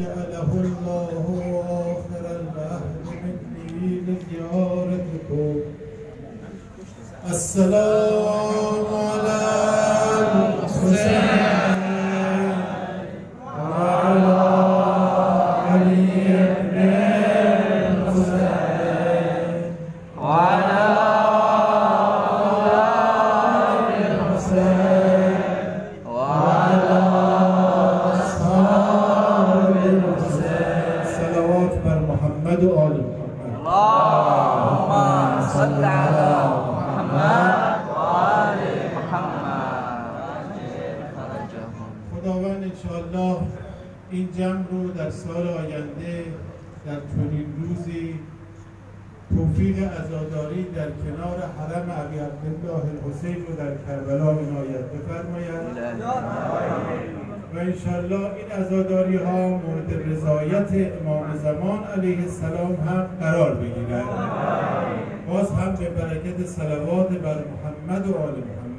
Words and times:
جعله 0.00 0.50
الله 0.64 1.12
آخر 1.90 2.24
العهد 2.40 3.06
مني 3.22 3.92
لزيارتكم. 4.06 5.54
السلام 7.30 8.79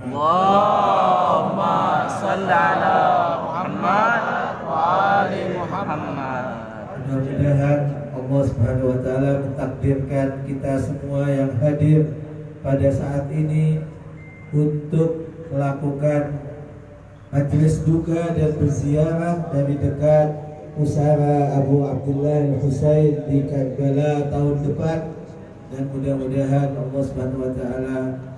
Allahumma 0.02 1.76
salli 2.10 2.52
ala 2.52 2.98
Muhammad 3.46 4.22
wa 4.66 4.78
ali 5.26 5.42
Muhammad. 5.58 6.46
Mudah-mudahan 7.02 7.80
Allah 8.12 8.42
Subhanahu 8.48 8.92
wa 8.96 9.00
taala 9.04 9.32
mentakdirkan 9.46 10.28
kita 10.46 10.74
semua 10.80 11.26
yang 11.28 11.52
hadir 11.60 12.14
pada 12.62 12.88
saat 12.94 13.28
ini 13.34 13.82
untuk 14.54 15.32
melakukan 15.52 16.40
majelis 17.32 17.84
duka 17.84 18.36
dan 18.36 18.52
berziarah 18.60 19.50
dari 19.52 19.76
dekat 19.80 20.28
Usara 20.72 21.60
Abu 21.60 21.84
Abdullah 21.84 22.48
Al-Husain 22.48 23.28
di 23.28 23.44
Karbala 23.44 24.32
tahun 24.32 24.56
depan 24.64 25.00
dan 25.72 25.84
mudah-mudahan 25.92 26.70
Allah 26.80 27.02
Subhanahu 27.04 27.44
wa 27.44 27.52
taala 27.52 28.31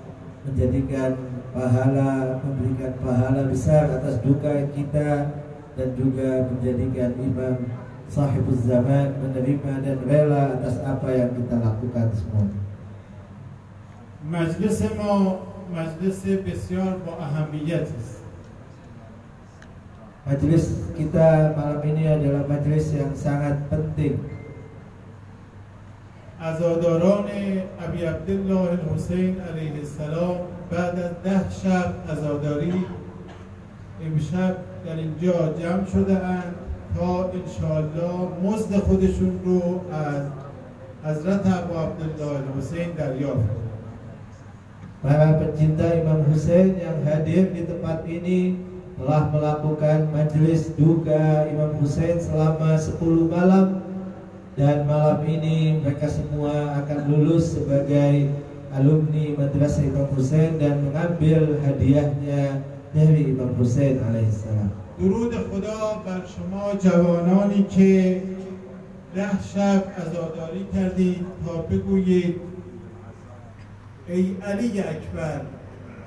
menjadikan 0.46 1.18
pahala 1.52 2.40
memberikan 2.40 2.92
pahala 3.02 3.40
besar 3.50 3.90
atas 3.90 4.22
duka 4.22 4.68
kita 4.72 5.10
dan 5.74 5.88
juga 5.94 6.48
menjadikan 6.50 7.14
imam 7.20 7.56
sahibuz 8.08 8.64
zaman 8.64 9.18
menerima 9.20 9.72
dan 9.84 9.96
rela 10.08 10.56
atas 10.58 10.80
apa 10.80 11.08
yang 11.12 11.30
kita 11.36 11.54
lakukan 11.60 12.08
semua. 12.16 12.46
مجلس 14.28 14.82
ما 14.98 15.38
مجلس 15.72 16.26
بسیار 16.26 16.94
با 17.06 17.12
اهمیت 17.22 17.88
است 17.96 18.18
Majelis 20.28 20.92
kita 20.92 21.56
malam 21.56 21.80
ini 21.88 22.04
adalah 22.04 22.44
majelis 22.44 22.92
yang 22.92 23.16
sangat 23.16 23.64
penting. 23.72 24.20
عزاداران 26.43 27.25
ابی 27.87 28.05
عبدالله 28.05 28.69
الحسین 28.69 29.35
علیه 29.41 29.73
السلام 29.79 30.35
بعد 30.71 30.99
از 30.99 31.11
ده 31.23 31.41
شب 31.63 32.11
عزاداری 32.11 32.85
امشب 34.05 34.55
در 34.85 34.95
اینجا 34.95 35.53
جمع 35.59 35.85
شده 35.93 36.17
اند 36.25 36.55
تا 36.95 37.29
انشاءالله 37.29 38.27
مزد 38.43 38.75
خودشون 38.75 39.39
رو 39.45 39.81
از 39.91 40.23
حضرت 41.03 41.45
ابو 41.45 41.79
عبدالله 41.79 42.37
الحسین 42.37 42.91
دریافت 42.97 43.35
کنند. 43.35 43.63
Para 45.03 45.35
pencinta 45.35 45.87
Imam 45.99 46.23
Hussein 46.31 46.79
yang 46.79 47.03
hadir 47.03 47.51
di 47.51 47.67
tempat 47.67 48.07
ini 48.07 48.55
telah 48.95 49.27
melakukan 49.35 50.07
majelis 50.15 50.71
duka 50.79 51.43
Imam 51.51 51.75
Hussein 51.75 52.23
selama 52.23 52.79
10 52.79 53.27
malam 53.27 53.82
dan 54.53 54.85
malam 54.85 55.25
ini 55.25 55.81
mereka 55.81 56.05
semua 56.05 56.77
akan 56.85 56.99
lulus 57.09 57.57
sebagai 57.57 58.29
alumni 58.73 59.33
Madrasah 59.33 59.85
Imam 59.85 60.09
Hussein 60.13 60.61
dan 60.61 60.85
mengambil 60.85 61.57
hadiahnya 61.65 62.61
dari 62.93 63.33
Imam 63.33 63.53
Hussein 63.57 63.97
alaihissalam. 64.01 64.83
درود 64.99 65.33
خدا 65.33 66.05
بر 66.05 66.21
شما 66.29 66.77
جوانانی 66.77 67.63
که 67.63 68.21
ده 69.15 69.29
شب 69.53 69.83
عزاداری 69.97 70.65
کردید 70.73 71.25
تا 71.45 71.53
بگویید 71.61 72.35
ای 74.07 74.35
علی 74.45 74.79
اکبر 74.79 75.41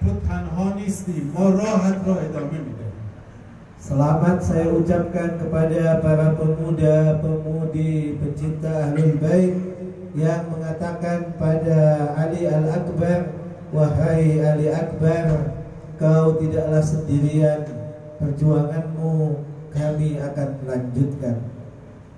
تو 0.00 0.28
تنها 0.28 0.74
نیستی 0.74 1.30
ما 1.34 1.50
راحت 1.50 1.98
را 2.06 2.14
ادامه 2.14 2.58
می‌دهیم 2.66 2.85
Selamat 3.81 4.37
saya 4.43 4.69
ucapkan 4.69 5.41
kepada 5.41 5.99
para 6.05 6.37
pemuda-pemudi 6.37 8.21
pencinta 8.21 8.91
Ahlul 8.91 9.17
Bait 9.17 9.57
yang 10.13 10.53
mengatakan 10.53 11.33
pada 11.39 12.13
Ali 12.13 12.45
Al-Akbar 12.45 13.33
Wahai 13.73 14.37
Ali 14.43 14.69
Akbar 14.69 15.55
Kau 15.97 16.37
tidaklah 16.37 16.83
sendirian 16.83 17.65
Perjuanganmu 18.21 19.43
kami 19.73 20.19
akan 20.21 20.49
melanjutkan 20.61 21.51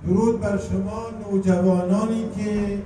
درود 0.08 0.42
بر 0.42 0.58
شما 0.58 1.32
نوجوانانی 1.32 2.24
که 2.36 2.78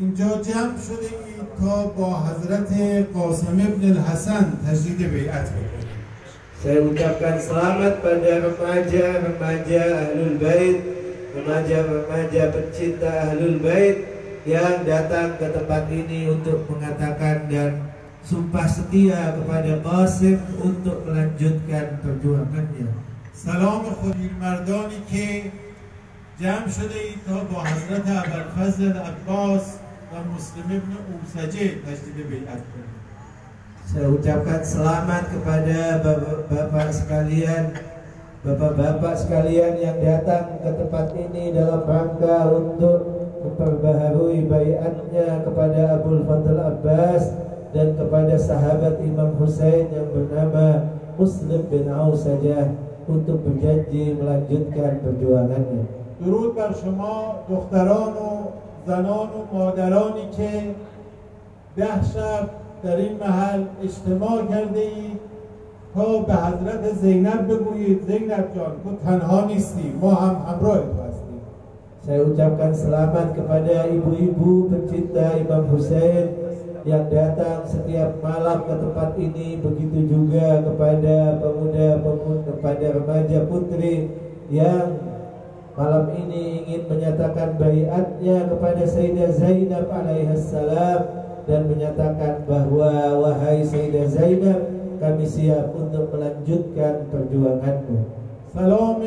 اینجا 0.00 0.28
جمع 0.28 0.80
شده 0.86 0.96
اید 1.26 1.48
تا 1.60 1.86
با 1.86 2.20
حضرت 2.20 2.72
قاسم 3.14 3.60
ابن 3.60 3.90
الحسن 3.90 4.52
تجدید 4.66 5.10
بیعت 5.10 5.50
بکنید 5.50 5.79
Saya 6.62 6.82
ucapkan 6.82 7.36
selamat 7.36 8.00
pada 8.00 8.32
remaja-remaja 8.48 9.82
Ahlul 10.08 10.34
Bait, 10.40 10.78
remaja-remaja 11.36 12.42
pencinta 12.50 13.10
Ahlul 13.30 13.60
Bait 13.60 13.96
yang 14.48 14.82
datang 14.86 15.36
ke 15.36 15.46
tempat 15.52 15.90
ini 15.92 16.32
untuk 16.32 16.64
mengatakan 16.70 17.50
dan 17.50 17.92
sumpah 18.24 18.66
setia 18.66 19.36
kepada 19.36 19.78
Qasim 19.84 20.38
untuk 20.58 21.06
melanjutkan 21.06 22.00
perjuangannya. 22.02 23.06
سلام 23.36 23.82
خودیر 24.00 24.30
مردانی 24.40 25.00
که 25.10 25.52
جمع 26.40 26.68
شده 26.68 26.98
اید 26.98 27.24
تا 27.28 27.44
با 27.44 27.64
حضرت 27.64 28.08
ابوالفضل 28.08 28.92
عباس 28.92 29.62
و 30.12 30.14
مسلم 30.34 30.64
ابن 30.64 30.92
اوسجه 31.12 31.68
تجدید 31.68 32.28
بیعت 32.30 32.62
کنید 32.72 32.99
Saya 33.90 34.10
ucapkan 34.10 34.60
selamat 34.66 35.30
kepada 35.30 36.02
bapak-bapak 36.02 36.88
sekalian, 36.90 37.72
bapak-bapak 38.42 39.14
sekalian 39.14 39.78
yang 39.78 39.98
datang 40.02 40.58
ke 40.58 40.70
tempat 40.74 41.06
ini 41.14 41.54
dalam 41.54 41.86
rangka 41.86 42.50
untuk 42.50 42.98
memperbaharui 43.46 44.50
bayatnya 44.50 45.46
kepada 45.46 46.02
Abdul 46.02 46.26
Fadl 46.26 46.58
Abbas 46.58 47.22
dan 47.70 47.94
kepada 47.94 48.34
sahabat 48.34 48.98
Imam 49.06 49.38
Hussein 49.38 49.86
yang 49.94 50.10
bernama 50.10 50.98
Muslim 51.14 51.62
bin 51.70 51.86
Aus 51.88 52.26
saja 52.26 52.74
untuk 53.06 53.46
berjanji 53.46 54.18
melanjutkan 54.18 54.98
perjuangannya. 55.00 56.06
درود 56.20 56.54
بر 56.54 56.72
شما 56.72 57.34
دختران 57.48 58.12
و 58.12 58.48
زنان 58.86 59.28
و 59.28 59.56
مادرانی 59.56 60.26
که 60.36 60.50
ده 61.76 61.84
شب 62.12 62.48
در 62.82 62.96
این 62.96 63.16
محل 63.20 63.62
اجتماع 63.82 64.46
کرده 64.50 64.80
اید 64.80 65.20
تا 65.94 66.18
به 66.18 66.34
حضرت 66.34 66.94
زینب 66.94 67.48
بگویید 67.48 68.02
زینب 68.06 68.46
جان 68.54 68.72
تو 68.84 68.90
تنها 69.04 69.44
نیستی 69.46 69.92
ما 70.00 70.10
هم 70.10 70.36
همراه 70.48 70.78
تو 70.78 71.02
هستیم 71.08 71.26
Saya 72.06 72.22
ucapkan 72.22 72.70
selamat 72.70 73.34
kepada 73.34 73.90
ibu-ibu 73.90 74.70
pencinta 74.70 75.42
Imam 75.42 75.66
Hussein 75.74 76.38
yang 76.86 77.10
datang 77.10 77.66
setiap 77.66 78.22
malam 78.22 78.62
ke 78.62 78.74
tempat 78.78 79.18
ini 79.18 79.58
begitu 79.58 80.06
juga 80.06 80.62
kepada 80.62 81.42
pemuda-pemuda 81.42 82.46
kepada 82.46 82.86
remaja 82.94 83.38
putri 83.50 84.14
yang 84.54 85.02
malam 85.74 86.14
ini 86.14 86.62
ingin 86.62 86.86
menyatakan 86.86 87.58
bayatnya 87.58 88.54
kepada 88.54 88.82
Sayyidah 88.86 89.34
Zainab 89.34 89.90
alaihissalam 89.90 91.19
dan 91.50 91.70
menyatakan 91.70 92.42
bahwa 92.46 92.90
wahai 93.22 93.62
Sayyidah 93.62 94.10
Zainab 94.10 94.60
kami 94.98 95.24
siap 95.28 95.76
untuk 95.76 96.10
melanjutkan 96.10 97.06
perjuanganmu. 97.12 98.26
سلام 98.56 99.02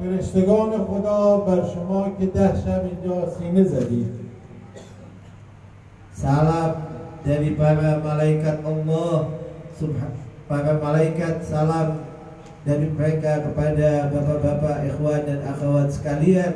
فرشتگان 0.00 0.70
خدا 0.88 1.36
بر 1.36 1.62
شما 1.74 2.10
که 2.18 2.26
ده 2.26 2.48
شب 2.64 2.82
اینجا 2.84 3.30
سینه 3.38 3.64
زدید 3.64 4.10
Salam 6.20 6.72
dari 7.24 7.56
para 7.56 8.02
malaikat 8.02 8.60
Allah 8.66 9.30
Subhan 9.78 10.12
para 10.50 10.76
malaikat 10.76 11.40
salam 11.46 12.04
dari 12.66 12.92
mereka 12.92 13.40
kepada 13.46 14.12
bapak-bapak, 14.12 14.84
ikhwan 14.90 15.22
dan 15.24 15.40
akhwat 15.46 15.88
sekalian 15.94 16.52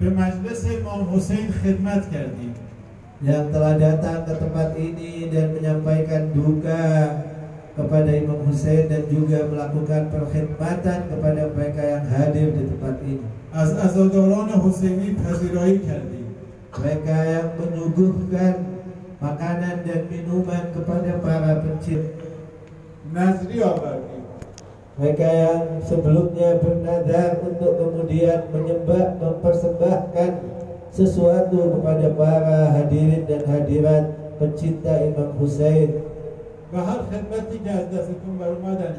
به 0.00 0.08
مجلس 0.10 0.64
امام 0.64 1.16
حسین 1.16 1.52
خدمت 1.52 2.10
کردید 2.12 2.63
yang 3.20 3.52
telah 3.52 3.76
datang 3.76 4.24
ke 4.24 4.32
tempat 4.32 4.72
ini 4.80 5.28
dan 5.28 5.52
menyampaikan 5.52 6.32
duka 6.32 6.84
kepada 7.76 8.10
Imam 8.16 8.40
Hussein 8.48 8.88
dan 8.88 9.04
juga 9.12 9.44
melakukan 9.46 10.08
perkhidmatan 10.08 10.98
kepada 11.08 11.42
mereka 11.52 11.82
yang 11.84 12.04
hadir 12.08 12.48
di 12.56 12.62
tempat 12.68 12.96
ini. 13.04 13.26
از 13.50 13.74
عزاداران 13.74 14.48
حسینی 14.62 15.16
پذیرایی 15.22 15.78
کردید 15.78 16.26
Mereka 16.70 17.16
yang 17.34 17.48
menyuguhkan 17.58 18.54
makanan 19.18 19.82
dan 19.82 20.00
minuman 20.06 20.70
kepada 20.70 21.18
para 21.18 21.58
pencinta. 21.66 22.24
نظری 23.14 23.58
آوردید 23.62 24.24
Mereka 25.00 25.28
yang 25.44 25.64
sebelumnya 25.82 26.60
bernadar 26.62 27.40
untuk 27.42 27.72
kemudian 27.74 28.52
menyembah, 28.52 29.16
mempersembahkan 29.16 30.30
sesuatu 30.95 31.75
kepada 31.75 32.07
para 32.15 32.71
hadirin 32.71 33.27
dan 33.27 33.43
hadirat 33.43 34.15
pencinta 34.39 35.03
Imam 35.03 35.35
Hussein 35.35 35.91
ve 36.71 36.79
her 36.79 36.99
hizmeti 37.11 37.57
gazdesikum 37.67 38.39
ve 38.39 38.45
rumada. 38.55 38.95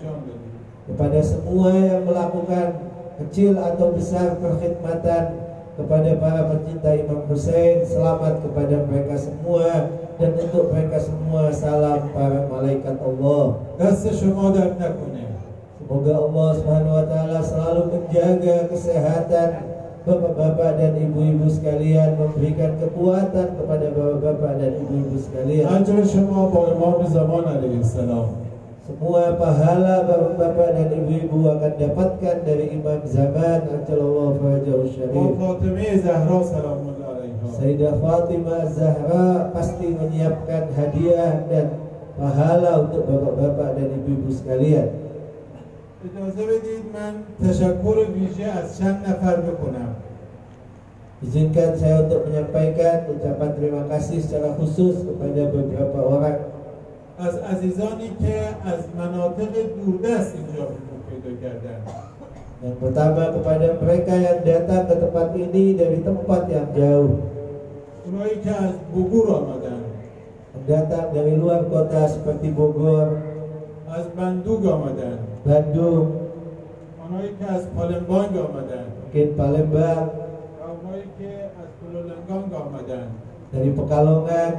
Kepada 0.87 1.19
semua 1.25 1.73
yang 1.73 2.05
melakukan 2.05 2.69
kecil 3.19 3.59
atau 3.59 3.97
besar 3.97 4.37
perkhidmatan 4.39 5.25
kepada 5.77 6.11
para 6.21 6.41
pencinta 6.53 6.91
Imam 6.95 7.25
Hussein, 7.27 7.83
selamat 7.89 8.45
kepada 8.45 8.77
mereka 8.87 9.17
semua 9.17 9.89
dan 10.21 10.31
untuk 10.37 10.73
mereka 10.73 11.01
semua 11.01 11.49
salam 11.49 12.13
para 12.13 12.45
malaikat 12.45 12.97
Allah. 13.01 13.45
Dasa 13.81 14.13
şuma 14.13 14.53
Semoga 15.87 16.13
Allah 16.19 16.49
Subhanahu 16.59 16.99
wa 16.99 17.07
taala 17.07 17.39
selalu 17.47 17.83
menjaga 17.95 18.67
kesehatan 18.67 19.76
bapak-bapak 20.07 20.79
dan 20.79 20.93
ibu-ibu 21.03 21.51
sekalian 21.51 22.15
memberikan 22.15 22.79
kekuatan 22.79 23.59
kepada 23.59 23.87
bapak-bapak 23.91 24.53
dan 24.63 24.73
ibu-ibu 24.79 25.19
sekalian. 25.19 25.67
Semua 28.87 29.35
pahala 29.35 30.07
bapak-bapak 30.07 30.69
dan 30.79 30.89
ibu-ibu 30.95 31.51
akan 31.51 31.73
dapatkan 31.75 32.37
dari 32.47 32.71
Imam 32.71 33.03
Zaman 33.03 33.67
Anjalallahu 33.67 34.39
Fajahu 34.39 34.85
Syarif. 34.95 35.19
Sayyidah 37.59 37.95
Fatimah 37.99 38.63
Zahra 38.71 39.51
pasti 39.51 39.91
menyiapkan 39.91 40.71
hadiah 40.71 41.51
dan 41.51 41.83
pahala 42.15 42.87
untuk 42.87 43.11
bapak-bapak 43.11 43.75
dan 43.75 43.89
ibu-ibu 43.91 44.31
sekalian. 44.31 44.87
اجازه 46.06 46.44
بدید 46.46 46.84
من 46.94 47.14
تشکر 47.50 47.98
ویژه 48.16 48.44
از 48.44 48.78
چند 48.78 49.06
نفر 49.08 49.36
بکنم 49.36 49.96
Izinkan 51.22 51.78
saya 51.78 52.02
untuk 52.02 52.26
menyampaikan 52.26 53.06
ucapan 53.14 53.54
terima 53.54 53.86
kasih 53.86 54.26
secara 54.26 54.58
khusus 54.58 55.06
kepada 55.06 55.54
beberapa 55.54 56.00
orang 56.02 56.38
از 57.22 57.38
عزیزانی 57.38 58.10
که 58.22 58.36
از 58.66 58.82
مناطق 58.98 59.54
دوردست 59.86 60.34
اینجا 60.36 60.64
حضور 60.74 61.00
پیدا 61.10 61.32
کردن 61.42 61.80
Yang 62.66 62.78
pertama 62.82 63.24
kepada 63.38 63.68
mereka 63.78 64.14
yang 64.18 64.42
datang 64.42 64.84
ke 64.90 64.96
tempat 64.98 65.30
ini 65.38 65.66
dari 65.78 65.98
tempat 66.02 66.42
yang 66.50 66.70
jauh 66.74 67.10
اونایی 68.10 68.36
که 68.42 68.52
از 68.66 68.74
بگور 68.90 69.28
آمدن 69.30 69.82
Yang 70.54 70.66
datang 70.74 71.08
dari 71.14 71.34
luar 71.38 71.62
kota 71.70 72.10
seperti 72.10 72.50
Bogor, 72.50 73.08
از 73.94 74.06
بندوگ 74.18 74.66
آمدن 74.66 75.18
Bandung, 75.46 76.08
آنهایی 77.06 77.32
که 77.40 77.52
از 77.52 77.64
پالنبانگ 77.76 78.38
آمدن 78.38 78.86
mungkin 79.14 79.30
Palembang, 79.38 80.08
و 80.58 80.64
اونایی 80.72 81.08
که 81.20 81.30
از 81.62 81.70
پلولنگانگ 81.80 82.54
آمدن 82.54 83.08
dari 83.52 83.70
Pekalongan 83.76 84.54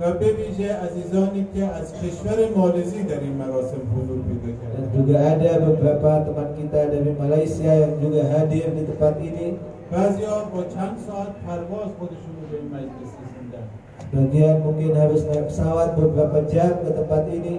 و 0.00 0.12
به 0.12 0.32
ویژه 0.32 0.72
عزیزانی 0.74 1.46
که 1.54 1.64
از 1.64 1.92
کشور 1.94 2.38
مالزی 2.56 3.02
در 3.02 3.20
این 3.20 3.32
مراسم 3.32 3.82
حضور 3.96 4.18
پیدا 4.42 4.52
Dan 4.56 4.56
کردن 4.60 4.88
juga 4.96 5.16
ada 5.32 5.52
beberapa 5.60 6.12
teman 6.24 6.48
kita 6.56 6.80
dari 6.88 7.12
Malaysia 7.20 7.72
yang 7.84 7.94
juga 8.00 8.22
hadir 8.32 8.66
di 8.72 8.82
tempat 8.88 9.14
ini 9.20 9.46
بعضیا 9.92 10.34
با 10.52 10.62
چند 10.74 10.96
ساعت 11.06 11.32
پرواز 11.46 11.88
خودشون 11.98 12.34
رو 12.40 12.44
به 12.50 12.56
این 12.60 12.68
مجلس 12.74 13.12
رسوندن 13.22 13.66
Bagian 14.10 14.56
mungkin 14.64 14.92
harus 14.96 15.22
naik 15.28 15.52
pesawat 15.52 15.94
beberapa 16.00 16.38
jam 16.48 16.72
ke 16.82 16.90
tempat 16.96 17.24
ini 17.36 17.54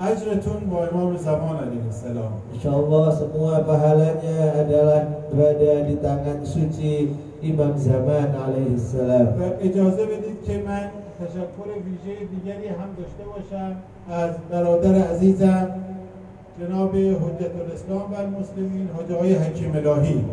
اجرتون 0.00 0.60
با 0.70 0.86
امام 0.86 1.16
زمان 1.16 1.56
علیه 1.56 1.84
السلام 1.86 2.32
Allah 2.66 3.06
semua 3.16 3.64
pahalanya 3.64 4.52
adalah 4.60 5.00
berada 5.32 5.88
di 5.88 5.96
tangan 6.04 6.44
suci 6.44 7.16
Imam 7.40 7.72
Zaman 7.80 8.28
alaihi 8.36 8.76
salam. 8.76 9.26
و 9.40 9.42
اجازه 9.60 10.04
بدید 10.06 10.38
که 10.46 10.62
من 10.66 10.84
تشکر 11.20 11.68
ویژه 11.86 12.14
دیگری 12.32 12.68
هم 12.68 12.90
داشته 12.98 13.24
باشم 13.32 13.72
از 14.10 14.30
برادر 14.50 14.94
عزیزم 15.12 15.68
جناب 16.60 16.96
حجت 16.96 17.54
الاسلام 17.64 18.12
و 18.12 18.16
المسلمین 18.20 18.88
حاج 18.96 19.12
آقای 19.12 19.34
حکیم 19.34 19.72
الهی 19.76 20.24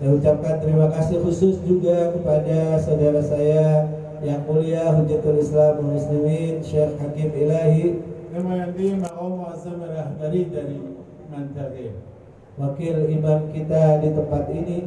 Saya 0.00 0.18
ucapkan 0.18 0.58
terima 0.58 0.90
kasih 0.90 1.22
khusus 1.22 1.62
juga 1.62 2.10
kepada 2.10 2.74
saudara 2.82 3.22
saya 3.22 3.86
yang 4.26 4.42
mulia 4.50 4.90
Hujatul 4.90 5.38
Islam 5.38 5.78
Muslimin 5.94 6.58
Syekh 6.58 6.98
Hakim 6.98 7.30
Ilahi 7.30 8.02
نماینده 8.34 8.96
مقام 8.96 9.32
معظم 9.32 9.80
رهبری 9.96 10.44
در 10.44 10.58
این 10.58 10.82
منطقه 11.32 11.90
wakil 12.60 13.08
imam 13.08 13.48
kita 13.48 14.04
di 14.04 14.12
tempat 14.12 14.44
ini 14.52 14.78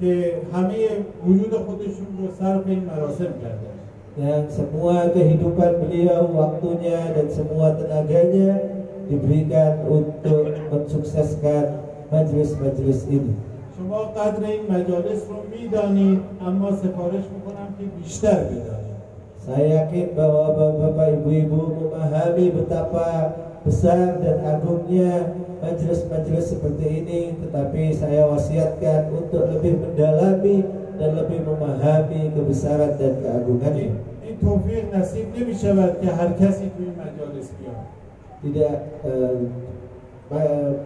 که 0.00 0.40
همه 0.52 1.04
وجود 1.26 1.52
خودشون 1.52 2.10
رو 2.18 2.26
صرف 2.38 2.64
این 2.66 2.84
مراسم 2.84 3.32
کردن 3.44 3.76
yang 4.12 4.44
semua 4.44 5.08
kehidupan 5.08 5.88
beliau, 5.88 6.28
waktunya 6.36 7.16
dan 7.16 7.32
semua 7.32 7.72
tenaganya 7.80 8.60
diberikan 9.08 9.88
untuk 9.88 10.52
mensukseskan 10.68 11.80
majelis-majelis 12.12 13.08
ini. 13.08 13.32
شما 13.72 14.12
قدر 14.12 14.44
این 14.44 14.68
مجالس 14.68 15.20
رو 15.32 15.48
می‌دانید 15.48 16.20
اما 16.44 16.70
سفارش 16.76 17.24
می‌کنم 17.34 17.68
که 17.78 17.84
بیشتر 17.98 18.36
بدانید 18.44 18.81
Saya 19.41 19.87
yakin 19.87 20.11
bahwa 20.17 20.51
bapak-bapak 20.51 21.07
ibu-ibu 21.23 21.61
memahami 21.79 22.45
betapa 22.51 23.07
besar 23.63 24.19
dan 24.19 24.43
agungnya 24.43 25.37
majelis-majelis 25.63 26.51
seperti 26.51 26.85
ini 27.03 27.21
Tetapi 27.41 27.95
saya 27.95 28.27
wasiatkan 28.27 29.11
untuk 29.15 29.47
lebih 29.47 29.79
mendalami 29.79 30.67
dan 30.97 31.13
lebih 31.13 31.45
memahami 31.45 32.33
kebesaran 32.33 32.97
dan 32.97 33.13
keagungannya 33.21 33.93
این 34.27 34.35
این 34.35 34.37
توفیق 34.41 34.95
نصیب 34.95 35.25
نمی 35.39 35.55
شود 35.55 36.01
که 36.01 36.07
هر 36.11 36.33
کسی 36.33 36.71
توی 36.77 36.85
این 36.85 36.95
مجالس 36.99 37.47
بیاد 37.57 37.85
Tidak 38.37 38.75
eh, 39.01 39.37
ma- 40.29 40.77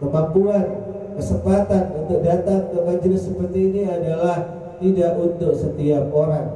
kemampuan, 0.00 0.64
kesempatan 1.20 1.84
untuk 2.00 2.24
datang 2.24 2.72
ke 2.72 2.78
majelis 2.80 3.28
seperti 3.28 3.58
ini 3.68 3.82
adalah 3.84 4.36
tidak 4.80 5.12
untuk 5.20 5.52
setiap 5.52 6.08
orang 6.14 6.48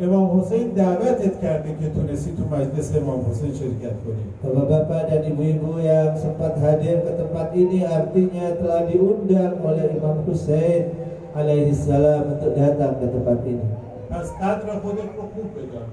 امام 0.00 0.40
حسین 0.40 0.68
دعوتت 0.68 1.40
کرده 1.42 1.68
که 1.68 1.88
تونستی 1.94 2.32
تو 2.32 2.56
مجلس 2.56 2.96
امام 2.96 3.20
حسین 3.30 3.52
شرکت 3.54 3.96
کنی 4.04 4.24
Bapak-bapak 4.42 5.02
dan 5.10 5.22
ibu-ibu 5.30 5.82
yang 5.82 6.14
sempat 6.14 6.54
hadir 6.62 7.02
ke 7.02 7.12
tempat 7.18 7.48
ini 7.58 7.82
artinya 7.82 8.46
telah 8.60 8.86
diundang 8.86 9.58
oleh 9.66 9.86
Imam 9.98 10.22
Hussein 10.26 10.94
alaihi 11.34 11.74
salam 11.74 12.38
untuk 12.38 12.54
datang 12.54 12.94
ke 13.02 13.06
tempat 13.10 13.38
ini. 13.42 13.66
پس 14.10 14.26
قدر 14.40 14.68
خودت 14.82 15.10
رو 15.16 15.24
خوب 15.34 15.48
بدان 15.56 15.88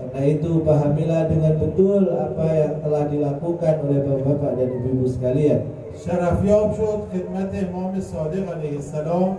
Karena 0.00 0.22
itu 0.32 0.64
pahamilah 0.64 1.28
dengan 1.28 1.54
betul 1.60 2.08
apa 2.08 2.46
yang 2.56 2.74
telah 2.80 3.04
dilakukan 3.12 3.74
oleh 3.84 3.98
bapak-bapak 4.00 4.52
dan 4.56 4.68
ibu-ibu 4.78 5.06
sekalian. 5.10 5.60
شرفیاب 6.04 6.68
شد 6.78 7.00
خدمت 7.12 7.52
امام 7.64 7.92
صادق 8.00 8.44
علیه 8.54 8.76
السلام 8.78 9.30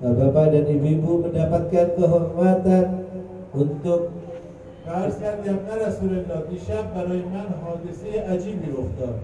Bapak 0.00 0.56
dan 0.56 0.64
ibu-ibu 0.64 1.28
mendapatkan 1.28 1.92
kehormatan 1.92 2.84
untuk 3.54 4.00
و 4.86 4.90
عرض 4.90 5.20
کرد 5.20 5.48
ابن 5.48 5.68
رسول 5.86 6.12
الله 6.18 6.40
دیشب 6.50 6.94
برای 6.94 7.22
من 7.22 7.46
حادثه 7.62 8.20
عجیبی 8.32 8.70
رخ 8.72 8.90
داد 8.98 9.18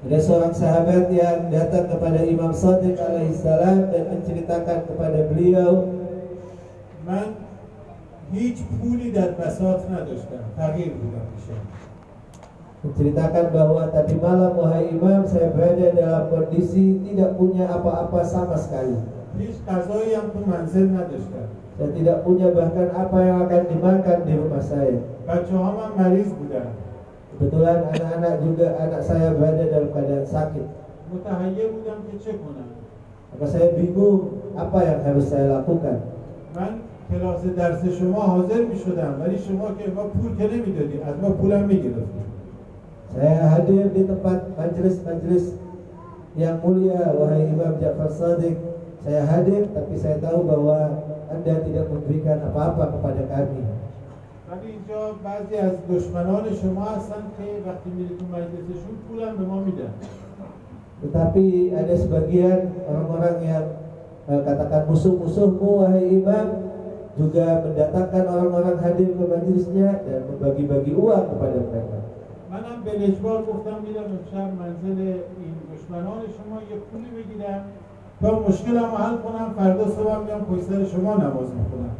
ada 0.00 0.16
seorang 0.16 0.54
sahabat 0.56 1.12
yang 1.12 1.52
datang 1.52 1.84
kepada 1.92 2.24
Imam 2.24 2.56
Sadiq 2.56 2.96
alaihissalam 2.96 3.92
dan 3.92 4.02
menceritakan 4.16 4.88
kepada 4.88 5.28
beliau 5.28 5.92
من 7.04 7.26
هیچ 8.32 8.56
پولی 8.80 9.10
در 9.10 9.30
بساط 9.30 9.90
نداشتم 9.90 10.42
فقیر 10.56 10.92
بودم 10.96 11.26
دیشب 11.36 11.62
menceritakan 12.80 13.46
bahwa 13.52 13.92
tadi 13.92 14.16
malam 14.16 14.56
wahai 14.56 14.88
imam 14.88 15.28
saya 15.28 15.52
berada 15.52 15.92
dalam 15.92 16.32
kondisi 16.32 16.96
tidak 17.04 17.36
punya 17.36 17.68
apa-apa 17.68 18.24
sama 18.24 18.56
sekali. 18.56 18.96
هیچ 19.38 19.56
غذایی 19.68 20.14
هم 20.14 20.26
تو 20.32 20.40
منزل 20.50 20.86
نداشتم 20.96 21.46
Saya 21.78 21.90
tidak 21.96 22.16
punya 22.28 22.48
bahkan 22.52 22.88
apa 22.92 23.18
yang 23.24 23.38
akan 23.48 23.62
dimakan 23.72 24.18
di 24.28 24.34
rumah 24.36 24.62
saya. 24.62 24.98
بچه 25.30 25.54
هم 25.56 25.76
مریض 25.98 26.28
بودن 26.38 26.66
Kebetulan 27.30 27.78
anak-anak 27.94 28.34
juga 28.44 28.66
anak 28.82 29.02
saya 29.06 29.32
berada 29.38 29.64
dalam 29.70 29.88
keadaan 29.94 30.26
sakit. 30.26 30.66
متحیر 31.14 31.66
بودم 31.72 31.98
که 32.10 32.14
چه 32.24 32.32
کنم 32.36 32.68
Maka 33.30 33.46
saya 33.46 33.68
bingung 33.78 34.42
apa 34.58 34.78
yang 34.82 35.00
harus 35.06 35.26
saya 35.30 35.46
lakukan. 35.62 35.96
من 36.56 36.72
کلاس 37.10 37.42
درس 37.56 37.82
شما 37.98 38.20
حاضر 38.20 38.60
می 38.70 38.76
شدم 38.78 39.22
ولی 39.22 39.38
شما 39.38 39.66
که 39.78 39.90
ما 39.94 40.02
پول 40.14 40.34
که 40.38 40.46
نمیدادید 40.50 41.00
از 41.06 41.14
ما 41.22 41.30
پولم 41.30 41.62
میگرفتید 41.70 42.28
Saya 43.10 43.42
hadir 43.50 43.90
di 43.90 44.06
tempat 44.06 44.54
majelis-majelis 44.54 45.58
yang 46.38 46.62
mulia 46.62 47.10
wahai 47.10 47.42
Imam 47.50 47.74
Ja'far 47.82 48.06
Sadiq. 48.06 48.54
Saya 49.02 49.26
hadir 49.26 49.66
tapi 49.74 49.98
saya 49.98 50.22
tahu 50.22 50.46
bahwa 50.46 50.78
Anda 51.30 51.54
tidak 51.64 51.86
memberikan 51.88 52.38
apa-apa 52.50 52.84
kepada 52.96 53.22
kami. 53.28 53.62
ولی 54.50 54.66
اینجا 54.66 55.14
بعضی 55.24 55.56
از 55.56 55.74
دشمنان 55.90 56.44
شما 56.62 56.84
هستن 56.84 57.22
که 57.38 57.46
وقتی 57.70 57.90
میری 57.90 58.14
تو 58.18 58.24
مجلسشون 58.34 58.94
پولم 59.08 59.36
به 59.38 59.44
ما 59.46 59.58
میدن 59.62 59.92
Tetapi 61.00 61.72
ada 61.72 61.94
sebagian 61.96 62.60
orang-orang 62.90 63.36
yang 63.46 63.66
eh, 64.26 64.40
katakan 64.42 64.90
musuh-musuhmu 64.90 65.86
wahai 65.86 66.18
imam 66.18 66.46
juga 67.14 67.62
mendatangkan 67.64 68.24
orang-orang 68.26 68.76
hadir 68.84 69.14
ke 69.14 69.24
majelisnya 69.24 70.02
dan 70.02 70.20
membagi-bagi 70.28 70.92
uang 70.98 71.24
kepada 71.30 71.58
mereka. 71.70 71.98
منم 72.50 72.82
به 72.84 72.92
اجبار 73.08 73.38
گفتم 73.46 73.76
میرم 73.86 74.08
امشب 74.18 74.48
منزل 74.60 74.98
این 75.38 75.54
دشمنان 75.70 76.20
شما 76.36 76.56
یه 76.70 76.76
پولی 76.90 77.10
بگیرم 77.16 77.62
تا 78.20 78.38
مشکلم 78.48 78.90
رو 78.90 78.96
حل 78.96 79.16
کنم 79.16 79.48
فردا 79.56 79.84
صبح 79.84 80.18
میام 80.24 80.40
پشت 80.40 80.62
سر 80.62 80.84
شما 80.84 81.14
نماز 81.14 81.48
میخونم 81.58 81.94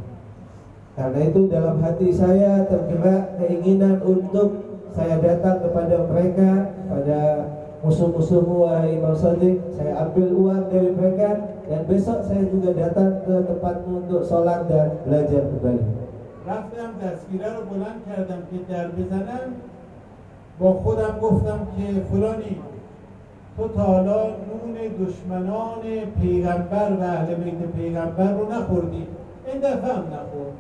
Karena 0.97 1.21
itu 1.23 1.49
dalam 1.49 1.81
hati 1.81 2.13
saya 2.13 2.67
tergerak 2.69 3.41
keinginan 3.41 4.05
untuk 4.05 4.49
saya 4.93 5.17
datang 5.23 5.63
kepada 5.65 5.97
mereka 6.05 6.77
pada 6.93 7.21
musuh-musuhmu 7.81 8.69
wahai 8.69 9.01
Imam 9.01 9.17
Sadiq 9.17 9.65
saya 9.73 9.97
ambil 10.05 10.29
uang 10.35 10.69
dari 10.69 10.93
mereka 10.93 11.57
dan 11.71 11.89
besok 11.89 12.21
saya 12.27 12.45
juga 12.53 12.77
datang 12.77 13.25
ke 13.25 13.35
tempatmu 13.49 14.05
untuk 14.05 14.23
sholat 14.29 14.69
dan 14.69 15.01
belajar 15.07 15.47
kembali 15.49 16.01
رفتم 16.47 16.91
دستگیره 17.03 17.47
رو 17.57 17.63
بلند 17.71 18.01
کردم 18.09 18.43
که 18.51 18.73
در 18.73 18.89
بزنم 18.89 19.47
با 20.59 20.73
خودم 20.73 21.15
گفتم 21.23 21.59
که 21.77 22.01
فلانی 22.01 22.57
تو 23.57 23.69
تا 23.69 23.83
حالا 23.83 24.23
نون 24.23 24.77
دشمنان 25.01 25.83
پیغمبر 26.21 26.89
و 27.01 27.03
اهل 27.03 27.35
بیت 27.35 27.63
پیغمبر 27.77 28.33
رو 28.33 28.53
نخوردی 28.53 29.07
این 29.47 29.61
دفعه 29.61 29.93
هم 29.93 30.05
نخورد 30.15 30.55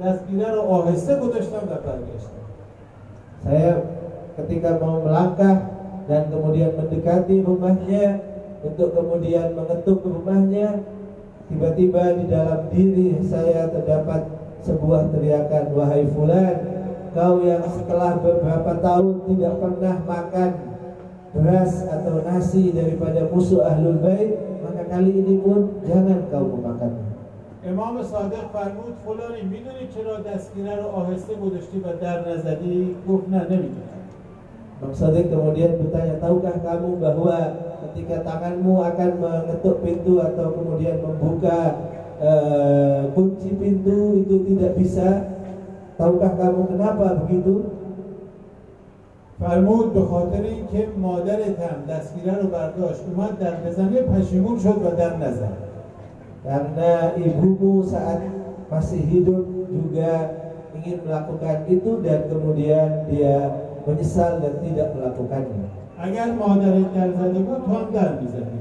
دستگیره 0.00 0.50
رو 0.50 0.60
آهسته 0.60 1.16
گذاشتم 1.16 1.56
و 1.56 1.74
برگشتم 1.86 2.42
Saya 3.42 3.74
ketika 4.38 4.78
mau 4.78 5.02
melangkah 5.02 5.66
dan 6.06 6.30
kemudian 6.30 6.78
mendekati 6.78 7.42
rumahnya 7.42 8.22
untuk 8.62 8.94
kemudian 8.94 9.58
mengetuk 9.58 10.06
rumahnya, 10.06 10.86
tiba-tiba 11.50 12.22
di 12.22 12.24
dalam 12.30 12.70
diri 12.70 13.18
saya 13.26 13.66
terdapat 13.66 14.30
sebuah 14.62 15.10
teriakan, 15.10 15.74
wahai 15.74 16.06
fulan, 16.06 16.56
kau 17.10 17.42
yang 17.42 17.66
setelah 17.66 18.22
beberapa 18.22 18.78
tahun 18.78 19.26
tidak 19.26 19.54
pernah 19.58 19.96
makan 20.06 20.50
beras 21.32 21.86
atau 21.88 22.20
nasi 22.22 22.72
daripada 22.76 23.28
musuh 23.32 23.64
ahlul 23.64 23.98
bait, 24.04 24.36
maka 24.60 24.84
kali 24.88 25.12
ini 25.12 25.40
pun 25.40 25.80
jangan 25.86 26.28
kau 26.28 26.46
memakannya. 26.46 27.12
امام 27.62 28.02
صادق 28.02 28.50
فرمود 28.52 28.94
فلانی 29.06 29.42
میدونی 29.42 29.86
چرا 29.94 30.34
دستگیره 30.34 30.76
رو 30.82 30.88
آهسته 30.98 31.34
گذاشتی 31.34 31.78
و 31.78 31.94
در 32.02 32.18
نزدی 32.28 32.96
گفت 33.08 33.28
نه 33.28 33.38
نمیدونم 33.38 33.92
Bang 34.82 34.98
Sadiq 34.98 35.30
kemudian 35.30 35.78
bertanya, 35.78 36.18
tahukah 36.18 36.58
kamu 36.58 36.98
bahwa 36.98 37.38
ketika 37.86 38.26
tanganmu 38.26 38.82
akan 38.82 39.10
mengetuk 39.22 39.78
pintu 39.78 40.18
atau 40.18 40.58
kemudian 40.58 40.98
membuka 40.98 41.86
eh, 42.18 43.06
kunci 43.14 43.54
pintu 43.54 44.26
itu 44.26 44.42
tidak 44.42 44.74
bisa? 44.74 45.38
Tahukah 45.94 46.34
kamu 46.34 46.74
kenapa 46.74 47.14
begitu? 47.22 47.75
فرمود 49.40 49.94
به 49.94 50.00
خاطر 50.00 50.42
اینکه 50.42 50.88
مادرت 50.98 51.60
هم 51.60 51.94
دستگیره 51.94 52.34
رو 52.38 52.48
برداشت 52.48 53.00
اومد 53.08 53.38
در 53.38 53.54
بزنه 53.54 54.02
پشیمون 54.02 54.58
شد 54.58 54.86
و 54.86 54.96
در 54.96 55.16
نزد 55.16 55.72
Karena 56.42 57.14
ibumu 57.14 57.86
saat 57.86 58.18
masih 58.66 58.98
hidup 58.98 59.46
juga 59.70 60.34
ingin 60.74 61.06
melakukan 61.06 61.70
itu 61.70 62.02
dan 62.02 62.26
kemudian 62.26 63.06
dia 63.06 63.62
menyesal 63.86 64.42
dan 64.42 64.58
tidak 64.58 64.90
melakukannya. 64.98 65.70
اگر 66.02 66.34
مادرت 66.34 66.88
در 66.94 67.10
زده 67.14 67.40
بود 67.46 67.60
تو 67.66 67.70
هم 67.78 67.88
در 67.94 68.10
میزدی 68.18 68.58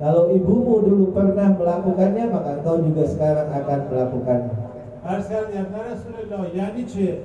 Kalau 0.00 0.32
ibumu 0.32 0.80
dulu 0.80 1.12
pernah 1.12 1.52
melakukannya, 1.52 2.32
maka 2.32 2.56
engkau 2.56 2.80
juga 2.80 3.04
sekarang 3.04 3.52
akan 3.52 3.80
melakukannya. 3.92 4.56
عرض 5.04 5.28
کردم 5.28 5.66
نه 5.74 5.80
رسول 5.92 6.14
الله 6.22 6.56
یعنی 6.56 6.82
چه 6.84 7.18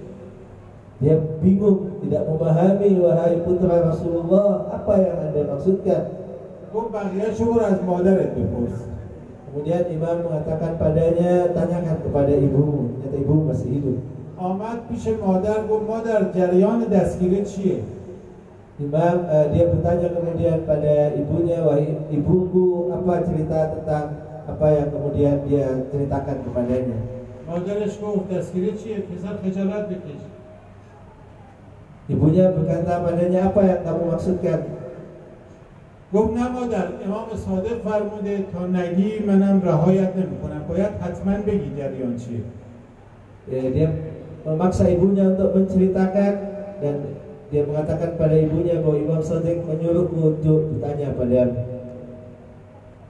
Dia 1.03 1.19
bingung, 1.43 1.99
tidak 1.99 2.23
memahami 2.31 3.03
wahai 3.03 3.43
putra 3.43 3.83
Rasulullah 3.83 4.71
apa 4.71 4.93
yang 4.99 5.17
anda 5.19 5.41
maksudkan. 5.55 6.03
گفت 6.75 6.91
بقیه 6.91 7.31
برو 7.39 7.59
از 7.59 7.79
مادرت 7.87 8.31
بپرس 8.35 8.79
Kemudian 9.47 9.87
imam 9.87 10.17
mengatakan 10.27 10.75
padanya, 10.75 11.47
tanyakan 11.55 12.03
kepada 12.03 12.33
ibumu. 12.35 12.99
Ternyata 12.99 13.17
ibu 13.23 13.35
masih 13.47 13.69
hidup. 13.71 13.97
آمد 14.35 14.79
پیش 14.91 15.07
مادر 15.07 15.59
گفت 15.71 15.83
مادر 15.87 16.21
جریان 16.35 16.79
دستگیری 16.91 17.45
چیه 17.45 17.79
Imam 18.75 19.17
eh, 19.31 19.47
dia 19.55 19.71
bertanya 19.71 20.11
kemudian 20.11 20.67
pada 20.67 21.15
ibunya, 21.15 21.63
wahai 21.63 21.95
ibuku, 22.11 22.91
apa 22.91 23.23
cerita 23.23 23.71
tentang 23.71 24.05
apa 24.51 24.67
yang 24.75 24.91
kemudian 24.91 25.35
dia 25.47 25.87
ceritakan 25.87 26.37
kepadanya. 26.43 26.99
مادرش 27.47 27.93
گفت 28.03 28.27
دستگیری 28.27 28.71
چیه 28.75 28.97
پسر 29.07 29.35
خجالت 29.43 29.85
بکش 29.89 30.21
Ibunya 32.10 32.50
berkata 32.50 33.06
padanya, 33.06 33.40
apa 33.54 33.60
yang 33.62 33.80
kamu 33.86 34.02
maksudkan? 34.10 34.60
گفت 36.14 36.32
نه 36.36 36.48
مادر 36.48 36.86
امام 37.06 37.28
صادق 37.46 37.76
فرموده 37.84 38.44
تا 38.52 38.66
نگی 38.66 39.18
منم 39.26 39.62
رهایت 39.64 40.16
نمی‌کنم 40.16 40.62
باید 40.68 40.92
حتما 41.02 41.32
بگی 41.46 41.70
جریان 41.78 42.16
چیه 42.16 42.42
dia 43.74 43.88
memaksa 44.46 44.86
ibunya 44.90 45.24
untuk 45.32 45.50
menceritakan 45.54 46.34
dan 46.82 46.96
dia 47.50 47.62
mengatakan 47.66 48.14
pada 48.14 48.36
ibunya 48.38 48.78
bahwa 48.82 48.96
Imam 48.98 49.22
Sadiq 49.22 49.62
menyuruhku 49.66 50.18
untuk 50.38 50.60
bertanya 50.70 51.14
pada 51.18 51.42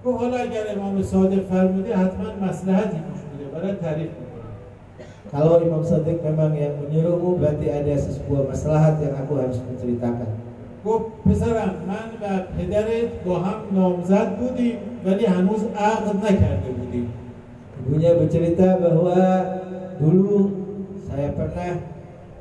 گفت 0.04 0.16
حالا 0.20 0.38
اگر 0.44 0.64
امام 0.76 1.02
صادق 1.02 1.42
فرموده 1.50 1.92
حتما 1.96 2.28
مصلحتی 2.48 2.98
پیش 3.06 3.20
بوده 3.28 3.46
برای 3.52 3.74
تعریف 3.84 4.10
kalau 5.33 5.59
Imam 5.59 5.81
Sadiq 5.81 6.21
memang 6.21 6.53
yang 6.53 6.77
menyuruhmu 6.79 7.41
berarti 7.41 7.67
ada 7.67 7.93
sebuah 7.97 8.49
maslahat 8.49 9.01
yang 9.01 9.13
aku 9.19 9.33
harus 9.41 9.59
menceritakan. 9.65 10.45
گفت 10.85 11.05
پسرم 11.25 11.73
من 11.89 12.07
و 12.21 12.25
پدرت 12.57 13.25
با 13.25 13.35
هم 13.41 13.59
نامزد 13.73 14.37
بودیم 14.37 14.77
ولی 15.05 15.25
هنوز 15.25 15.63
عقد 15.73 16.15
نکرده 16.25 16.69
بودیم 16.77 17.09
Ibunya 17.85 18.17
bercerita 18.17 18.81
bahwa 18.81 19.17
dulu 20.01 20.37
saya 21.05 21.33
pernah 21.37 21.85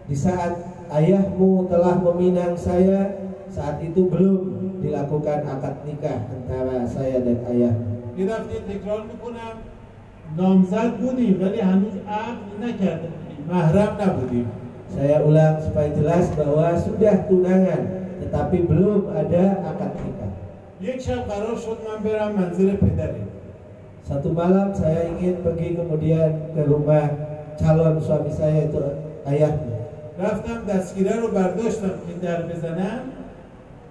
di 0.09 0.17
saat 0.17 0.57
ayahmu 0.89 1.69
telah 1.69 2.01
meminang 2.01 2.57
saya 2.57 3.13
saat 3.53 3.81
itu 3.85 4.09
belum 4.09 4.41
dilakukan 4.81 5.45
akad 5.45 5.85
nikah 5.85 6.29
antara 6.33 6.85
saya 6.89 7.21
dan 7.25 7.41
ayah. 7.49 7.75
یه 8.17 8.25
دفعه 8.27 8.59
تکرار 8.69 9.01
میکنم 9.11 9.55
نامزد 10.38 10.92
بودیم 10.98 11.42
ولی 11.42 11.60
هنوز 11.60 11.94
عقد 12.08 12.64
نکرده 12.64 13.08
بودیم. 13.08 13.46
محرم 13.50 13.98
نبودیم. 14.02 14.48
Saya 14.90 15.22
ulang 15.22 15.62
supaya 15.62 15.94
jelas 15.94 16.34
bahwa 16.34 16.74
sudah 16.82 17.30
tunangan 17.30 17.84
tetapi 18.26 18.66
belum 18.66 19.14
ada 19.14 19.62
akad 19.70 19.94
nikah. 20.02 20.34
یک 20.82 21.02
شب 21.02 21.28
قرار 21.28 21.56
شد 21.60 21.78
من 21.86 22.00
برم 22.04 22.32
منزل 22.40 22.76
پدرت 22.76 23.16
Satu 24.10 24.34
malam 24.34 24.74
saya 24.74 25.12
ingin 25.14 25.46
pergi 25.46 25.78
kemudian 25.78 26.56
ke 26.56 26.66
rumah 26.66 27.14
calon 27.62 28.02
suami 28.02 28.34
saya 28.34 28.66
itu 28.66 28.82
ayahmu. 29.30 29.78
رفتم 30.20 30.68
دستگیره 30.68 31.16
رو 31.16 31.28
برداشتم 31.32 31.96
که 32.08 32.28
در 32.28 32.42
بزنم. 32.42 33.00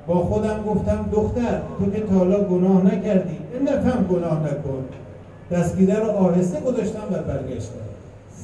با 0.07 0.15
خودم 0.15 0.65
گفتم 0.67 1.09
دختر 1.13 1.61
تو 1.79 1.91
که 1.91 2.01
تا 2.01 2.15
حالا 2.15 2.45
گناه 2.45 2.85
نکردی 2.85 3.39
این 3.53 3.65
دفعه 3.65 4.03
گناه 4.03 4.43
نکن. 4.45 4.85
دستگیره 5.52 6.00
رو 6.00 6.10
آهسته 6.12 6.60
گذاشتم 6.60 7.08
و 7.12 7.16
برگشتم 7.28 7.84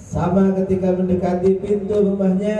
Sama 0.09 0.57
ketika 0.57 0.89
mendekati 0.97 1.61
pintu 1.61 1.93
rumahnya, 2.01 2.57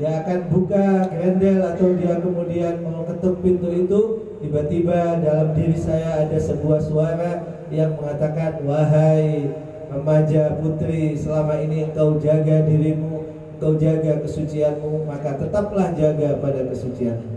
dia 0.00 0.24
akan 0.24 0.48
buka 0.48 1.12
grendel 1.12 1.60
atau 1.60 1.92
dia 1.92 2.16
kemudian 2.24 2.80
mau 2.80 3.04
ketuk 3.04 3.44
pintu 3.44 3.68
itu 3.68 4.00
tiba-tiba 4.40 5.20
dalam 5.20 5.52
diri 5.56 5.76
saya 5.76 6.24
ada 6.24 6.36
sebuah 6.40 6.80
suara 6.80 7.32
yang 7.72 7.96
mengatakan 8.00 8.60
wahai 8.64 9.48
remaja 9.88 10.56
putri 10.60 11.16
selama 11.16 11.60
ini 11.64 11.88
engkau 11.88 12.20
jaga 12.20 12.68
dirimu 12.68 13.24
engkau 13.56 13.80
jaga 13.80 14.20
kesucianmu 14.20 15.08
maka 15.08 15.40
tetaplah 15.40 15.92
jaga 15.96 16.40
pada 16.40 16.64
kesucianmu 16.68 17.36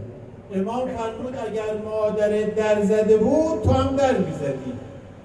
امام 0.49 0.87
فرمود 0.97 1.35
اگر 1.47 1.77
مادر 1.85 2.31
در 2.57 2.81
زده 2.81 3.17
بود 3.17 3.61
تو 3.63 3.71
هم 3.71 3.95
در 3.95 4.17
میزدی 4.17 4.73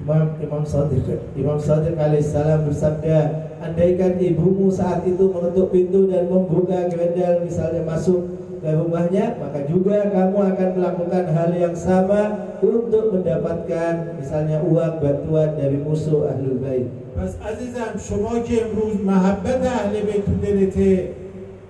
Imam 0.04 0.37
Imam 0.43 0.64
Sadiq 0.66 1.07
Imam 1.38 1.57
Sadiq 1.57 1.97
alaihissalam 1.97 2.66
bersabda 2.69 3.19
andaikan 3.62 4.21
ibumu 4.21 4.69
saat 4.69 5.07
itu 5.09 5.33
mengetuk 5.33 5.73
pintu 5.73 6.11
dan 6.11 6.28
membuka 6.28 6.90
gerendel 6.93 7.47
misalnya 7.47 7.83
masuk 7.88 8.21
ke 8.61 8.69
rumahnya 8.69 9.37
maka 9.40 9.64
juga 9.69 10.09
kamu 10.09 10.38
akan 10.52 10.69
melakukan 10.76 11.25
hal 11.37 11.50
yang 11.52 11.76
sama 11.76 12.52
untuk 12.64 13.12
mendapatkan 13.12 14.19
misalnya 14.21 14.61
uang 14.64 15.00
bantuan 15.00 15.57
dari 15.57 15.78
musuh 15.81 16.33
ahlul 16.33 16.59
bait 16.61 16.88
پس 17.14 17.37
عزیزم 17.47 17.95
شما 18.09 18.40
که 18.40 18.54
امروز 18.66 18.95
محبت 19.07 19.66
اهل 19.66 19.95
بیت 20.00 20.25
تو 20.26 20.33
دلته 20.43 21.09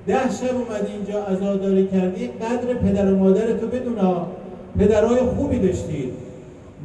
ده 0.06 0.14
شب 0.14 0.56
اومدی 0.56 0.92
اینجا 0.92 1.24
عزاداری 1.24 1.86
کردی 1.86 2.26
قدر 2.26 2.74
پدر 2.74 3.12
و 3.12 3.16
مادر 3.16 3.52
تو 3.52 3.66
بدونا 3.66 4.26
پدرای 4.78 5.20
خوبی 5.36 5.58
داشتید 5.58 6.12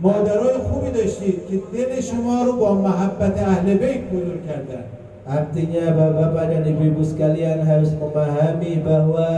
مادرای 0.01 0.57
خوبی 0.57 0.91
داشتید 0.91 1.35
که 1.49 1.55
دل 1.73 2.01
شما 2.01 2.43
رو 2.43 2.53
با 2.53 2.75
محبت 2.75 3.41
اهل 3.41 3.77
بیت 3.77 4.03
بزرگ 4.11 4.45
کردن 4.47 4.83
Artinya 5.29 5.93
bapak-bapak 5.93 6.45
dan 6.49 6.63
ibu-ibu 6.65 7.05
sekalian 7.05 7.61
harus 7.61 7.93
memahami 7.93 8.81
bahwa 8.81 9.29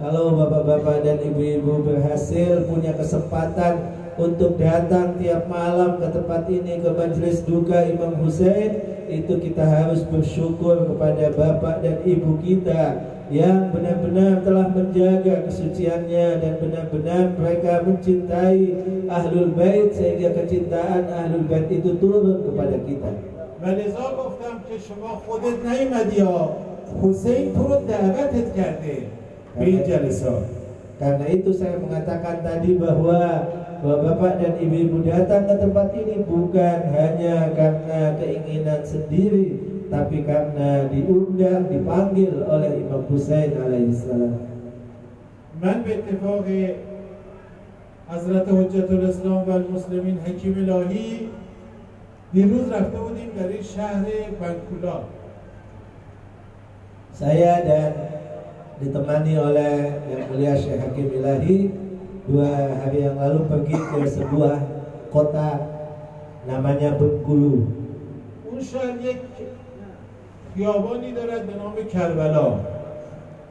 kalau 0.00 0.40
bapak-bapak 0.40 1.04
dan 1.04 1.20
ibu-ibu 1.20 1.84
berhasil 1.84 2.64
punya 2.64 2.96
kesempatan 2.96 3.92
untuk 4.16 4.56
datang 4.56 5.20
tiap 5.20 5.44
malam 5.52 6.00
ke 6.00 6.06
tempat 6.16 6.48
ini 6.48 6.80
ke 6.80 6.88
majelis 6.96 7.44
duka 7.44 7.84
Imam 7.84 8.16
Hussein 8.24 9.04
itu 9.12 9.36
kita 9.36 9.68
harus 9.68 10.00
bersyukur 10.08 10.88
kepada 10.88 11.28
bapak 11.36 11.84
dan 11.84 12.00
ibu 12.08 12.40
kita 12.40 13.07
yang 13.32 13.72
benar-benar 13.72 14.44
telah 14.44 14.68
menjaga 14.68 15.48
kesuciannya 15.48 16.44
dan 16.44 16.52
benar-benar 16.60 17.32
mereka 17.40 17.80
mencintai 17.82 18.60
ahlul 19.08 19.56
bait 19.56 19.96
sehingga 19.96 20.36
kecintaan 20.36 21.08
ahlul 21.08 21.48
bait 21.48 21.68
itu 21.72 21.96
turun 21.96 22.44
kepada 22.44 22.76
kita. 22.84 23.34
و 23.64 23.66
لذا 23.66 24.06
گفتم 24.20 24.54
که 24.68 24.76
شما 24.88 25.08
خودت 25.26 25.58
نیومدی 25.64 26.16
یا 26.16 26.48
حسین 27.02 27.54
تو 27.54 27.62
رو 27.62 27.76
دعوتت 27.88 28.54
کرده 28.56 28.96
به 29.58 29.64
این 29.64 29.82
جلسات 29.82 30.44
Karena 30.94 31.26
itu 31.26 31.50
saya 31.50 31.74
mengatakan 31.82 32.46
tadi 32.46 32.78
bahwa 32.78 33.50
bapak 33.82 34.38
dan 34.38 34.54
ibu-ibu 34.62 35.02
datang 35.02 35.42
ke 35.42 35.54
tempat 35.58 35.90
ini 35.90 36.22
bukan 36.22 36.78
hanya 36.94 37.50
karena 37.50 38.14
keinginan 38.14 38.86
sendiri, 38.86 39.67
tapi 39.92 40.26
karena 40.26 40.88
diundang, 40.90 41.70
dipanggil 41.70 42.42
oleh 42.46 42.82
Imam 42.82 43.02
Husain 43.08 43.52
alaihissalam. 43.54 44.54
من 45.62 45.82
به 45.82 45.94
اتفاق 45.94 46.44
حضرت 48.08 48.48
حجت 48.48 48.90
الاسلام 48.90 49.48
و 49.48 49.50
المسلمین 49.50 50.18
حکیم 50.18 50.54
الهی 50.58 51.28
دیروز 52.32 52.68
رفته 52.68 52.98
بودیم 52.98 53.30
در 53.36 53.48
این 53.48 53.62
شهر 53.62 54.04
بنکولا 54.40 54.98
Saya 57.14 57.62
dan 57.62 57.92
ditemani 58.82 59.38
oleh 59.38 60.02
yang 60.10 60.26
mulia 60.34 60.58
Syekh 60.58 60.82
Hakim 60.82 61.14
Ilahi 61.14 61.70
dua 62.26 62.74
hari 62.82 63.06
yang 63.06 63.22
lalu 63.22 63.46
pergi 63.46 63.78
ke 63.78 64.02
sebuah 64.02 64.58
kota 65.14 65.62
namanya 66.50 66.98
Bengkulu. 66.98 67.70
اون 68.50 68.62
شهر 68.62 68.98
یک 69.00 69.18
خیابانی 70.54 71.10
دارد 71.12 71.42
به 71.46 71.54
نام 71.60 71.76
کربلا 71.92 72.48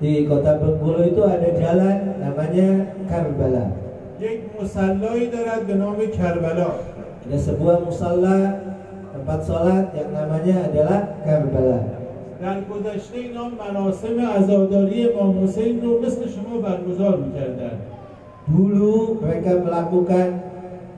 Di 0.02 0.28
kota 0.28 0.60
Bengkulu 0.60 1.00
itu 1.16 1.22
ada 1.24 1.50
jalan 1.56 1.98
namanya 2.20 2.70
Karbala. 3.08 3.66
یک 4.20 4.40
مسلایی 4.60 5.28
دارد 5.32 5.68
به 5.68 5.74
نام 5.80 6.00
کربلا 6.18 6.70
Ada 7.24 7.38
sebuah 7.40 7.78
musalla 7.88 8.38
tempat 9.16 9.40
sholat 9.48 9.86
yang 9.96 10.12
namanya 10.12 10.56
adalah 10.68 11.00
Karbala. 11.24 11.80
در 12.44 12.60
گذشته 12.68 13.18
اینا 13.18 13.46
مراسم 13.56 14.18
عزاداری 14.38 15.00
امام 15.10 15.44
حسین 15.44 15.82
رو 15.82 16.02
مثل 16.04 16.22
شما 16.28 16.54
برگزار 16.60 17.16
میکردن 17.24 17.76
Dulu 18.44 19.24
mereka 19.24 19.56
melakukan 19.64 20.28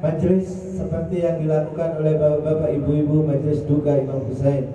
majelis 0.02 0.50
seperti 0.82 1.21
yang 1.21 1.38
dilakukan 1.38 2.02
oleh 2.02 2.17
bapak-bapak 2.17 2.69
ibu-ibu 2.74 3.21
majelis 3.30 3.62
duka 3.69 3.93
Imam 4.02 4.26
Husain. 4.26 4.65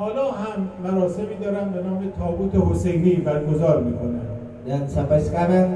حالا 0.00 0.30
هم 0.30 0.68
مراسمی 0.84 1.36
دارن 1.42 1.68
به 1.68 1.82
نام 1.82 2.12
تابوت 2.18 2.54
حسینی 2.70 3.14
برگزار 3.14 3.82
می‌کنن 3.82 4.26
Dan 4.68 4.88
sampai 4.88 5.20
sekarang 5.20 5.68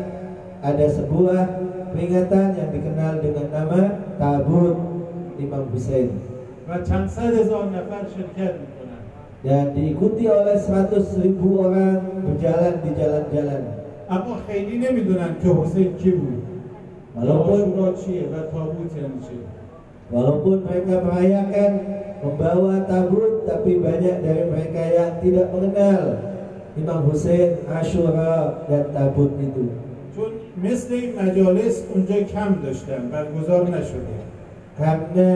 ada 0.64 0.87
sebuah 0.88 1.40
peringatan 1.92 2.48
yang 2.56 2.70
dikenal 2.72 3.14
dengan 3.20 3.46
nama 3.52 3.80
Tabut 4.16 4.76
Imam 5.37 5.68
Husain 5.72 6.08
و 6.68 6.80
چند 6.88 7.08
صد 7.08 7.32
هزار 7.40 7.64
نفر 7.68 8.02
شرکت 8.16 8.54
می‌کنن 8.64 9.00
dan 9.44 9.64
diikuti 9.76 10.24
oleh 10.24 10.56
100 10.56 11.20
ribu 11.20 11.60
orang 11.60 12.24
berjalan 12.24 12.74
di 12.80 12.90
jalan-jalan. 12.96 13.62
اما 14.08 14.34
خیلی 14.48 14.76
نمی‌دونن 14.84 15.32
که 15.42 15.48
حسین 15.48 15.90
کی 16.00 16.10
بود 16.10 16.42
Walaupun 17.16 17.92
چیه 18.00 18.24
و 18.32 18.34
تابوت 18.52 18.90
یعنی 18.96 19.20
چیه 19.26 19.54
walaupun 20.13 20.65
mereka 20.65 21.06
merayakan 21.06 21.71
membawa 22.19 22.84
tabut, 22.84 23.47
tapi 23.47 23.80
banyak 23.80 24.19
dari 24.25 24.43
mereka 24.52 24.82
yang 24.91 25.12
tidak 25.23 25.47
mengenal 25.56 26.02
Imam 26.75 26.99
Husain, 27.08 27.63
Ashura 27.69 28.65
dan 28.67 28.91
tabut 28.91 29.34
itu. 29.39 29.89
چون 30.15 30.32
مثل 30.63 30.93
این 30.93 31.12
مجالس 31.15 31.84
اونجا 31.95 32.21
کم 32.34 32.52
داشتن 32.63 33.02
برگزار 33.12 33.63
نشده 33.69 34.19
Karena 34.80 35.32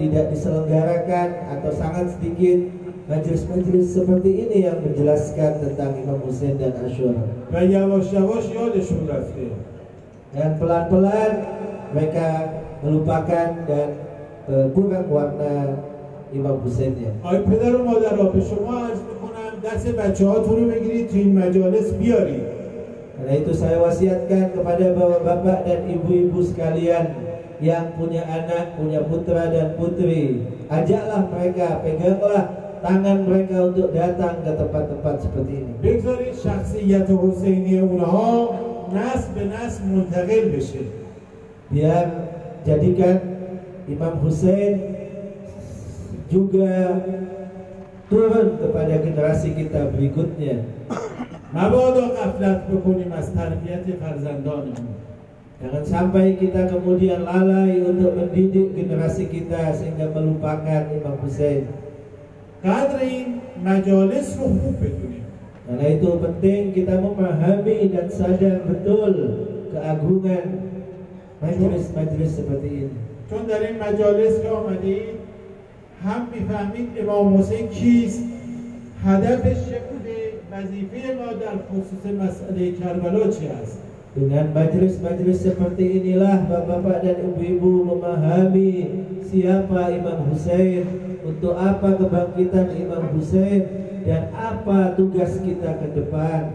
tidak 0.00 0.32
diselenggarakan 0.32 1.28
atau 1.52 1.70
sangat 1.76 2.16
sedikit 2.16 2.72
majelis-majelis 3.12 3.92
seperti 3.92 4.30
ini 4.48 4.64
yang 4.64 4.80
menjelaskan 4.80 5.60
tentang 5.60 6.00
Imam 6.00 6.20
Husain 6.24 6.56
dan 6.56 6.72
Ashura. 6.80 7.22
و 7.52 7.56
یواش 7.64 8.12
یواش 8.12 8.44
یادشون 8.56 9.02
رفته 9.08 9.48
Dan 10.34 10.50
pelan-pelan 10.60 11.32
mereka 11.94 12.28
melupakan 12.84 13.48
dan 13.68 13.88
eh, 13.88 14.09
kurang 14.74 15.06
warna 15.10 15.82
Imam 16.32 16.58
Husainnya. 16.62 17.10
آی 17.22 17.38
پدر 17.38 17.76
و 17.76 17.84
مادرها 17.84 18.24
به 18.30 18.40
شما 18.40 18.72
عرض 18.78 19.00
میکنم 19.08 19.52
دست 19.64 19.86
بچه 19.86 20.26
هاتون 20.26 20.56
رو 20.56 20.70
بگیرید 20.70 21.08
تو 21.08 21.16
این 21.16 21.38
مجالس 21.38 21.92
بیارید 21.92 22.42
Karena 23.16 23.32
itu 23.32 23.52
saya 23.56 23.80
wasiatkan 23.80 24.52
kepada 24.52 24.92
bapak-bapak 24.92 25.64
dan 25.64 25.88
ibu-ibu 25.88 26.44
sekalian 26.44 27.16
yang 27.64 27.96
punya 27.96 28.20
anak, 28.28 28.76
punya 28.76 29.00
putra 29.08 29.48
dan 29.48 29.72
putri, 29.80 30.44
ajaklah 30.68 31.24
mereka, 31.32 31.80
peganglah 31.80 32.44
tangan 32.84 33.24
mereka 33.24 33.72
untuk 33.72 33.96
datang 33.96 34.44
ke 34.44 34.52
tempat-tempat 34.52 35.14
seperti 35.24 35.52
ini. 35.64 35.72
بگذارید 35.82 36.34
شخصیت 36.44 37.08
حسینی 37.08 37.78
اونها 37.80 38.48
نسل 38.92 39.28
به 39.34 39.44
نسل 39.48 39.82
منتقل 39.84 40.44
بشه 40.52 40.84
Biar 41.72 42.06
jadikan 42.68 43.16
Imam 43.91 44.15
Hussein 44.23 44.73
juga 46.31 47.03
turun 48.07 48.59
kepada 48.59 48.95
generasi 49.03 49.51
kita 49.55 49.91
berikutnya. 49.91 50.63
Mabodok 51.51 52.15
aflat 52.15 52.71
bukuni 52.71 53.11
mas 53.11 53.27
tarbiyati 53.35 53.99
farzandon. 53.99 54.71
Jangan 55.61 55.83
sampai 55.85 56.39
kita 56.39 56.71
kemudian 56.71 57.27
lalai 57.27 57.83
untuk 57.83 58.17
mendidik 58.17 58.73
generasi 58.73 59.27
kita 59.27 59.75
sehingga 59.75 60.09
melupakan 60.09 60.89
Imam 60.89 61.19
Hussein. 61.21 61.67
Kadri 62.63 63.43
majolis 63.59 64.37
ruhu 64.37 64.73
Karena 65.67 65.85
itu 65.87 66.09
penting 66.17 66.61
kita 66.73 66.97
memahami 66.97 67.77
dan 67.93 68.07
sadar 68.09 68.65
betul 68.65 69.13
keagungan 69.69 70.45
majelis-majelis 71.39 72.31
seperti 72.41 72.69
ini. 72.87 73.10
چون 73.31 73.43
در 73.43 73.67
این 73.67 73.75
مجالس 73.83 74.41
که 74.41 74.49
آمدید 74.49 75.15
هم 76.05 76.21
می‌فهمید 76.33 76.89
امام 76.99 77.37
حسین 77.37 77.67
کیست 77.67 78.23
هدفش 79.05 79.69
چه 79.69 79.81
بوده 79.89 80.17
وظیفه 80.51 81.15
ما 81.15 81.33
در 81.33 81.55
خصوص 81.69 82.05
مسئله 82.05 82.71
کربلا 82.71 83.27
چی 83.27 83.47
است 83.47 83.77
Dengan 84.11 84.51
majelis-majelis 84.51 85.39
seperti 85.39 86.03
inilah 86.03 86.43
bapak-bapak 86.43 86.99
dan 86.99 87.31
ibu-ibu 87.31 87.87
memahami 87.95 88.71
siapa 89.23 89.87
Imam 89.87 90.27
Hussein, 90.27 90.83
untuk 91.23 91.55
apa 91.55 91.95
kebangkitan 91.95 92.75
Imam 92.75 93.07
Hussein 93.15 93.63
dan 94.03 94.27
apa 94.35 94.99
tugas 94.99 95.39
kita 95.39 95.79
ke 95.79 95.87
depan. 95.95 96.51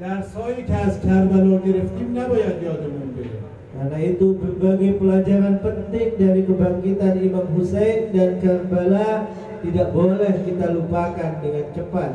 درسایی 0.00 0.64
که 0.68 0.74
از 0.74 1.00
کربلا 1.00 1.56
گرفتیم 1.56 2.08
نباید 2.18 2.62
یادمون 2.62 3.08
بره 3.16 3.41
Karena 3.81 3.97
itu 4.01 4.27
berbagai 4.41 4.97
pelajaran 4.97 5.61
penting 5.61 6.17
dari 6.17 6.41
kebangkitan 6.47 7.13
Imam 7.21 7.47
Hussein 7.53 8.09
dan 8.09 8.41
Karbala 8.41 9.29
tidak 9.61 9.87
boleh 9.93 10.33
kita 10.45 10.65
lupakan 10.73 11.31
dengan 11.43 11.65
cepat. 11.73 12.11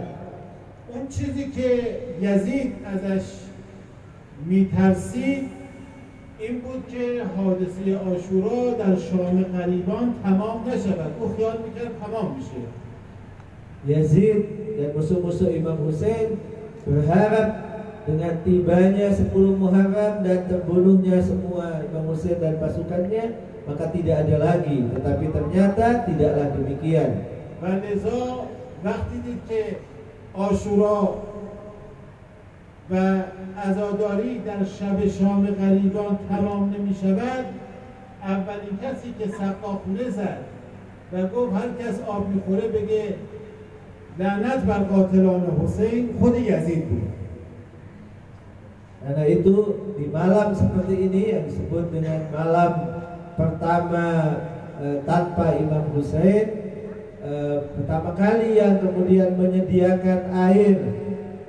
اون 0.93 1.09
چیزی 1.09 1.45
که 1.57 1.69
یزید 2.21 2.73
ازش 2.85 3.25
میترسید 4.47 5.49
این 6.39 6.61
بود 6.61 6.85
که 6.89 7.23
حادثه 7.37 7.99
آشورا 7.99 8.75
در 8.79 8.97
شام 8.97 9.43
غریبان 9.43 10.15
تمام 10.23 10.69
نشود 10.69 11.13
او 11.21 11.37
خیال 11.37 11.57
میکرد 11.65 11.93
تمام 12.05 12.37
میشه 12.37 12.63
Yazid 13.83 14.47
dan 14.79 14.95
musuh-musuh 14.95 15.51
Imam 15.59 15.75
Hussein 15.83 16.39
berharap 16.87 17.66
dengan 18.08 18.40
tibanya 18.48 19.12
10 19.12 19.36
Muharram 19.36 20.24
dan 20.24 20.48
terbunuhnya 20.48 21.20
semua 21.20 21.84
Imam 21.84 22.08
Hussein 22.08 22.40
dan 22.40 22.56
pasukannya 22.56 23.36
maka 23.68 23.92
tidak 23.92 24.24
ada 24.24 24.36
lagi. 24.40 24.88
Tetapi 24.96 25.26
ternyata 25.36 26.08
tidaklah 26.08 26.48
demikian. 26.56 27.12
و 27.62 27.66
لذا 27.66 28.46
وقتی 28.84 29.18
دید 29.26 29.40
که 29.50 29.76
آشورا 30.34 31.16
و 32.92 33.22
عزاداری 33.66 34.40
در 34.40 34.64
شب 34.64 35.08
شام 35.08 35.46
غریبان 35.46 36.20
تمام 36.30 36.70
نمی 36.70 36.96
شود 37.02 37.46
اولین 38.24 38.78
کسی 38.84 39.14
که 39.20 39.30
سقاخونه 39.30 40.10
زد 40.10 40.38
و 41.14 41.28
گفت 41.28 41.54
هر 41.54 41.70
کس 41.80 42.00
آب 42.08 42.28
می‌خوره 42.30 42.68
بگه 42.68 43.16
لعنت 44.20 44.64
بر 44.64 44.80
قاتلان 44.80 45.44
حسین 45.64 46.10
خود 46.20 46.36
یزید 46.36 46.90
بود 46.90 47.27
Karena 49.03 49.25
itu 49.27 49.55
di 49.99 50.07
malam 50.07 50.55
seperti 50.55 50.95
ini 51.11 51.23
yang 51.35 51.43
disebut 51.51 51.91
dengan 51.91 52.31
malam 52.31 52.73
pertama 53.35 54.07
eh, 54.79 55.03
tanpa 55.03 55.59
Imam 55.59 55.91
Hussein 55.91 56.47
eh, 57.19 57.59
pertama 57.75 58.15
kali 58.15 58.63
yang 58.63 58.79
kemudian 58.79 59.35
menyediakan 59.35 60.21
air 60.31 60.79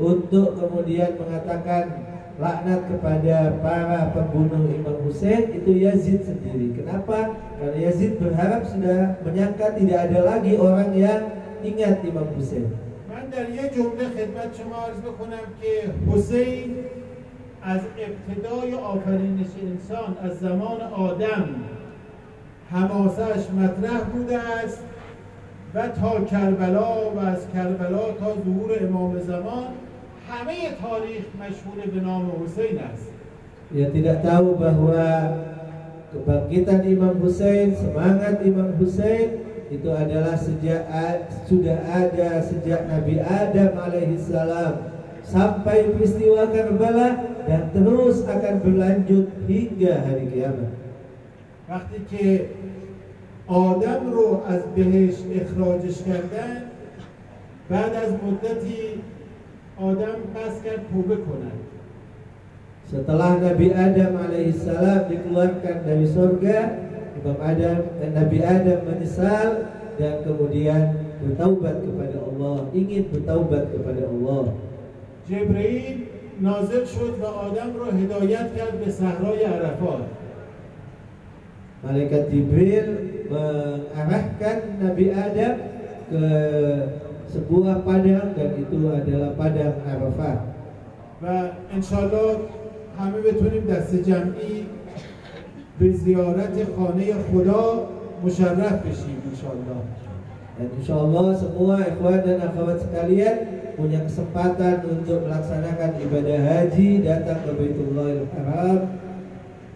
untuk 0.02 0.58
kemudian 0.58 1.14
mengatakan 1.14 2.10
laknat 2.42 2.90
kepada 2.90 3.62
para 3.62 4.10
pembunuh 4.10 4.66
Imam 4.74 4.98
Hussein 5.06 5.54
itu 5.54 5.78
Yazid 5.78 6.26
sendiri. 6.26 6.74
Kenapa? 6.74 7.38
Karena 7.62 7.78
Yazid 7.78 8.18
berharap 8.18 8.66
sudah 8.66 9.22
menyangka 9.22 9.78
tidak 9.78 10.10
ada 10.10 10.20
lagi 10.26 10.58
orang 10.58 10.90
yang 10.98 11.22
ingat 11.62 12.02
Imam 12.02 12.34
Hussein. 12.34 12.74
من 13.14 13.30
در 13.30 13.50
یه 13.50 13.70
جمله 13.76 14.06
خدمت 14.18 14.50
شما 14.58 14.76
عرض 14.86 15.00
بکنم 15.06 15.46
که 15.62 15.74
حسین 16.12 16.76
از 17.69 17.81
ابتدای 17.99 18.75
آفرینش 18.75 19.47
انسان 19.63 20.17
از 20.23 20.39
زمان 20.39 20.81
آدم 20.81 21.45
حماسش 22.71 23.51
مطرح 23.57 24.01
بوده 24.13 24.39
است 24.39 24.83
و 25.75 25.89
تا 25.89 26.25
کربلا 26.25 27.11
و 27.17 27.19
از 27.19 27.49
کربلا 27.55 28.13
تا 28.21 28.35
ظهور 28.45 28.89
امام 28.89 29.19
زمان 29.21 29.65
همه 30.31 30.55
تاریخ 30.83 31.25
مشهور 31.41 31.95
به 31.95 32.01
نام 32.01 32.33
حسین 32.45 32.79
است 32.79 33.09
Dia 33.69 33.93
tidak 33.93 34.25
tahu 34.25 34.57
bahwa 34.57 35.29
kebangkitan 36.09 36.89
Imam 36.89 37.21
Hussein, 37.21 37.77
semangat 37.77 38.41
Imam 38.41 38.73
Hussein 38.81 39.45
itu 39.69 39.93
adalah 39.93 40.41
sejak 40.41 40.89
sudah 41.45 41.77
ada 41.85 42.41
sejak 42.41 42.89
Nabi 42.89 43.21
Adam 43.21 43.77
alaihissalam 43.77 44.73
sampai 45.21 45.93
peristiwa 45.93 46.49
Karbala 46.49 47.37
dan 47.48 47.70
terus 47.76 48.24
akan 48.26 48.56
berlanjut 48.64 49.28
hingga 49.50 49.94
hari 50.04 50.26
kiamat. 50.32 50.72
وقتی 51.70 52.00
که 52.12 52.46
آدم 53.48 54.12
رو 54.12 54.44
از 54.48 54.62
بهشت 54.76 55.24
اخراجش 55.32 56.04
کردن 56.04 56.62
بعد 57.70 57.94
از 57.96 58.12
مدتی 58.12 59.00
آدم 59.80 60.16
قصد 60.36 60.64
کرد 60.64 60.84
توبه 60.94 61.16
کند 61.16 61.60
Setelah 62.84 63.42
Nabi 63.42 63.74
Adam 63.74 64.22
alaihissalam 64.22 65.10
dikeluarkan 65.10 65.88
dari 65.88 66.06
surga, 66.06 66.58
Imam 67.18 67.40
Adam 67.42 67.80
dan 67.98 68.12
Nabi 68.14 68.38
Adam 68.44 68.86
menyesal 68.86 69.50
dan 69.98 70.22
kemudian 70.22 71.02
bertaubat 71.24 71.80
kepada 71.82 72.18
Allah, 72.22 72.70
ingin 72.76 73.10
bertaubat 73.10 73.72
kepada 73.72 74.04
Allah. 74.04 74.54
جبرئیل 75.30 75.98
نازل 76.41 76.85
شد 76.85 77.15
و 77.23 77.27
آدم 77.27 77.77
را 77.79 77.87
هدایت 77.87 78.57
کرد 78.57 78.85
به 78.85 78.91
صحرای 78.91 79.45
عرفات 79.45 80.03
Malaikat 81.79 82.35
Jibril 82.35 82.89
mengarahkan 83.31 84.83
Nabi 84.83 85.15
Adam 85.15 85.55
ke 86.11 86.25
sebuah 87.31 87.87
padang 87.87 88.35
dan 88.35 88.51
itu 88.59 88.83
adalah 88.83 89.31
padang 89.39 89.79
Arafah. 89.87 90.59
و 91.23 91.51
انشالله 91.75 92.37
همه 92.99 93.19
بتونیم 93.21 93.65
دست 93.67 93.95
جمعی 93.95 94.67
به 95.79 95.91
زیارت 95.91 96.57
خانه 96.77 97.15
خدا 97.33 97.89
مشرف 98.25 98.77
بشیم 98.87 99.19
انشالله 99.31 99.81
Dan 100.59 100.75
Allah 100.91 101.39
semua 101.39 101.87
ikhwan 101.87 102.19
dan 102.27 102.43
akhwat 102.43 102.83
sekalian 102.83 103.58
punya 103.78 104.00
kesempatan 104.06 104.86
untuk 104.86 105.26
melaksanakan 105.26 105.92
ibadah 106.02 106.40
haji 106.42 106.90
datang 107.02 107.40
ke 107.46 107.52
Baitullahil 107.58 108.28
Haram 108.34 108.80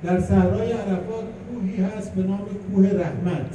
در 0.04 0.20
صحرای 0.20 0.72
عرفات 0.72 1.26
کوهی 1.50 1.76
هست 1.82 2.14
به 2.14 2.24
نام 2.24 2.46
کوه 2.70 2.86
رحمت 2.86 3.52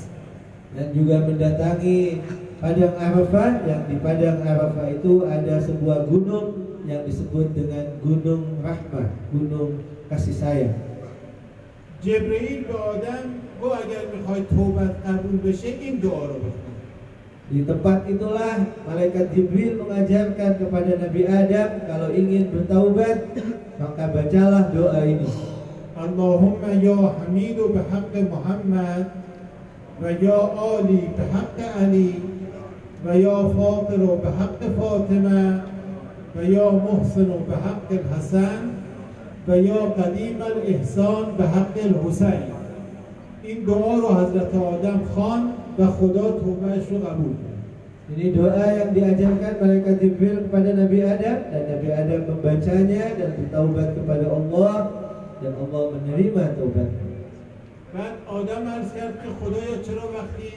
dan 0.74 0.88
juga 0.90 1.22
mendatangi 1.28 2.18
padang 2.58 2.98
Arafah 2.98 3.62
yang 3.62 3.86
di 3.86 3.96
padang 4.02 4.42
Arafah 4.42 4.88
itu 4.90 5.22
ada 5.28 5.60
sebuah 5.62 6.08
gunung 6.10 6.46
yang 6.88 7.06
disebut 7.06 7.54
dengan 7.54 7.94
Gunung 8.02 8.58
Rahmah, 8.64 9.06
Gunung 9.30 9.84
Kasih 10.10 10.34
Sayang. 10.34 10.74
جبرئیل 12.02 12.64
به 12.64 12.74
آدم 12.74 13.24
گو 13.60 13.66
اگر 13.66 14.02
میخوای 14.16 14.42
توبت 14.56 14.94
قبول 15.06 15.52
بشه 15.52 15.68
این 15.68 15.98
دعا 15.98 16.26
رو 16.26 16.34
بکن 16.34 16.72
di 17.47 17.63
tempat 17.63 18.03
itulah 18.11 18.59
malaikat 18.83 19.31
Jibril 19.31 19.79
mengajarkan 19.79 20.59
kepada 20.59 20.99
Nabi 20.99 21.21
Adam 21.31 21.69
kalau 21.87 22.11
ingin 22.11 22.51
bertaubat 22.51 23.23
maka 23.79 24.03
bacalah 24.11 24.67
doa 24.75 24.99
ini. 25.07 25.31
Allahumma 25.95 26.75
ya 26.75 27.15
Hamidu 27.23 27.71
bihaq 27.71 28.11
Muhammad 28.27 29.15
wa 29.95 30.11
ya 30.11 30.39
Ali 30.59 31.07
bihaq 31.15 31.57
Ali 31.79 32.11
wa 32.99 33.15
ya 33.15 33.37
Fatir 33.55 34.01
bihaq 34.03 34.59
Fatima 34.75 35.41
wa 36.35 36.43
ya 36.43 36.67
Muhsin 36.67 37.31
bihaq 37.31 37.89
Hasan 38.11 38.83
wa 39.47 39.55
ya 39.55 39.81
Qadim 39.95 40.37
al-Ihsan 40.43 41.39
bihaq 41.39 41.75
Husain. 42.03 42.56
این 43.47 43.63
دعا 43.63 43.95
رو 43.99 44.07
حضرت 44.07 44.55
آدم 44.55 45.01
خوان 45.13 45.41
و 45.79 45.85
خدا 45.87 46.31
توبهش 46.31 46.85
رو 46.89 46.97
قبول 46.97 47.33
کرد 47.41 47.57
Ini 48.07 48.39
doa 48.39 48.65
yang 48.71 48.95
diajarkan 48.95 49.59
malaikat 49.59 49.99
Jibril 49.99 50.47
kepada 50.47 50.79
Nabi 50.79 51.03
Adam 51.03 51.43
dan 51.51 51.63
Nabi 51.75 51.89
Adam 51.91 52.21
membacanya 52.23 53.03
dan 53.19 53.35
bertaubat 53.35 53.99
kepada 53.99 54.25
Allah 54.31 54.75
dan 55.43 55.53
Allah 55.59 55.83
menerima 55.91 56.43
taubatnya. 56.55 57.07
بعد 57.93 58.15
آدم 58.27 58.63
عرض 58.67 58.89
کرد 58.95 59.15
که 59.23 59.29
خدایا 59.39 59.75
چرا 59.83 60.05
وقتی 60.15 60.51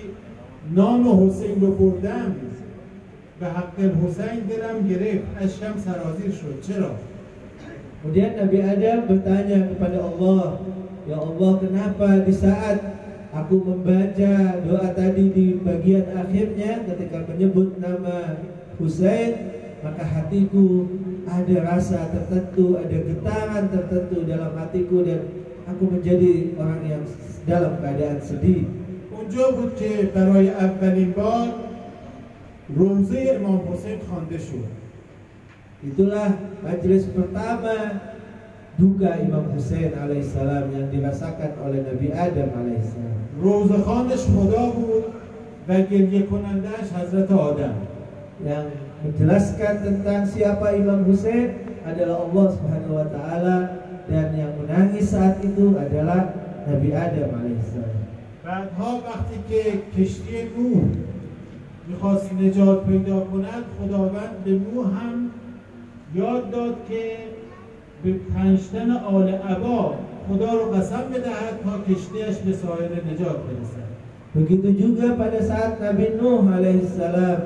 نام 0.75 1.03
حسین 1.27 1.61
رو 1.61 1.71
بردم 1.75 2.31
به 3.41 3.47
حق 3.47 3.77
الحسین 3.79 4.39
دلم 4.51 4.89
گرفت 4.89 5.27
اشکم 5.41 5.75
سرازیر 5.87 6.31
شد 6.31 6.57
چرا؟ 6.67 6.91
Kemudian 8.01 8.33
Nabi 8.41 8.59
Adam 8.63 8.99
bertanya 9.11 9.59
kepada 9.75 9.99
Allah, 10.01 10.45
Ya 11.10 11.18
Allah 11.22 11.52
kenapa 11.62 12.08
di 12.26 12.34
saat 12.34 12.78
aku 13.30 13.62
membaca 13.62 14.34
doa 14.64 14.90
tadi 14.96 15.26
di 15.30 15.46
bagian 15.62 16.10
akhirnya 16.18 16.88
ketika 16.88 17.30
menyebut 17.30 17.78
nama 17.78 18.42
Husain 18.82 19.54
maka 19.86 20.02
hatiku 20.02 20.90
ada 21.26 21.56
rasa 21.62 22.10
tertentu, 22.10 22.78
ada 22.78 22.98
getaran 23.06 23.66
tertentu 23.70 24.26
dalam 24.26 24.54
hatiku 24.58 25.06
dan 25.06 25.30
aku 25.70 25.94
menjadi 25.94 26.58
orang 26.58 26.82
yang 26.86 27.04
dalam 27.46 27.78
keadaan 27.82 28.22
sedih. 28.22 28.66
اونجا 29.26 29.52
بود 29.52 29.76
که 29.76 30.10
برای 30.16 30.50
اولین 30.50 31.12
بار 31.12 31.48
روزه 32.76 33.36
امام 33.36 33.60
حسین 33.74 34.00
خوانده 34.10 34.38
شد 34.38 34.70
Itulah 35.86 36.34
majelis 36.66 37.06
pertama 37.14 37.76
duka 38.81 39.21
Imam 39.21 39.53
Hussein 39.53 39.93
alaihissalam 39.93 40.73
yang 40.73 40.89
dirasakan 40.89 41.53
oleh 41.61 41.85
Nabi 41.85 42.09
Adam 42.17 42.49
alaihissalam. 42.57 43.21
روزه 43.41 43.79
خانش 43.79 44.23
خدا 44.37 44.65
بود 44.71 45.05
و 45.69 45.81
گریه 45.83 46.23
کنندهش 46.23 46.89
حضرت 46.93 47.33
آدم 47.33 47.77
yang 48.45 48.69
menjelaskan 49.05 49.75
tentang 49.85 50.25
siapa 50.25 50.77
Imam 50.77 51.05
Hussein 51.05 51.77
adalah 51.85 52.25
Allah 52.25 52.47
Subhanahu 52.57 52.95
wa 53.01 53.07
taala 53.09 53.57
dan 54.09 54.33
yang 54.37 54.53
menangis 54.61 55.13
saat 55.13 55.41
itu 55.45 55.77
adalah 55.77 56.33
Nabi 56.69 56.91
Adam 56.97 57.29
alaihissalam. 57.37 58.01
بعدها 58.45 58.91
وقتی 59.07 59.39
که 59.49 59.63
کشتی 59.97 60.49
نوح 60.57 60.85
می‌خواست 61.89 62.33
نجات 62.33 62.87
پیدا 62.87 63.21
کند 63.21 63.65
خداوند 63.77 64.35
به 64.45 64.51
نوح 64.51 64.87
هم 64.87 65.31
یاد 66.15 66.51
داد 66.51 66.77
که 66.89 67.03
به 68.04 68.12
پنجتن 68.34 68.92
آل 68.92 69.28
عبا 69.28 69.94
خدا 70.30 70.54
رو 70.54 70.72
قسم 70.72 71.04
بدهد 71.14 71.56
تا 71.64 71.94
کشتیش 71.94 72.38
به 72.46 72.54
سایر 72.54 72.92
نجات 73.12 73.40
برسد 73.48 73.86
Begitu 74.36 74.68
juga 74.76 75.16
pada 75.16 75.40
saat 75.40 75.80
Nabi 75.80 76.20
Nuh 76.20 76.44
alaihissalam 76.44 77.38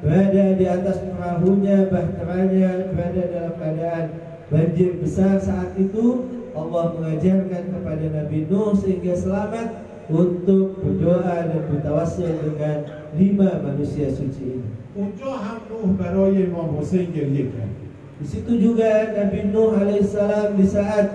berada 0.00 0.56
di 0.56 0.64
atas 0.64 0.96
perahunya, 1.04 1.92
bahteranya 1.92 2.88
berada 2.88 3.22
dalam 3.28 3.54
keadaan 3.60 4.04
banjir 4.48 4.96
besar 4.96 5.36
saat 5.44 5.76
itu 5.76 6.24
Allah 6.56 6.96
mengajarkan 6.96 7.62
kepada 7.68 8.06
Nabi 8.16 8.48
Nuh 8.48 8.72
sehingga 8.80 9.12
selamat 9.12 9.68
untuk 10.08 10.80
berdoa 10.80 11.52
dan 11.52 11.68
bertawassul 11.68 12.32
dengan 12.40 12.80
lima 13.12 13.60
manusia 13.60 14.08
suci 14.08 14.44
ini. 14.56 14.70
اونجا 14.98 15.30
هم 15.30 15.60
نوح 15.70 15.96
برای 15.98 16.46
امام 16.46 16.78
حسین 16.78 17.10
گریه 17.16 17.44
کرد 17.44 17.74
Di 18.18 18.26
situ 18.26 18.52
juga 18.58 19.14
Nabi 19.14 19.50
Nuh 19.54 19.78
alaihissalam 19.78 20.58
di 20.58 20.66
saat 20.66 21.06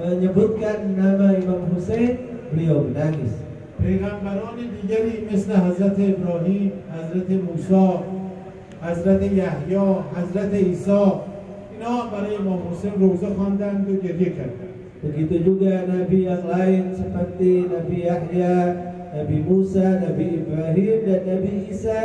menyebutkan 0.00 0.92
nama 0.96 1.36
Imam 1.36 1.72
Hussein 1.72 2.16
beliau 2.52 2.84
menangis. 2.84 3.50
پیغمبران 3.80 4.60
دیگری 4.76 5.24
مثل 5.32 5.56
حضرت 5.56 5.96
ابراهیم، 5.96 6.72
حضرت 6.92 7.30
موسی، 7.30 7.88
حضرت 8.82 9.22
یحیی، 9.22 9.76
حضرت 10.16 10.54
عیسی 10.54 10.90
اینا 11.80 11.90
هم 11.90 12.10
برای 12.10 12.36
امام 12.36 12.58
حسین 12.70 12.92
روزه 13.00 13.26
خواندند 13.26 13.90
و 13.90 13.96
گریه 14.06 14.30
کردند 14.30 14.70
Begitu 15.00 15.36
juga 15.48 15.88
Nabi 15.88 16.28
yang 16.28 16.44
lain 16.44 16.92
seperti 16.92 17.64
Nabi 17.72 18.04
Yahya, 18.04 18.56
Nabi 19.16 19.36
Musa, 19.48 19.96
Nabi 19.96 20.44
Ibrahim 20.44 20.96
dan 21.08 21.20
Nabi 21.24 21.72
Isa 21.72 22.00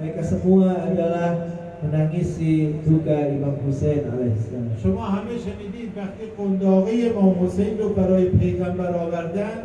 mereka 0.00 0.24
semua 0.24 0.80
adalah 0.80 1.44
menangisi 1.82 2.74
duka 2.82 3.30
Imam 3.30 3.54
Hussein 3.62 4.02
alaihissalam. 4.10 4.74
شما 4.82 5.04
همه 5.04 5.34
شنیدید 5.38 5.90
وقتی 5.96 6.24
قنداقه 6.38 6.92
امام 7.10 7.46
حسین 7.46 7.78
رو 7.78 7.88
برای 7.88 8.24
پیغمبر 8.24 8.90
آوردن 8.94 9.56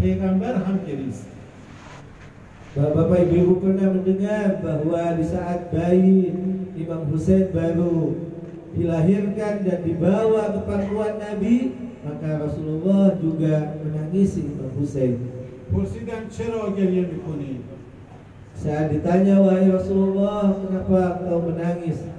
پیغمبر 0.00 0.54
هم 0.54 0.78
گریست 0.88 1.26
Bapak 2.70 3.26
Ibu 3.26 3.34
Ibu 3.34 3.54
pernah 3.66 3.90
mendengar 3.90 4.62
bahwa 4.62 5.18
di 5.18 5.26
saat 5.26 5.74
bayi 5.74 6.30
Imam 6.78 7.02
Hussein 7.10 7.50
baru 7.50 8.14
dilahirkan 8.78 9.66
dan 9.66 9.82
dibawa 9.82 10.54
ke 10.54 10.60
pangkuan 10.70 11.18
Nabi, 11.18 11.74
maka 12.06 12.46
Rasulullah 12.46 13.18
juga 13.18 13.74
menangisi 13.82 14.46
Imam 14.46 14.70
Hussein. 14.78 15.18
پرسیدن 15.72 16.22
چرا 16.30 16.70
گریه 16.76 17.06
میکنید 17.06 17.60
Saat 18.60 18.92
ditanya 18.92 19.40
wahai 19.40 19.72
Rasulullah, 19.72 20.52
kenapa 20.60 21.24
engkau 21.24 21.40
menangis? 21.48 22.10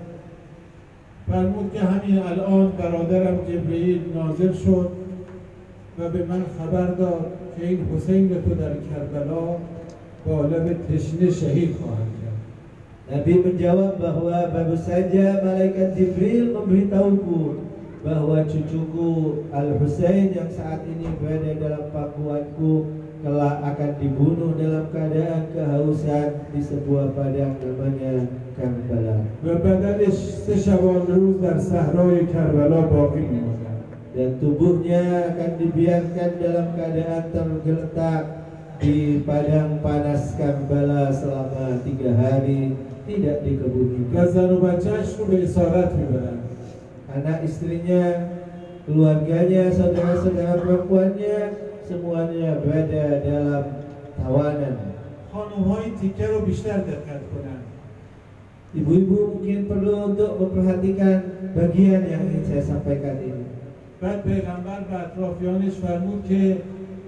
فرمود 1.31 1.73
که 1.73 1.79
همین 1.79 2.17
الان 2.19 2.71
برادرم 2.71 3.37
جبرئیل 3.47 4.01
نازل 4.15 4.53
شد 4.53 4.89
و 5.99 6.09
به 6.09 6.25
من 6.25 6.43
خبر 6.59 6.87
داد 6.87 7.25
که 7.57 7.67
این 7.67 7.79
حسین 7.95 8.29
تو 8.29 8.55
در 8.55 8.73
کربلا 8.73 9.55
با 10.25 10.41
لب 10.41 10.77
تشنه 10.87 11.31
شهید 11.31 11.75
خواهد 11.75 12.11
کرد 12.21 12.31
Nabi 13.11 13.43
menjawab 13.43 13.99
bahwa 13.99 14.47
baru 14.55 14.77
saja 14.79 15.43
malaikat 15.43 15.99
Jibril 15.99 16.55
memberitahuku 16.55 17.59
bahwa 18.07 18.47
cucuku 18.47 19.11
Al 19.51 19.75
Husain 19.83 20.31
yang 20.31 20.47
saat 20.47 20.87
ini 20.87 21.11
berada 21.19 21.51
dalam 21.59 21.91
pangkuanku 21.91 22.73
kelak 23.21 23.57
akan 23.61 23.91
dibunuh 24.01 24.57
dalam 24.57 24.89
keadaan 24.89 25.53
kehausan 25.53 26.49
di 26.49 26.61
sebuah 26.61 27.13
padang 27.13 27.57
namanya 27.61 28.25
Karbala. 28.57 29.15
و 29.45 29.47
بدنش 29.57 30.17
سه 30.45 30.57
شبانه 30.57 31.15
روز 31.15 31.41
در 31.41 31.57
صحرای 31.59 32.25
کربلا 32.25 32.81
باقی 32.81 33.25
میماند 33.25 33.59
Dan 34.11 34.43
tubuhnya 34.43 35.31
akan 35.31 35.51
dibiarkan 35.55 36.31
dalam 36.43 36.67
keadaan 36.75 37.23
tergeletak 37.31 38.23
di 38.83 39.23
padang 39.23 39.79
panas 39.79 40.35
Karbala 40.35 41.07
selama 41.15 41.79
tiga 41.87 42.11
hari 42.19 42.75
tidak 43.07 43.39
و 43.39 43.43
dikebumikan. 43.47 44.27
زن 44.27 44.49
و 44.51 44.59
بچهش 44.59 45.09
رو 45.15 45.25
به 45.25 45.43
اسارت 45.43 45.91
میبرند 45.95 46.51
anak 47.11 47.43
istrinya, 47.43 48.03
keluarganya, 48.87 49.67
saudara-saudara 49.67 50.63
perempuannya, 50.63 51.37
semuanya 51.87 52.59
berada 52.61 53.03
dalam 53.23 53.63
tawanan. 54.17 54.75
خانم 55.31 55.63
های 55.63 55.91
تیکه 56.01 56.27
رو 56.27 56.39
بیشتر 56.43 56.77
دقت 56.77 57.23
کنند 57.31 57.65
Ibu-ibu 58.71 59.35
mungkin 59.35 59.67
perlu 59.67 60.15
untuk 60.15 60.31
memperhatikan 60.39 61.17
bagian 61.55 62.07
yang 62.07 62.23
ingin 62.23 62.43
saya 62.47 62.63
sampaikan 62.63 63.19
ini. 63.19 63.45
بعد 64.01 64.23
پیغمبر 64.23 64.79
به 64.89 64.95
اطرافیانش 64.99 65.73
فرمود 65.73 66.25
که 66.29 66.57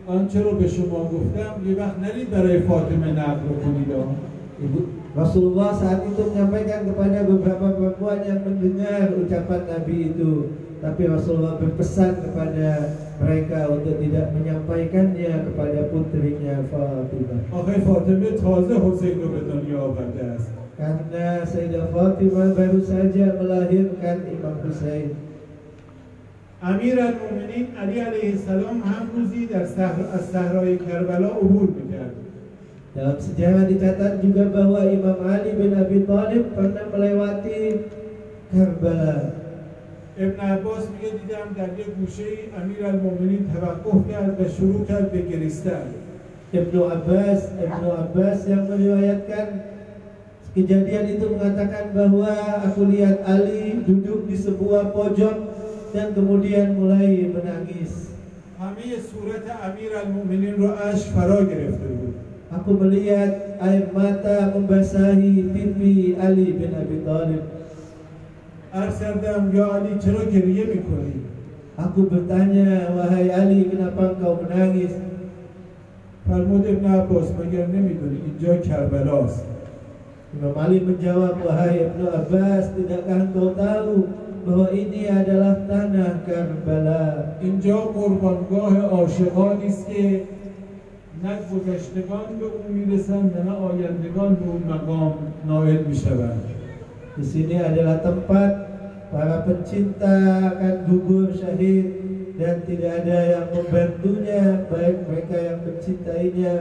آنچه 0.07 0.41
رو 0.41 0.51
به 0.51 0.67
شما 0.67 1.03
گفتم 1.03 1.69
یه 1.69 1.75
وقت 1.75 1.99
نرید 1.99 2.29
برای 2.29 2.59
فاطمه 2.59 3.11
نقل 3.11 3.47
کنید 3.63 3.91
آه. 3.91 4.33
Ibu 4.63 4.79
Rasulullah 5.17 5.73
saat 5.73 6.05
itu 6.05 6.29
menyampaikan 6.29 6.85
kepada 6.85 7.25
beberapa 7.25 7.73
perempuan 7.73 8.21
yang 8.21 8.41
mendengar 8.45 9.13
ucapan 9.17 9.61
Nabi 9.65 10.13
itu, 10.13 10.57
tapi 10.77 11.09
Rasulullah 11.09 11.57
berpesan 11.57 12.21
kepada 12.21 12.93
mereka 13.17 13.66
untuk 13.77 13.95
tidak 14.01 14.27
menyampaikannya 14.33 15.33
kepada 15.45 15.79
putrinya 15.93 16.55
Fatimah. 16.73 17.41
آخه 17.53 17.75
فاطمه 17.85 18.29
تازه 18.41 18.75
حسین 18.85 19.15
رو 19.21 19.27
به 19.33 19.41
دنیا 19.51 19.79
آورده 19.81 20.23
است 20.35 20.49
Karena 20.73 21.45
Sayyidah 21.45 21.93
Fatimah 21.93 22.49
baru 22.57 22.81
saja 22.81 23.25
melahirkan 23.37 24.17
Imam 24.33 24.57
Hussein. 24.65 25.13
امیر 26.63 26.97
المومنین 26.99 27.67
علی 27.81 27.99
علیه 27.99 28.29
السلام 28.31 28.77
هم 28.81 29.03
روزی 29.15 29.45
در 29.45 29.65
صحرا 29.65 30.05
از 30.13 30.21
صحرای 30.21 30.77
کربلا 30.77 31.27
عبور 31.27 31.69
میکرد 31.77 32.15
Dalam 32.93 33.17
sejarah 33.17 33.65
dicatat 33.65 34.21
juga 34.21 34.53
bahwa 34.53 34.85
Imam 34.85 35.17
Ali 35.25 35.57
bin 35.57 35.73
Abi 35.73 36.05
Thalib 36.05 36.53
pernah 36.53 36.85
melewati 36.93 37.89
Karbala. 38.53 39.36
ابن 40.17 40.39
عباس 40.39 40.83
میگه 40.93 41.09
دیدم 41.17 41.47
در 41.57 41.79
یک 41.79 41.89
گوشه 41.99 42.23
امیر 42.61 42.85
المومنین 42.85 43.49
توقف 43.53 44.11
کرد 44.11 44.41
و 44.41 44.49
شروع 44.49 44.85
کرد 44.85 45.11
به 45.11 45.21
گریستن 45.21 45.85
Ibnu 46.53 46.85
Abbas, 46.85 47.49
Ibnu 47.57 47.89
Abbas 47.89 48.45
yang 48.45 48.69
meriwayatkan 48.69 49.47
kejadian 50.53 51.17
itu 51.17 51.25
mengatakan 51.33 51.97
bahwa 51.97 52.29
aku 52.61 52.93
lihat 52.93 53.25
Ali 53.25 53.81
duduk 53.81 54.29
di 54.29 54.37
sebuah 54.37 54.93
pojok 54.93 55.37
dan 55.97 56.13
kemudian 56.13 56.77
mulai 56.77 57.25
menangis. 57.33 58.13
همه 58.63 58.95
صورت 59.11 59.45
امیر 59.49 59.91
المومنین 59.97 60.55
رو 60.55 60.69
اشک 60.71 61.07
فرا 61.17 61.43
گرفته 61.43 61.87
بود 61.87 62.15
Aku 62.53 62.77
melihat 62.77 63.57
air 63.57 63.89
mata 63.89 64.53
membasahi 64.53 65.49
pipi 65.57 66.13
Ali 66.21 66.53
bin 66.53 66.69
Abi 66.77 67.01
Thalib. 67.01 67.56
عرض 68.78 69.00
کردم 69.00 69.56
یا 69.56 69.74
علی 69.74 69.98
چرا 69.98 70.24
گریه 70.24 70.64
می‌کنی 70.64 71.18
Aku 71.78 72.10
bertanya, 72.10 72.90
wahai 72.90 73.30
Ali, 73.30 73.70
kenapa 73.70 74.10
engkau 74.10 74.42
menangis? 74.42 74.94
فرمود 76.26 76.66
ابن 76.66 76.84
عباس 76.84 77.28
مگر 77.38 77.66
نمی‌دونی 77.66 78.18
اینجا 78.26 78.56
کربلاست 78.56 79.44
Imam 80.34 80.56
Ali 80.60 80.84
menjawab, 80.84 81.40
wahai 81.40 81.88
Ibnu 81.88 82.04
Abbas, 82.04 82.64
tidakkah 82.76 83.32
engkau 83.32 83.56
tahu 83.56 84.12
bahwa 84.44 84.68
ini 84.76 85.08
adalah 85.08 85.64
tanah 85.64 86.20
Karbala? 86.26 87.32
اینجا 87.40 87.76
قربانگاه 87.96 88.76
عاشقانی 88.76 89.70
که 89.88 90.20
نه 91.24 91.34
گذشتگان 91.50 92.28
به 92.38 92.44
او 92.44 92.62
می‌رسند 92.74 93.30
و 93.34 93.38
نه 93.42 93.54
آیندگان 93.54 94.34
به 94.34 94.44
اون 94.50 94.62
مقام 94.68 95.14
نائل 95.46 95.80
می‌شوند 95.88 96.42
Di 97.18 97.24
sini 97.26 97.58
adalah 97.58 97.98
tempat 97.98 98.67
para 99.08 99.40
pencinta 99.48 100.14
akan 100.52 100.74
gugur 100.84 101.32
syahid 101.32 101.86
dan 102.36 102.62
tidak 102.62 103.02
ada 103.02 103.18
yang 103.24 103.46
membantunya 103.50 104.68
baik 104.68 104.96
mereka 105.08 105.36
yang 105.36 105.58
mencintainya 105.64 106.54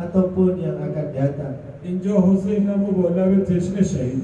ataupun 0.00 0.58
yang 0.58 0.80
akan 0.80 1.06
datang. 1.12 1.54
Injo 1.84 2.18
Husain 2.24 2.66
Abu 2.66 2.92
bola 2.96 3.28
bertishne 3.28 3.84
syahid. 3.84 4.20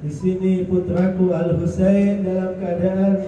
Di 0.00 0.10
sini 0.12 0.64
putraku 0.70 1.34
Al 1.34 1.58
Husain 1.58 2.22
dalam 2.22 2.56
keadaan 2.62 3.26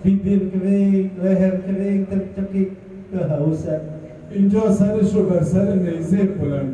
bibir 0.00 0.54
kering, 0.54 1.18
leher 1.18 1.54
kering 1.66 2.06
tercekik 2.06 2.78
kehausan. 3.10 3.82
Injo 4.30 4.70
sare 4.70 5.02
sugar 5.02 5.42
sare 5.42 5.74
neize 5.80 6.36
pulang 6.36 6.70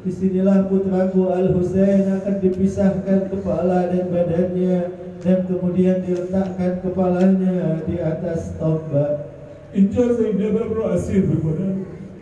Di 0.00 0.10
sinilah 0.12 0.68
putraku 0.68 1.30
Al 1.32 1.54
Husain 1.56 2.20
akan 2.20 2.36
dipisahkan 2.42 3.32
kepala 3.32 3.88
dan 3.88 4.10
badannya 4.10 4.99
dan 5.20 5.44
kemudian 5.44 6.00
diletakkan 6.00 6.80
kepalanya 6.80 7.84
di 7.84 8.00
atas 8.00 8.56
tombak. 8.56 9.28
Injil 9.76 10.16
Zainab 10.16 10.72
berasir. 10.72 11.28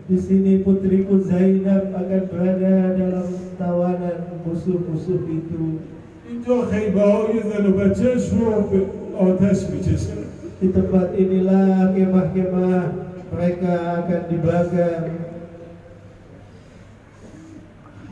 Di 0.09 0.17
sini 0.17 0.65
putriku 0.65 1.21
Zainab 1.21 1.93
akan 1.93 2.23
berada 2.33 2.97
dalam 2.97 3.29
tawanan 3.61 4.19
musuh-musuh 4.43 5.21
itu. 5.31 5.85
Injil 6.29 6.61
Khaybar 6.69 7.31
Zainab 7.39 7.77
bercashwab 7.77 8.69
atas 9.15 9.59
bercashwab. 9.71 10.27
Di 10.59 10.69
tempat 10.75 11.15
inilah 11.15 11.95
kemah-kemah 11.95 12.83
mereka 13.31 13.75
akan 14.03 14.23
dibakar. 14.27 15.01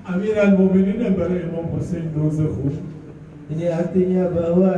Amir 0.07 0.38
al-Mu'minin 0.38 1.18
pada 1.18 1.35
Imam 1.35 1.66
Hussein 1.75 2.14
Rozakhul 2.14 2.95
Ini 3.51 3.65
artinya 3.67 4.32
bahwa 4.32 4.73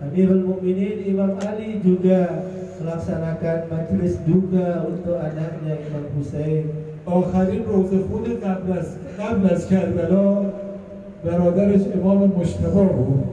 Amirul 0.00 0.46
Mukminin 0.46 1.04
Imam 1.04 1.36
Ali 1.42 1.82
juga 1.84 2.46
melaksanakan 2.80 3.58
majelis 3.68 4.16
duka 4.24 4.88
untuk 4.88 5.18
anaknya 5.20 5.74
Imam 5.88 6.06
Hussein. 6.16 6.90
آخرین 7.06 7.64
روز 7.64 7.90
خود 8.12 8.28
قبل 8.44 8.68
از 8.78 8.86
قبل 9.18 9.44
از 9.54 9.68
کربلا 9.68 10.52
برادرش 11.24 11.80
امام 11.96 12.32
مشتبه 12.40 12.84
بود 12.84 13.24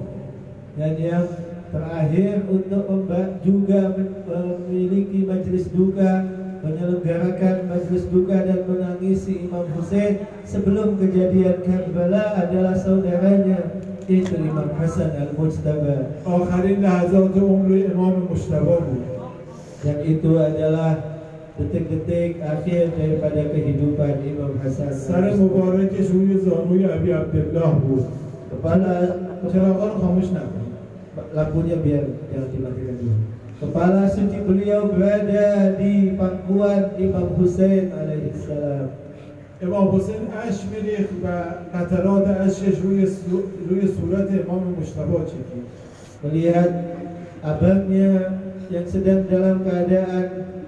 Dan 0.77 0.93
yang 1.01 1.27
terakhir 1.73 2.45
untuk 2.47 2.85
memba- 2.85 3.41
juga 3.41 3.97
memiliki 4.29 5.25
majelis 5.25 5.67
duka, 5.73 6.21
menyelenggarakan 6.61 7.65
majelis 7.65 8.05
duka 8.13 8.37
dan 8.45 8.61
menangisi 8.69 9.49
Imam 9.49 9.65
Hussein 9.73 10.21
sebelum 10.45 11.01
kejadian 11.01 11.65
Karbala 11.65 12.37
adalah 12.45 12.77
saudaranya 12.77 13.80
yaitu 14.09 14.35
Imam 14.39 14.69
Hasan 14.79 15.11
al-Mujtaba 15.15 15.97
آخرین 16.25 16.77
لحظات 16.81 17.35
عمر 17.37 17.71
امام 17.93 18.15
مشتبه 18.31 18.77
بود 18.85 19.03
dan 19.85 19.97
itu 20.03 20.31
adalah 20.39 20.91
detik-detik 21.57 22.41
akhir 22.41 22.97
daripada 22.97 23.41
kehidupan 23.53 24.13
Imam 24.25 24.53
Hasan 24.63 24.93
سر 24.93 25.33
al-Mujtaba. 25.33 25.41
مبارکش 25.41 26.07
روی 26.11 26.37
زانوی 26.45 26.85
ابی 26.85 27.09
عبدالله 27.11 27.71
بود 27.85 28.05
kepala 28.51 28.93
چراغان 29.51 29.93
خاموش 30.01 30.27
نکن 30.35 30.67
lampunya 31.33 31.77
biar 31.81 32.05
jangan 32.29 32.49
dimatikan 32.53 32.95
dulu. 33.01 33.15
Kepala 33.57 34.05
suci 34.05 34.37
beliau 34.45 34.85
berada 34.93 35.73
di 35.81 36.13
pangkuan 36.13 36.93
Imam 37.01 37.33
Hussein 37.41 37.89
alaihissalam. 37.89 39.00
امام 39.61 39.87
حسین 39.95 40.21
اشک 40.47 40.65
میریخت 40.71 41.13
و 41.23 41.27
قطرات 41.73 42.27
اشکش 42.27 42.77
روی 42.81 43.05
سو- 43.05 43.47
روی 43.69 43.87
صورت 43.87 44.29
امام 44.31 44.63
مشتبه 44.81 45.19
چکید 45.29 45.65
Melihat 46.23 46.71
abangnya 47.45 48.41
yang 48.73 48.89
sedang 48.89 49.29
dalam 49.29 49.61
keadaan 49.61 50.27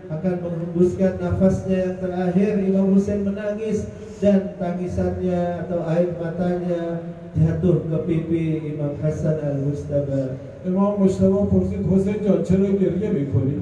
akan 0.09 0.35
menghembuskan 0.45 1.17
nafasnya 1.17 1.77
yang 1.89 1.97
terakhir, 1.97 2.53
Imam 2.69 2.85
Hussein 2.93 3.25
menangis 3.25 3.89
dan 4.21 4.53
tangisannya 4.61 5.65
atau 5.65 5.79
air 5.89 6.13
matanya 6.21 7.01
jatuh 7.33 7.81
ke 7.81 7.97
pipi 8.05 8.45
Imam 8.73 8.93
Hasan 9.01 9.37
al-Mustaba. 9.41 10.37
امام 10.65 10.99
مشتبه 11.01 11.41
پرسید 11.49 11.81
حسین 11.91 12.21
جان 12.25 12.43
چرا 12.43 12.69
گریه 12.69 13.09
میکنی؟ 13.09 13.57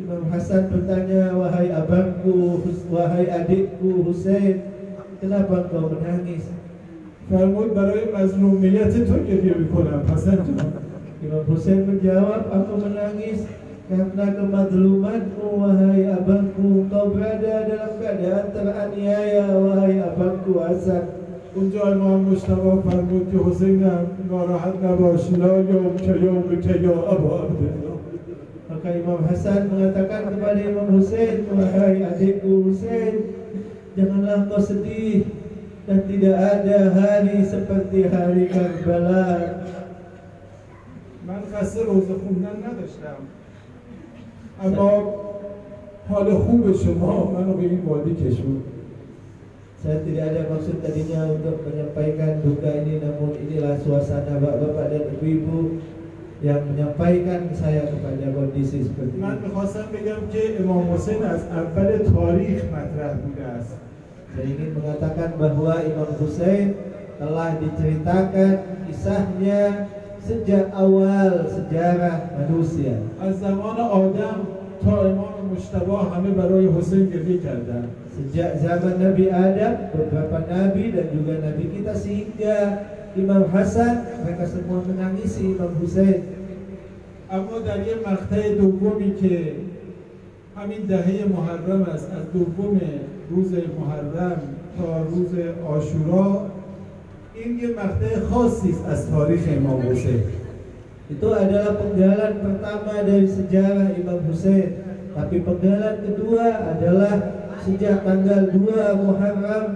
Imam 0.00 0.24
Hasan 0.32 0.62
bertanya, 0.72 1.36
wahai 1.40 1.68
abangku, 1.70 2.64
Hus- 2.64 2.88
wahai 2.90 3.28
adikku 3.30 3.90
Hussein, 4.08 4.54
kenapa 5.20 5.54
engkau 5.66 5.90
menangis? 5.92 6.46
فرمود 7.30 7.74
برای 7.74 8.00
مظلومیت 8.10 9.04
تو 9.04 9.14
گریه 9.22 9.54
میکنم 9.54 10.02
حسن 10.14 10.36
جان 10.36 10.72
Imam 11.20 11.44
Hussein 11.52 11.84
menjawab, 11.84 12.48
aku 12.48 12.80
menangis 12.80 13.44
karena 13.92 14.26
kemadlumanmu, 14.32 15.46
wahai 15.60 16.08
abangku. 16.16 16.88
Kau 16.88 17.12
berada 17.12 17.68
dalam 17.68 17.92
keadaan 18.00 18.46
teraniaya, 18.56 19.46
wahai 19.52 20.00
abangku 20.00 20.58
Hasan. 20.64 21.20
اونجا 21.56 21.82
امام 21.92 22.20
مشتبه 22.20 22.74
فرمود 22.86 23.32
که 23.32 23.38
حسینم 23.50 24.06
ناراحت 24.30 24.74
نباش 24.84 25.32
لا 25.32 25.60
یوم 25.60 25.96
که 25.96 26.14
یوم 26.24 26.60
که 26.62 26.80
یا 26.80 26.94
ابا 27.14 27.42
عبدالله 27.42 27.96
Maka 28.70 28.88
Imam 28.94 29.20
Hasan 29.26 29.66
mengatakan 29.66 30.30
kepada 30.30 30.62
Imam 30.62 30.88
Hussein, 30.94 31.42
wahai 31.50 32.06
adikku 32.06 32.70
Hussein, 32.70 33.14
janganlah 33.98 34.46
kau 34.46 34.62
sedih 34.62 35.26
dan 35.88 36.06
tidak 36.06 36.36
ada 36.38 36.78
hari 36.94 37.42
seperti 37.42 38.06
hari 38.06 38.46
Karbala. 38.46 39.60
من 41.30 41.42
قصد 41.54 41.78
روز 41.78 42.04
خوندن 42.04 42.56
نداشتم 42.66 43.18
اما 44.64 45.02
حال 46.08 46.34
خوب 46.34 46.72
شما 46.72 47.30
منو 47.30 47.52
به 47.54 47.62
این 47.62 47.80
وادی 47.86 48.14
کشوند 48.14 48.62
Saya 49.80 50.04
tidak 50.04 50.24
ada 50.28 50.42
maksud 50.52 50.76
tadinya 50.84 51.24
untuk 51.32 51.64
menyampaikan 51.64 52.44
duka 52.44 52.68
ini 52.84 53.00
Namun 53.00 53.32
inilah 53.32 53.80
suasana 53.80 54.36
bapak-bapak 54.36 54.86
dan 54.92 55.04
ibu-ibu 55.16 55.80
Yang 56.44 56.60
menyampaikan 56.68 57.48
saya 57.56 57.88
kepada 57.88 58.28
kondisi 58.28 58.84
seperti 58.84 59.16
من 59.16 59.40
ini 59.40 59.48
میخواستم 59.48 59.86
بگم 59.92 60.20
که 60.32 60.42
امام 60.60 60.92
حسین 60.92 61.22
از 61.24 61.42
اول 61.48 61.88
تاریخ 62.12 62.60
مطرح 62.64 63.12
بوده 63.24 63.44
است 63.44 63.76
Saya 64.34 64.46
ingin 64.46 64.70
mengatakan 64.78 65.34
bahwa 65.34 65.74
Imam 65.82 66.10
Hussein 66.22 66.78
telah 67.18 67.58
diceritakan 67.58 68.52
kisahnya 68.86 69.90
sejak 70.22 70.70
awal 70.72 71.48
sejarah 71.50 72.32
manusia 72.38 72.94
از 73.20 73.40
زمان 73.40 73.76
آدم 73.76 74.38
تا 74.84 74.94
امام 75.00 75.52
مشتبه 75.52 75.98
همه 75.98 76.30
برای 76.30 76.66
حسین 76.68 77.06
گریه 77.10 77.38
کردن 77.42 77.84
Sejak 78.10 78.58
zaman 78.60 79.00
Nabi 79.00 79.32
Adam, 79.32 79.90
beberapa 79.96 80.44
Nabi 80.44 80.92
dan 80.92 81.08
juga 81.14 81.40
Nabi 81.40 81.64
kita 81.72 81.94
sehingga 81.94 82.56
Imam 83.16 83.48
Hasan 83.48 84.22
mereka 84.22 84.44
semua 84.44 84.84
menangisi 84.84 85.56
Imam 85.56 85.72
Hussein 85.80 86.40
اما 87.30 87.58
در 87.58 87.78
یه 87.86 87.94
مقطع 88.06 88.54
دومی 88.58 89.14
که 89.14 89.52
همین 90.56 90.86
دهه 90.88 91.24
محرم 91.28 91.82
است 91.82 92.08
از 92.12 92.32
دوم 92.32 92.80
روز 93.30 93.52
محرم 93.52 94.40
تا 94.78 95.02
روز 95.02 95.28
آشورا 95.68 96.46
این 97.34 97.58
یه 97.58 97.68
مقطع 97.68 98.20
خاصی 98.30 98.70
است 98.70 98.86
از 98.86 99.10
تاریخ 99.10 99.40
امام 99.56 99.80
حسین 99.80 100.20
Itu 101.10 101.26
adalah 101.34 101.74
penggalan 101.74 102.38
pertama 102.38 103.02
dari 103.02 103.26
sejarah 103.26 103.98
Imam 103.98 104.22
Hussein 104.30 104.78
Tapi 105.10 105.42
penggalan 105.42 106.06
kedua 106.06 106.70
adalah 106.70 107.14
sejak 107.66 108.06
tanggal 108.06 108.46
2 108.54 109.02
Muharram 109.02 109.66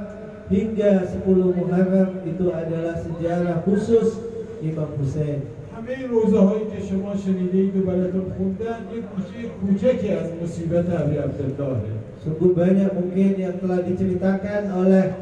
hingga 0.46 1.02
10 1.02 1.26
Muharram 1.59 2.22
Itu 2.22 2.54
adalah 2.54 2.94
sejarah 3.02 3.66
khusus 3.66 4.14
Imam 4.62 4.94
Hussein 4.94 5.42
همه 5.78 5.90
این 6.00 6.11
روزه 6.11 6.38
هایی 6.38 6.64
که 6.64 6.87
شما 6.88 7.16
شنیدید 7.16 7.76
و 7.76 7.80
براتون 7.80 8.26
خوندن 8.37 8.78
یه 8.94 9.00
کوچه 9.11 9.38
کوچکی 9.61 10.09
از 10.09 10.26
مصیبت 10.42 11.00
ابی 11.00 11.16
عبدالله 11.16 11.80
Sungguh 12.24 12.57
banyak 12.57 12.88
mungkin 12.96 13.37
yang 13.37 13.61
telah 13.61 13.85
diceritakan 13.85 14.62
oleh 14.80 15.12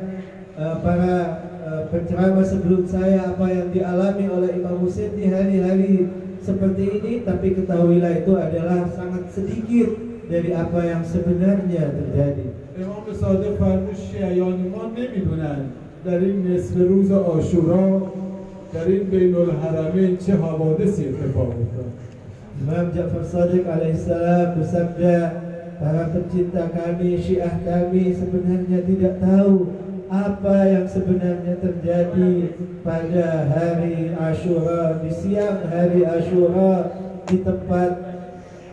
uh, 0.54 0.78
para 0.86 1.14
uh, 1.66 1.82
penceramah 1.90 2.46
sebelum 2.46 2.86
saya 2.86 3.34
apa 3.34 3.42
yang 3.50 3.74
dialami 3.74 4.30
oleh 4.30 4.54
Imam 4.54 4.86
Husain 4.86 5.10
di 5.18 5.26
hari-hari 5.26 6.06
seperti 6.38 7.02
ini 7.02 7.12
tapi 7.26 7.58
ketahuilah 7.58 8.22
itu 8.22 8.38
adalah 8.38 8.86
sangat 8.94 9.34
sedikit 9.34 9.98
dari 10.30 10.54
apa 10.54 10.78
yang 10.86 11.02
sebenarnya 11.02 11.90
terjadi. 11.90 12.46
امام 12.78 13.04
صادق 13.20 13.58
فرمود 13.58 13.96
شیعیان 14.12 14.58
ما 14.72 14.82
نمیدونن 14.96 15.60
در 16.04 16.18
این 16.18 16.46
نصف 16.46 16.76
روز 16.76 17.12
آشورا 17.12 18.02
در 18.73 18.85
این 18.87 19.03
بین 19.03 19.35
الحرمین 19.35 20.17
چه 20.17 20.35
حوادثی 20.35 21.05
اتفاق 21.05 21.49
افتاد 21.49 21.91
Imam 22.57 22.89
Ja'far 22.89 23.21
Sadiq 23.21 23.69
alaihissalam 23.69 24.57
bersabda 24.57 25.17
para 25.77 26.09
pencinta 26.09 26.65
kami, 26.73 27.21
syiah 27.21 27.53
kami 27.61 28.17
sebenarnya 28.17 28.81
tidak 28.81 29.21
tahu 29.21 29.69
apa 30.09 30.57
yang 30.65 30.89
sebenarnya 30.89 31.53
terjadi 31.61 32.57
pada 32.81 33.45
hari 33.53 34.09
Ashura 34.09 34.97
di 35.05 35.11
siang 35.13 35.69
hari 35.69 36.01
Ashura 36.01 36.97
di 37.29 37.45
tempat 37.45 37.91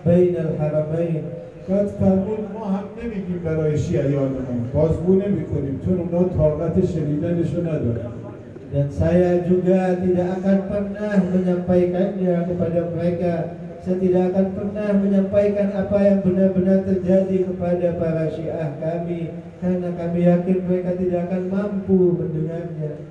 Bainal 0.00 0.56
Haramain. 0.56 1.44
بعد 1.68 1.86
فرمود 1.86 2.38
ما 2.54 2.64
هم 2.64 2.84
نمیگیم 3.02 3.40
برای 3.44 3.78
شیعیانمون 3.78 4.68
بازگو 4.74 5.14
نمی‌کنیم 5.14 5.80
چون 5.84 6.00
اونا 6.00 6.28
طاقت 6.28 6.86
شنیدنشو 6.86 7.60
ندارن 7.60 8.23
Dan 8.69 8.87
saya 8.93 9.41
juga 9.49 9.97
tidak 9.97 10.41
akan 10.41 10.57
pernah 10.69 11.13
menyampaikannya 11.33 12.33
kepada 12.45 12.79
mereka. 12.93 13.33
Saya 13.81 13.97
tidak 13.97 14.23
akan 14.29 14.47
pernah 14.53 14.89
menyampaikan 14.93 15.67
apa 15.73 15.97
yang 16.05 16.19
benar-benar 16.21 16.85
terjadi 16.85 17.37
kepada 17.49 17.87
para 17.97 18.29
syiah 18.29 18.77
kami. 18.77 19.33
Karena 19.57 19.89
kami 19.97 20.19
yakin 20.23 20.57
mereka 20.69 20.91
tidak 21.01 21.21
akan 21.27 21.43
mampu 21.49 21.99
mendengarnya. 22.19 23.09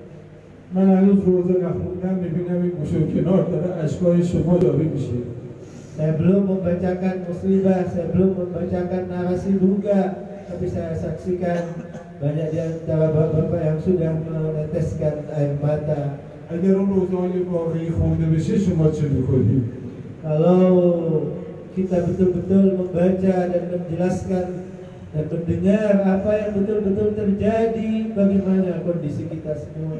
من 0.74 0.88
هنوز 0.88 1.24
روزه 1.24 1.52
نخوندم 1.64 2.14
میبینم 2.22 2.62
این 2.62 2.70
گوشه 2.70 2.98
و 2.98 3.06
کنار 3.06 3.42
داره 3.42 3.84
اشکای 3.84 4.22
شما 4.24 4.56
داره 4.58 4.84
میشه 4.84 5.18
Saya 5.98 6.14
belum 6.14 6.46
membacakan 6.46 7.26
musibah, 7.26 7.82
saya 7.90 8.06
belum 8.14 8.30
membacakan 8.38 9.10
narasi 9.10 9.58
duga, 9.58 10.30
tapi 10.46 10.70
saya 10.70 10.94
saksikan 10.94 11.74
banyak 12.23 12.55
di 12.55 12.59
antara 12.63 13.11
bapak-bapak 13.11 13.61
yang 13.67 13.79
sudah 13.83 14.15
meneteskan 14.15 15.27
air 15.35 15.59
mata. 15.59 16.23
Kalau 20.23 20.55
kita 21.75 21.97
betul-betul 22.07 22.63
membaca 22.79 23.35
dan 23.51 23.63
menjelaskan 23.75 24.47
dan 25.11 25.25
mendengar 25.27 25.93
apa 25.99 26.31
yang 26.31 26.51
betul-betul 26.63 27.09
terjadi, 27.11 27.91
bagaimana 28.15 28.87
kondisi 28.87 29.27
kita 29.27 29.59
semua. 29.59 29.99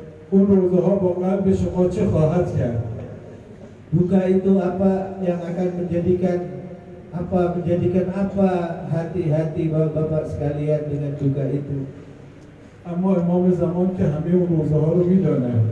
Buka 3.94 4.20
itu 4.26 4.52
apa 4.64 5.22
yang 5.22 5.40
akan 5.44 5.70
menjadikan 5.76 6.40
apa 7.14 7.54
menjadikan 7.54 8.10
apa 8.10 8.50
hati-hati 8.90 9.70
bapak-bapak 9.70 10.24
sekalian 10.34 10.82
dengan 10.90 11.14
juga 11.20 11.46
itu. 11.52 12.03
اما 12.93 13.17
امام 13.17 13.51
زمان 13.51 13.89
که 13.99 14.05
همه 14.05 14.35
اون 14.35 14.49
روزه 14.59 14.75
ها 14.75 14.93
رو 14.93 15.05
میدانند 15.05 15.65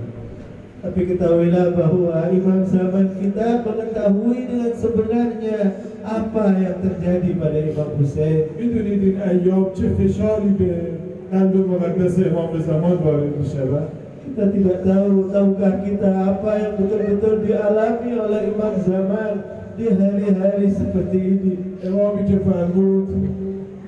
Tapi 0.86 1.02
ketahuilah 1.08 1.74
bahwa 1.74 2.30
imam 2.30 2.62
zaman 2.62 3.18
kita 3.18 3.64
mengetahui 3.66 4.38
dengan 4.46 4.72
sebenarnya 4.76 5.58
apa 6.06 6.44
yang 6.62 6.78
terjadi 6.78 7.30
pada 7.42 7.58
Imam 7.58 7.90
Hussein. 7.98 8.54
میدونید 8.60 9.02
این 9.02 9.16
ایام 9.18 9.66
چه 9.74 9.86
فشاری 9.98 10.52
به 10.58 10.70
قلب 11.32 11.54
مقدس 11.56 12.14
امام 12.18 12.52
زمان 12.60 12.96
وارد 13.02 13.34
میشود 13.40 13.86
Kita 14.26 14.44
tidak 14.52 14.78
tahu, 14.84 15.32
tahukah 15.32 15.74
kita 15.86 16.10
apa 16.30 16.50
yang 16.60 16.72
betul-betul 16.78 17.34
dialami 17.46 18.10
oleh 18.20 18.42
imam 18.52 18.74
zaman 18.84 19.32
di 19.74 19.86
hari-hari 19.90 20.68
seperti 20.70 21.18
ini. 21.18 21.54
امامی 21.88 22.22
که 22.28 22.36
فرمود 22.46 23.08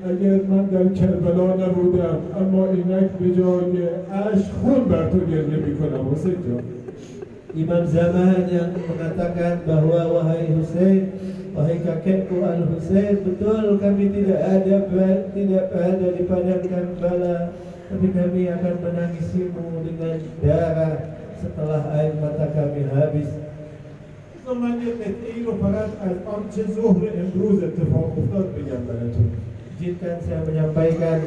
اگر 0.06 0.40
من 0.50 0.66
در 0.66 0.88
کربلا 0.94 1.56
نبودم 1.56 2.18
اما 2.42 2.68
اینک 2.68 3.10
به 3.20 3.30
جای 3.38 3.88
اشک 4.34 4.52
خون 4.52 4.84
بر 4.84 5.10
تو 5.10 5.20
گریه 5.20 5.58
می‌کنم 5.58 6.14
حسین 6.14 6.34
جان 6.34 6.64
Imam 7.54 7.86
zaman 7.86 8.50
yang 8.50 8.74
mengatakan 8.74 9.62
bahwa 9.70 10.10
wahai 10.10 10.58
Hussein, 10.58 11.14
wahai 11.54 11.78
kakekku 11.86 12.42
Al 12.42 12.66
Hussein, 12.66 13.22
betul 13.22 13.78
kami 13.78 14.10
tidak 14.10 14.42
ada 14.42 14.78
tidak 15.38 15.66
ada 15.70 16.08
di 16.18 16.24
padang 16.26 16.66
Karbala, 16.66 17.54
tapi 17.94 18.08
kami 18.10 18.50
akan 18.58 18.76
menangisimu 18.82 19.86
dengan 19.86 20.18
darah 20.42 20.98
setelah 21.38 21.94
air 21.94 22.18
mata 22.18 22.50
kami 22.58 22.90
habis. 22.90 23.30
من 24.54 24.76
قطعه 24.80 25.46
رو 25.46 25.52
فقط 25.62 25.90
از 26.08 26.18
آنچه 26.36 26.64
ظهر 26.72 27.04
امروز 27.24 27.64
اتفاق 27.64 28.18
افتاد 28.20 28.56
بگم 28.56 28.84
براتون 28.88 29.32
Izinkan 29.79 30.19
saya 30.27 30.41
menyampaikan 30.43 31.19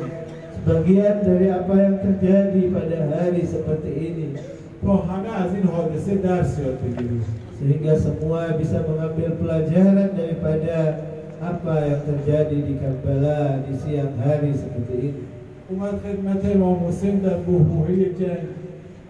sebagian 0.60 1.16
dari 1.24 1.47
apa 1.49 1.76
yang 1.80 1.97
terjadi 2.04 2.62
pada 2.74 2.97
hari 3.16 3.41
seperti 3.47 3.91
ini 3.91 4.28
تا 4.82 4.95
همه 4.97 5.30
از 5.45 5.56
این 5.56 5.64
حادثه 5.64 6.16
درس 6.16 6.60
یاد 6.60 6.78
بگیریم 6.82 7.24
sehingga 7.62 7.93
semua 7.93 8.58
bisa 8.58 8.82
mengambil 8.89 9.38
pelajaran 9.38 10.18
daripada 10.18 10.78
apa 11.38 11.76
yang 11.86 12.02
terjadi 12.10 12.58
di 12.58 12.74
Karbala 12.82 13.62
di 13.62 13.74
siang 13.78 14.18
hari 14.18 14.49
seperti 14.58 14.95
ini. 14.97 15.24
اومد 15.70 15.95
خدمت 16.04 16.41
امام 16.45 16.78
حسین 16.88 17.16
در 17.20 17.38
بحبوحه 17.45 18.02
جنگ 18.20 18.45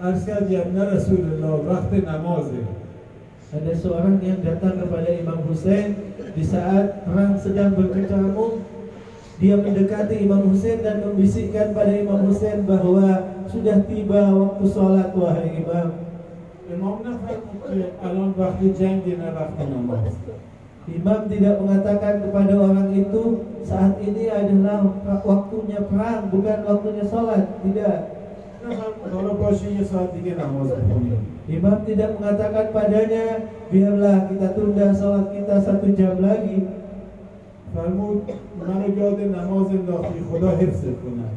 عرض 0.02 0.26
کرد 0.28 0.52
یا 0.52 0.62
ابن 0.62 0.78
رسول 0.82 1.24
الله 1.32 1.56
وقت 1.72 1.92
نمازه 1.94 2.64
Ada 3.52 3.74
seorang 3.76 4.24
yang 4.24 4.40
datang 4.44 4.80
kepada 4.80 5.12
Imam 5.12 5.44
Hussein 5.44 5.96
di 6.36 6.44
saat 6.44 7.04
perang 7.04 7.36
sedang 7.36 7.76
berkecamuk. 7.76 8.64
dia 9.37 9.53
mendekati 9.61 10.25
Imam 10.25 10.49
Hussein 10.49 10.81
dan 10.81 11.05
membisikkan 11.05 11.77
pada 11.77 11.93
Imam 11.93 12.25
Hussein 12.25 12.65
bahwa 12.65 13.37
sudah 13.53 13.85
tiba 13.85 14.33
waktu 14.33 14.65
sholat 14.65 15.13
wahai 15.13 15.61
Imam. 15.61 15.93
Imam 16.73 17.05
Kalau 18.01 18.33
waktu 18.33 18.67
jang 18.73 19.05
Imam 20.87 21.21
tidak 21.29 21.55
mengatakan 21.61 22.15
kepada 22.25 22.55
orang 22.57 22.89
itu 22.97 23.45
saat 23.61 24.01
ini 24.01 24.31
adalah 24.33 24.89
waktunya 25.21 25.85
perang 25.85 26.33
bukan 26.33 26.59
waktunya 26.65 27.05
sholat 27.05 27.45
tidak. 27.61 28.17
Imam 31.47 31.77
tidak 31.85 32.11
mengatakan 32.17 32.67
padanya 32.73 33.27
biarlah 33.69 34.17
kita 34.33 34.49
tunda 34.57 34.87
sholat 34.97 35.29
kita 35.29 35.55
satu 35.61 35.87
jam 35.93 36.19
lagi 36.25 36.86
فرمود 37.76 38.22
منو 38.60 38.88
یاد 38.98 39.20
نماز 39.22 39.68
انداختی 39.68 40.20
خدا 40.32 40.50
حفظت 40.50 40.98
کنه 41.04 41.28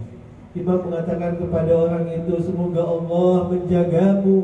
Imam 0.55 0.87
mengatakan 0.87 1.35
kepada 1.35 1.73
orang 1.75 2.07
itu 2.15 2.39
semoga 2.39 2.79
Allah 2.87 3.51
menjagamu, 3.51 4.39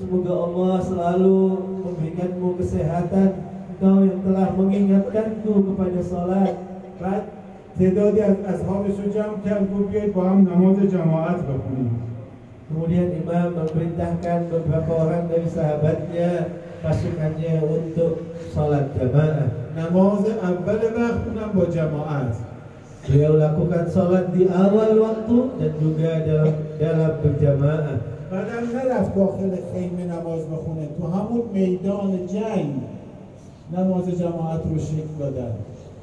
semoga 0.00 0.32
Allah 0.32 0.80
selalu 0.80 1.36
memberikanmu 1.84 2.56
kesehatan. 2.56 3.30
Engkau 3.76 4.08
yang 4.08 4.24
telah 4.24 4.56
mengingatkanku 4.56 5.52
kepada 5.68 6.00
sholat. 6.00 6.70
بعد 7.00 7.22
تعدادی 7.78 8.20
از 8.20 8.36
اصحابش 8.40 8.94
رو 9.00 9.12
جمع 9.12 9.36
کرد 9.44 9.72
گفت 9.72 9.88
بیایید 9.90 10.12
با 10.12 10.22
هم 10.22 10.48
نماز 10.48 10.76
جماعت 10.76 11.40
بخونیم 11.42 11.90
Kemudian 12.70 13.10
Imam 13.18 13.50
memerintahkan 13.58 14.46
beberapa 14.46 14.92
orang 14.94 15.26
dari 15.26 15.48
sahabatnya 15.50 16.54
pasukannya 16.86 17.66
untuk 17.66 18.30
sholat 18.54 18.94
jamaah. 18.94 19.63
نماز 19.76 20.24
اول 20.42 20.80
وقت 20.98 21.20
اونم 21.26 21.50
با 21.54 21.64
جماعت 21.64 22.34
Beliau 23.00 23.40
lakukan 23.40 23.88
sholat 23.88 24.28
di 24.36 24.44
awal 24.44 24.92
waktu 25.00 25.36
dan 25.56 25.72
juga 25.80 26.20
dalam 26.20 26.54
dalam 26.76 27.12
berjamaah. 27.24 27.96
بعدم 28.30 28.64
نرفت 28.76 29.14
داخل 29.14 29.52
خیمه 29.72 30.04
نماز 30.04 30.42
بخونه 30.52 30.86
تو 30.98 31.06
همون 31.06 31.42
میدان 31.54 32.26
جنگ 32.26 32.72
نماز 33.72 34.06
جماعت 34.20 34.62
رو 34.70 34.78
شکل 34.78 35.14
دادن 35.18 35.54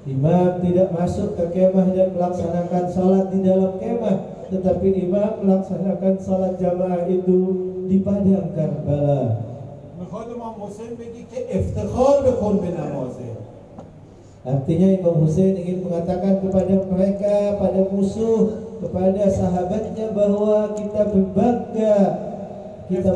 Imam 0.08 0.64
tidak 0.64 0.96
masuk 0.96 1.36
ke 1.36 1.46
kemah 1.52 1.92
dan 1.92 2.16
melaksanakan 2.16 2.86
sholat 2.96 3.28
di 3.28 3.44
dalam 3.44 3.76
kemah, 3.76 4.48
tetapi 4.48 4.88
imam 5.04 5.32
melaksanakan 5.44 6.16
sholat 6.24 6.56
jamaah 6.64 7.04
itu 7.12 7.38
di 7.92 7.98
padang 8.04 8.56
Karbala. 8.56 9.24
میخواد 10.00 10.28
امام 10.36 10.56
حسین 10.64 10.92
بگی 11.00 11.24
که 11.32 11.60
افتخار 11.60 12.22
بکن 12.22 12.58
به 12.58 12.70
نمازه 12.80 13.28
Artinya 14.43 14.89
Imam 14.99 15.23
Hussein 15.23 15.55
ingin 15.55 15.87
mengatakan 15.87 16.43
kepada 16.43 16.75
mereka, 16.91 17.63
pada 17.63 17.81
musuh, 17.95 18.75
kepada 18.83 19.23
sahabatnya 19.31 20.11
bahwa 20.11 20.75
kita 20.75 21.15
berbangga. 21.15 21.99
Kita 22.91 23.11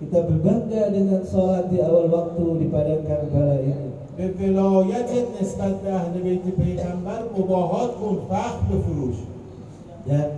kita 0.00 0.18
berbangga 0.26 0.82
dengan 0.90 1.20
sholat 1.22 1.68
di 1.68 1.78
awal 1.78 2.10
waktu 2.10 2.44
di 2.64 2.66
padang 2.72 3.04
Karbala 3.04 3.62
ini. 3.62 3.92
Dan 10.08 10.28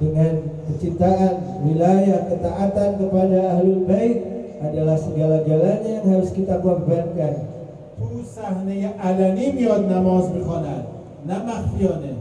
dengan 0.00 0.34
kecintaan 0.70 1.34
wilayah 1.66 2.30
ketaatan 2.30 2.90
kepada 3.02 3.38
ahlul 3.58 3.82
bait 3.90 4.31
adalah 4.63 4.97
segala-galanya 4.99 6.01
yang 6.01 6.07
harus 6.17 6.31
kita 6.33 6.59
korbankan. 6.61 7.57
تو 7.97 8.05
صحنه 8.35 8.93
علنی 9.01 9.51
میاد 9.51 9.91
نماز 9.91 10.29
میخواند 10.29 10.85
نه 11.27 11.37
مخفیانه 11.49 12.13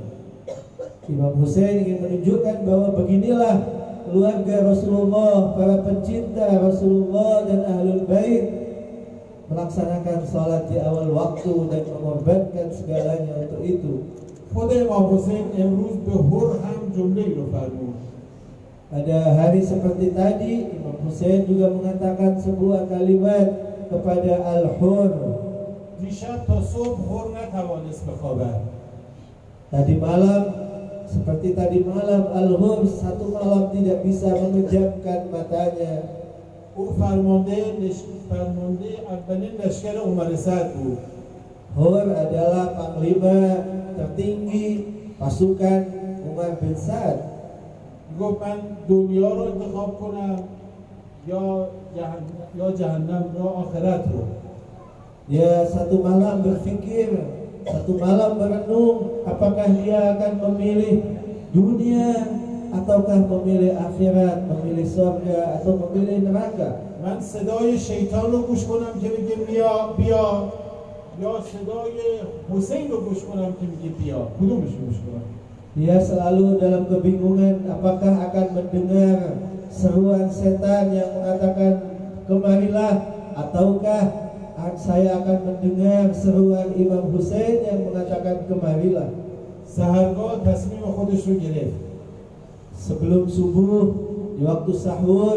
Imam 1.06 1.38
Hussein 1.38 1.86
ingin 1.86 2.02
menunjukkan 2.02 2.66
bahwa 2.66 2.88
beginilah 2.98 3.56
keluarga 4.10 4.56
Rasulullah, 4.66 5.54
para 5.54 5.78
pencinta 5.86 6.50
Rasulullah 6.58 7.46
dan 7.46 7.60
ahlul 7.62 8.02
bait 8.10 8.44
melaksanakan 9.46 10.26
sholat 10.26 10.66
di 10.66 10.82
awal 10.82 11.14
waktu 11.14 11.54
dan 11.70 11.82
mengorbankan 11.94 12.66
segalanya 12.74 13.46
untuk 13.46 13.62
itu. 13.62 13.94
خود 14.56 14.72
امام 14.72 15.04
حسین 15.14 15.44
امروز 15.58 15.96
به 16.06 16.12
هر 16.12 16.48
هم 16.64 16.82
جمله 16.96 17.26
رو 17.36 17.44
فرمود 17.52 17.94
Pada 18.90 19.18
hari 19.34 19.60
seperti 19.66 20.14
tadi, 20.14 20.78
Imam 20.78 20.94
Hussein 21.02 21.42
juga 21.42 21.74
mengatakan 21.74 22.38
sebuah 22.38 22.86
kalimat 22.86 23.46
kepada 23.90 24.32
Al-Hur. 24.56 25.10
دیشب 25.96 26.44
تا 26.44 26.60
صبح 26.60 27.08
هر 27.08 27.26
نتوانست 27.32 28.04
بخوابد 28.04 28.60
Tadi 29.72 29.94
malam, 29.98 30.42
seperti 31.08 31.56
tadi 31.56 31.80
malam, 31.82 32.30
Al-Hur 32.30 32.84
satu 32.86 33.32
malam 33.32 33.72
tidak 33.72 34.04
bisa 34.04 34.28
memejamkan 34.28 35.32
matanya. 35.32 36.04
او 36.76 36.92
فرمانده 37.00 37.80
لش... 37.80 37.98
فرمانده 38.30 38.92
اولین 39.08 39.52
لشکر 39.64 39.96
عمر 39.98 40.36
سعد 40.36 40.68
بود 40.76 40.98
Hur 41.76 42.08
adalah 42.08 42.72
panglima 42.72 43.64
tertinggi 43.96 44.68
pasukan 45.20 45.80
Umar 46.24 46.56
bin 46.56 46.72
Sa'ad. 46.72 47.29
گفت 48.21 48.41
من 48.41 48.57
دنیا 48.89 49.29
رو 49.33 49.41
انتخاب 49.41 49.99
کنم 49.99 50.39
یا 51.27 51.67
جهنم, 51.95 52.41
یا 52.57 52.71
جهنم 52.71 53.25
یا 53.37 53.43
آخرت 53.43 54.03
رو 54.13 54.23
Dia 55.31 55.63
satu 55.63 56.03
malam 56.03 56.43
berpikir, 56.43 57.07
satu 57.63 57.95
malam 57.95 58.35
merenung 58.35 59.23
apakah 59.23 59.63
dia 59.79 60.17
akan 60.17 60.33
memilih 60.43 61.07
dunia 61.55 62.09
ataukah 62.75 63.31
memilih 63.31 63.71
akhirat, 63.79 64.43
memilih 64.43 64.83
surga 64.83 65.55
atau 65.55 65.79
memilih 65.79 66.27
neraka. 66.27 66.91
من 67.03 67.21
صدای 67.21 67.79
شیطان 67.79 68.31
رو 68.31 68.41
گوش 68.41 68.65
کنم 68.65 68.93
که 69.01 69.09
میگه 69.09 69.35
بیا 69.35 69.73
بیا 69.97 70.51
یا 71.21 71.33
صدای 71.41 71.97
حسین 72.53 72.91
رو 72.91 72.97
گوش 72.97 73.23
کنم 73.23 73.51
که 73.53 73.65
میگه 73.71 73.95
بیا 74.03 74.27
کدومش 74.37 74.73
رو 74.73 74.85
گوش 74.85 74.95
کنم 74.95 75.40
Dia 75.76 76.00
selalu 76.00 76.56
dalam 76.56 76.88
kebingungan 76.88 77.68
apakah 77.68 78.32
akan 78.32 78.46
mendengar 78.56 79.18
seruan 79.68 80.26
setan 80.32 80.94
yang 80.94 81.10
mengatakan 81.20 81.72
kemarilah 82.24 82.94
ataukah 83.36 84.04
saya 84.76 85.20
akan 85.20 85.38
mendengar 85.44 86.12
seruan 86.16 86.72
Imam 86.76 87.12
Hussein 87.12 87.64
yang 87.64 87.80
mengatakan 87.88 88.44
kemarilah. 88.48 89.26
سهرگاه 89.66 90.44
تصمیم 90.44 90.80
خودش 90.96 91.28
رو 91.28 91.34
گرفت 91.34 91.76
Sebelum 92.76 93.24
subuh 93.26 93.84
di 94.36 94.44
waktu 94.44 94.72
sahur 94.76 95.36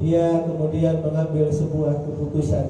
dia 0.00 0.46
kemudian 0.48 1.02
mengambil 1.02 1.50
sebuah 1.50 1.94
keputusan. 2.08 2.66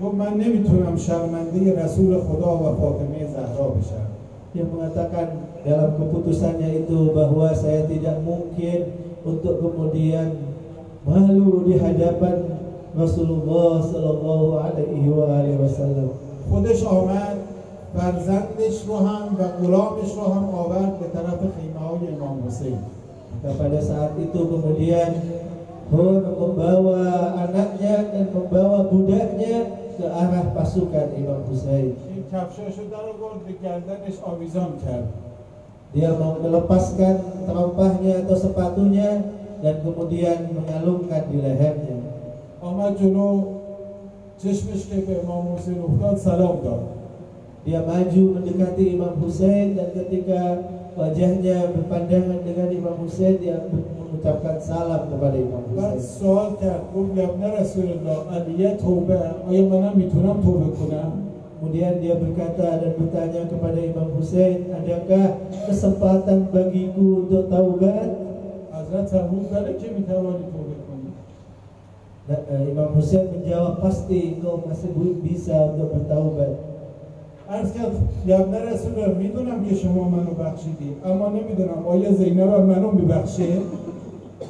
گفت 0.00 0.14
من 0.16 0.32
نمیتونم 0.40 0.96
شرمنده 0.96 1.84
رسول 1.84 2.12
خدا 2.24 2.52
و 2.56 2.64
فاطمه 2.80 3.20
زهرا 3.34 3.66
بشم 3.76 4.06
Dia 4.54 4.64
mengatakan 4.66 5.26
dalam 5.66 5.90
keputusannya 6.00 6.84
itu 6.84 7.12
bahwa 7.12 7.52
saya 7.52 7.84
tidak 7.84 8.24
mungkin 8.24 8.96
untuk 9.26 9.60
kemudian 9.60 10.40
malu 11.04 11.68
di 11.68 11.76
hadapan 11.76 12.56
Rasulullah 12.96 13.84
Sallallahu 13.84 14.58
Alaihi 14.58 15.58
Wasallam. 15.60 16.10
خودش 16.50 16.82
آمد 16.84 17.36
فرزندش 17.94 18.76
رو 18.86 18.96
هم 18.96 19.36
و 19.38 19.42
غلامش 19.62 20.10
رو 20.18 20.22
هم 20.22 20.44
آورد 20.54 20.98
به 20.98 21.06
طرف 21.14 21.38
خیمه 21.38 21.78
های 21.78 22.14
امام 22.14 22.42
حسین 22.46 22.78
Maka 23.40 23.56
pada 23.56 23.80
saat 23.80 24.18
itu 24.18 24.40
kemudian 24.50 25.10
Hur 25.90 26.22
membawa 26.22 27.34
anaknya 27.34 28.14
dan 28.14 28.30
membawa 28.30 28.86
budaknya 28.86 29.74
ke 29.98 30.06
arah 30.06 30.54
pasukan 30.54 31.18
Imam 31.18 31.42
Husain. 31.50 31.98
این 32.14 32.22
کفشاش 32.30 32.78
رو 32.78 32.84
در 32.90 33.06
آورد 33.10 33.46
به 33.46 33.52
گردنش 33.62 34.16
آویزان 34.22 34.72
کرد 34.86 35.23
Dia 35.94 36.14
mau 36.14 36.38
melepaskan 36.38 37.46
terompahnya 37.50 38.22
atau 38.22 38.36
sepatunya 38.38 39.10
dan 39.58 39.74
kemudian 39.82 40.54
mengalungkan 40.54 41.22
di 41.30 41.38
lehernya. 41.42 41.98
آمد 42.62 42.92
جلو 43.00 43.42
چشمش 44.38 44.86
که 44.86 44.96
به 45.00 45.14
امام 45.24 45.56
حسین 45.56 45.76
افتاد 45.78 46.16
سلام 46.16 46.56
داد 46.64 46.82
Dia 47.66 47.80
maju 47.84 48.22
mendekati 48.40 48.84
Imam 48.96 49.20
Husain 49.20 49.76
dan 49.76 49.92
ketika 49.92 50.40
wajahnya 50.96 51.76
berpandangan 51.76 52.40
dengan 52.40 52.68
Imam 52.72 52.96
Husain 53.04 53.36
dia 53.36 53.68
mengucapkan 53.68 54.56
salam 54.60 55.12
kepada 55.12 55.36
Imam 55.40 55.64
بعد 55.76 55.96
Husain. 55.96 56.20
سوال 56.20 56.50
کرد 56.60 56.84
گفت 56.96 57.10
یا 57.16 57.24
ابن 57.28 57.42
رسول 57.60 57.88
الله 57.96 58.18
علیه 58.36 58.68
توبه 58.76 59.20
آیا 59.48 59.62
منم 59.68 59.92
میتونم 59.96 60.36
توبه 60.44 60.68
کنم 60.76 61.10
Kemudian 61.64 62.00
dia 62.00 62.16
berkata 62.16 62.80
dan 62.80 62.92
bertanya 62.96 63.44
kepada 63.52 63.78
Imam 63.84 64.08
Husain, 64.16 64.72
adakah 64.72 65.36
kesempatan 65.68 66.48
bagiku 66.48 67.28
untuk 67.28 67.52
taubat? 67.52 68.30
حضرت 68.80 69.06
فرمود 69.08 69.50
بله 69.50 69.72
که 69.72 69.88
میتوانی 69.98 70.44
توبه 70.52 70.76
کنی 70.86 71.10
Dan, 72.28 72.40
eh, 72.52 72.70
Imam 72.72 72.90
Husain 72.96 73.26
menjawab 73.34 73.82
pasti 73.84 74.18
engkau 74.40 74.62
masih 74.64 74.88
belum 74.96 75.20
bisa 75.20 75.56
untuk 75.74 75.88
bertaubat. 75.94 76.54
عرض 77.50 77.68
کرد 77.76 77.94
یا 78.26 78.38
ابن 78.40 78.54
رسول 78.54 78.92
الله 78.94 79.14
میدونم 79.18 79.64
که 79.68 79.74
شما 79.74 80.04
منو 80.08 80.32
بخشیدی 80.40 80.90
اما 81.04 81.28
نمیدونم 81.28 81.80
آیا 81.86 82.12
زینب 82.12 82.48
هم 82.54 82.62
منو 82.66 82.90
میبخشه 82.90 83.52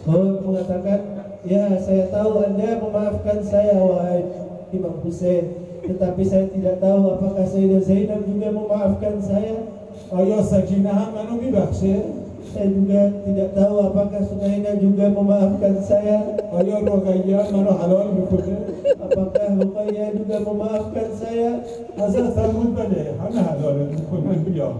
Hur 0.07 0.39
mengatakan, 0.47 1.01
ya 1.45 1.75
saya 1.83 2.07
tahu 2.15 2.47
anda 2.47 2.79
memaafkan 2.79 3.43
saya 3.43 3.75
wahai 3.83 4.23
Imam 4.71 5.03
Husain. 5.03 5.45
tetapi 5.86 6.22
saya 6.26 6.50
tidak 6.50 6.82
tahu 6.82 7.14
apakah 7.14 7.46
Sayyidah 7.46 7.82
Zainab 7.86 8.26
juga 8.26 8.48
memaafkan 8.50 9.22
saya. 9.22 9.70
Ayo 10.10 10.38
sakinah 10.42 11.14
manu 11.14 11.38
bibaksir. 11.38 12.26
Saya 12.50 12.72
juga 12.72 13.10
tidak 13.26 13.50
tahu 13.58 13.76
apakah 13.84 14.22
Sunaina 14.26 14.78
juga 14.82 15.14
memaafkan 15.14 15.76
saya. 15.86 16.38
Ayo 16.58 16.82
Rukaya 16.82 17.40
manu 17.54 17.72
halal 17.78 18.18
bibaksir. 18.18 18.60
Apakah 18.98 19.48
Rukaya 19.62 20.06
juga 20.18 20.38
memaafkan 20.42 21.10
saya? 21.14 21.50
Masa 21.94 22.34
sambut 22.34 22.74
pada 22.74 23.02
hana 23.22 23.42
halal 23.54 23.86
bibaksir. 23.94 24.74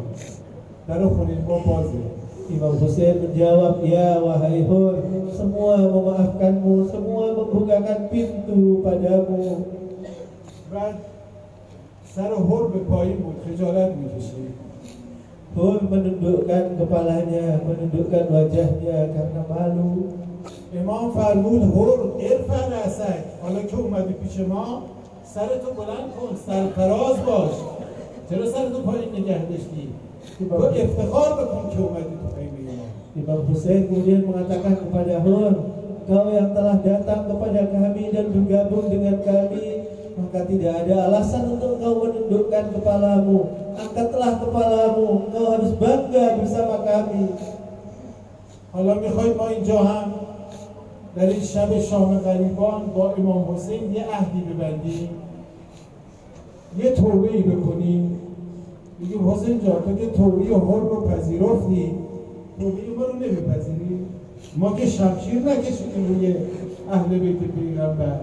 Lalu 0.86 1.08
kulit 1.18 1.42
komposi. 1.46 2.02
Imam 2.46 2.78
Hussein 2.78 3.26
menjawab, 3.26 3.82
Ya 3.82 4.22
wahai 4.22 4.62
Hur, 4.70 5.02
semua 5.34 5.82
memaafkanmu, 5.82 6.86
semua 6.94 7.34
membukakan 7.34 8.06
pintu 8.14 8.86
padamu. 8.86 9.66
فرد 10.76 10.96
سر 12.16 12.22
هر 12.22 12.64
به 12.74 12.80
پایین 12.90 13.18
بود 13.18 13.36
خجالت 13.46 13.92
می‌کشید. 13.96 14.54
هر 15.58 15.80
منندوکن 15.92 16.66
کپالانیا 16.80 17.62
منندوکن 17.68 18.34
واجهنیا 18.34 19.08
کرنا 19.14 19.44
مالو. 19.50 19.90
امام 20.80 21.12
فرمود 21.12 21.62
هر 21.62 22.00
ارفع 22.30 22.70
رأسک 22.70 23.24
حالا 23.42 23.62
که 23.64 23.78
اومدی 23.78 24.14
پیش 24.14 24.40
ما 24.40 24.82
سرتو 25.24 25.72
بلند 25.78 26.10
کن 26.16 26.36
سرفراز 26.46 27.18
باش. 27.26 27.56
چرا 28.30 28.46
سرتو 28.46 28.82
پایین 28.82 29.10
نگه 29.10 29.46
داشتی؟ 29.50 29.88
تو 30.50 30.56
افتخار 30.56 31.34
بکن 31.34 31.70
که 31.70 31.80
اومدی 31.82 32.16
تو 32.22 32.28
خیمه 32.36 33.28
امام 33.28 33.52
حسین 33.52 33.88
کمودین 33.88 34.22
mengatakan 34.28 34.74
kepada 34.82 35.16
هر 35.26 35.56
kau 36.08 36.30
yang 36.38 36.54
telah 36.54 36.78
datang 36.86 37.22
kepada 37.30 37.62
kami 37.74 38.04
dan 38.14 38.26
bergabung 38.30 38.86
dengan 38.94 39.18
kami 39.26 39.75
maka 40.16 40.48
tidak 40.48 40.74
ada 40.84 40.96
alasan 41.12 41.60
untuk 41.60 41.76
kau 41.84 42.08
menundukkan 42.08 42.66
kepalamu. 42.72 43.40
Angkatlah 43.76 44.32
kepalamu, 44.40 45.08
kau 45.32 45.46
harus 45.52 45.72
bangga 45.76 46.26
bersama 46.40 46.78
kami. 46.88 47.24
حالا 48.76 48.94
می‌خواید 48.94 49.38
ما 49.38 49.48
اینجا 49.48 49.80
هم 49.80 50.12
در 51.16 51.26
این 51.26 51.40
شب 51.40 51.80
شام 51.80 52.18
غریبان 52.18 52.82
با 52.96 53.14
امام 53.14 53.56
حسین 53.56 53.96
یه 53.96 54.04
عهدی 54.04 54.42
ببندیم 54.42 55.10
یه 56.84 56.92
توبه 56.92 57.34
ای 57.34 57.42
بکنیم 57.42 58.20
بگیم 59.02 59.32
حسین 59.32 59.60
جان 59.66 59.82
تو 59.86 59.96
که 59.96 60.08
توبه 60.12 60.44
هر 60.44 60.80
رو 60.80 61.08
پذیرفتی 61.08 61.92
توبه 62.60 62.82
ما 62.98 63.06
رو 63.06 63.16
نمیپذیری 63.16 64.00
ما 64.58 64.76
که 64.76 64.86
شمشیر 64.86 65.40
نکشیدیم 65.40 66.08
روی 66.08 66.36
اهل 66.92 67.20
بیت 67.20 67.40
پیغمبر 67.40 68.20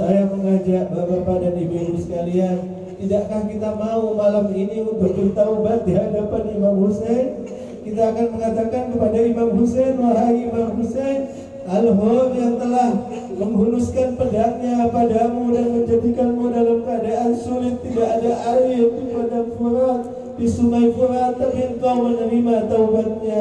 Saya 0.00 0.24
mengajak 0.32 0.88
bapak-bapak 0.96 1.44
dan 1.44 1.54
ibu-ibu 1.60 2.00
sekalian, 2.00 2.56
tidakkah 2.96 3.44
kita 3.52 3.76
mau 3.76 4.16
malam 4.16 4.48
ini 4.48 4.80
untuk 4.80 5.12
bertaubat 5.12 5.84
di 5.84 5.92
hadapan 5.92 6.56
Imam 6.56 6.88
Hussein? 6.88 7.44
Kita 7.84 8.08
akan 8.08 8.26
mengatakan 8.32 8.96
kepada 8.96 9.18
Imam 9.20 9.60
Hussein, 9.60 10.00
wahai 10.00 10.48
Imam 10.48 10.72
Hussein, 10.80 11.28
Al-Hur 11.68 12.32
yang 12.32 12.56
telah 12.56 12.96
menghunuskan 13.36 14.16
pedangnya 14.16 14.88
padamu 14.88 15.52
dan 15.52 15.68
menjadikanmu 15.68 16.48
dalam 16.48 16.80
keadaan 16.80 17.36
sulit 17.36 17.76
tidak 17.84 18.08
ada 18.24 18.32
air 18.56 18.88
di 18.96 19.04
padang 19.12 19.52
Furat 19.52 20.00
di 20.40 20.48
sungai 20.48 20.88
Furat 20.96 21.36
tapi 21.36 21.76
engkau 21.76 22.08
menerima 22.08 22.72
taubatnya 22.72 23.40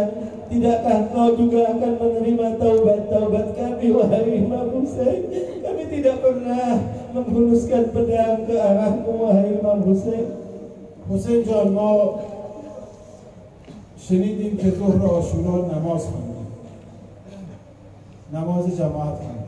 tidakkah 0.53 1.09
engkau 1.09 1.28
juga 1.37 1.61
akan 1.74 1.93
menerima 1.99 2.47
taubat-taubat 2.61 3.47
kami 3.59 3.87
wahai 3.91 4.45
Imam 4.45 4.66
Hussein 4.70 5.20
kami 5.61 5.82
tidak 5.91 6.16
pernah 6.22 6.78
menghunuskan 7.16 7.93
pedang 7.95 8.47
ke 8.47 8.55
arahmu 8.57 9.12
wahai 9.18 9.57
Imam 9.59 9.80
Hussein 9.82 10.45
حسین 11.11 11.43
جان 11.45 11.68
ما 11.68 12.11
شنیدیم 13.99 14.57
که 14.57 14.70
ظهر 14.70 15.07
آشورا 15.07 15.57
نماز 15.66 16.07
خوندیم 16.07 16.47
نماز 18.32 18.78
جماعت 18.78 19.16
خوندیم 19.18 19.45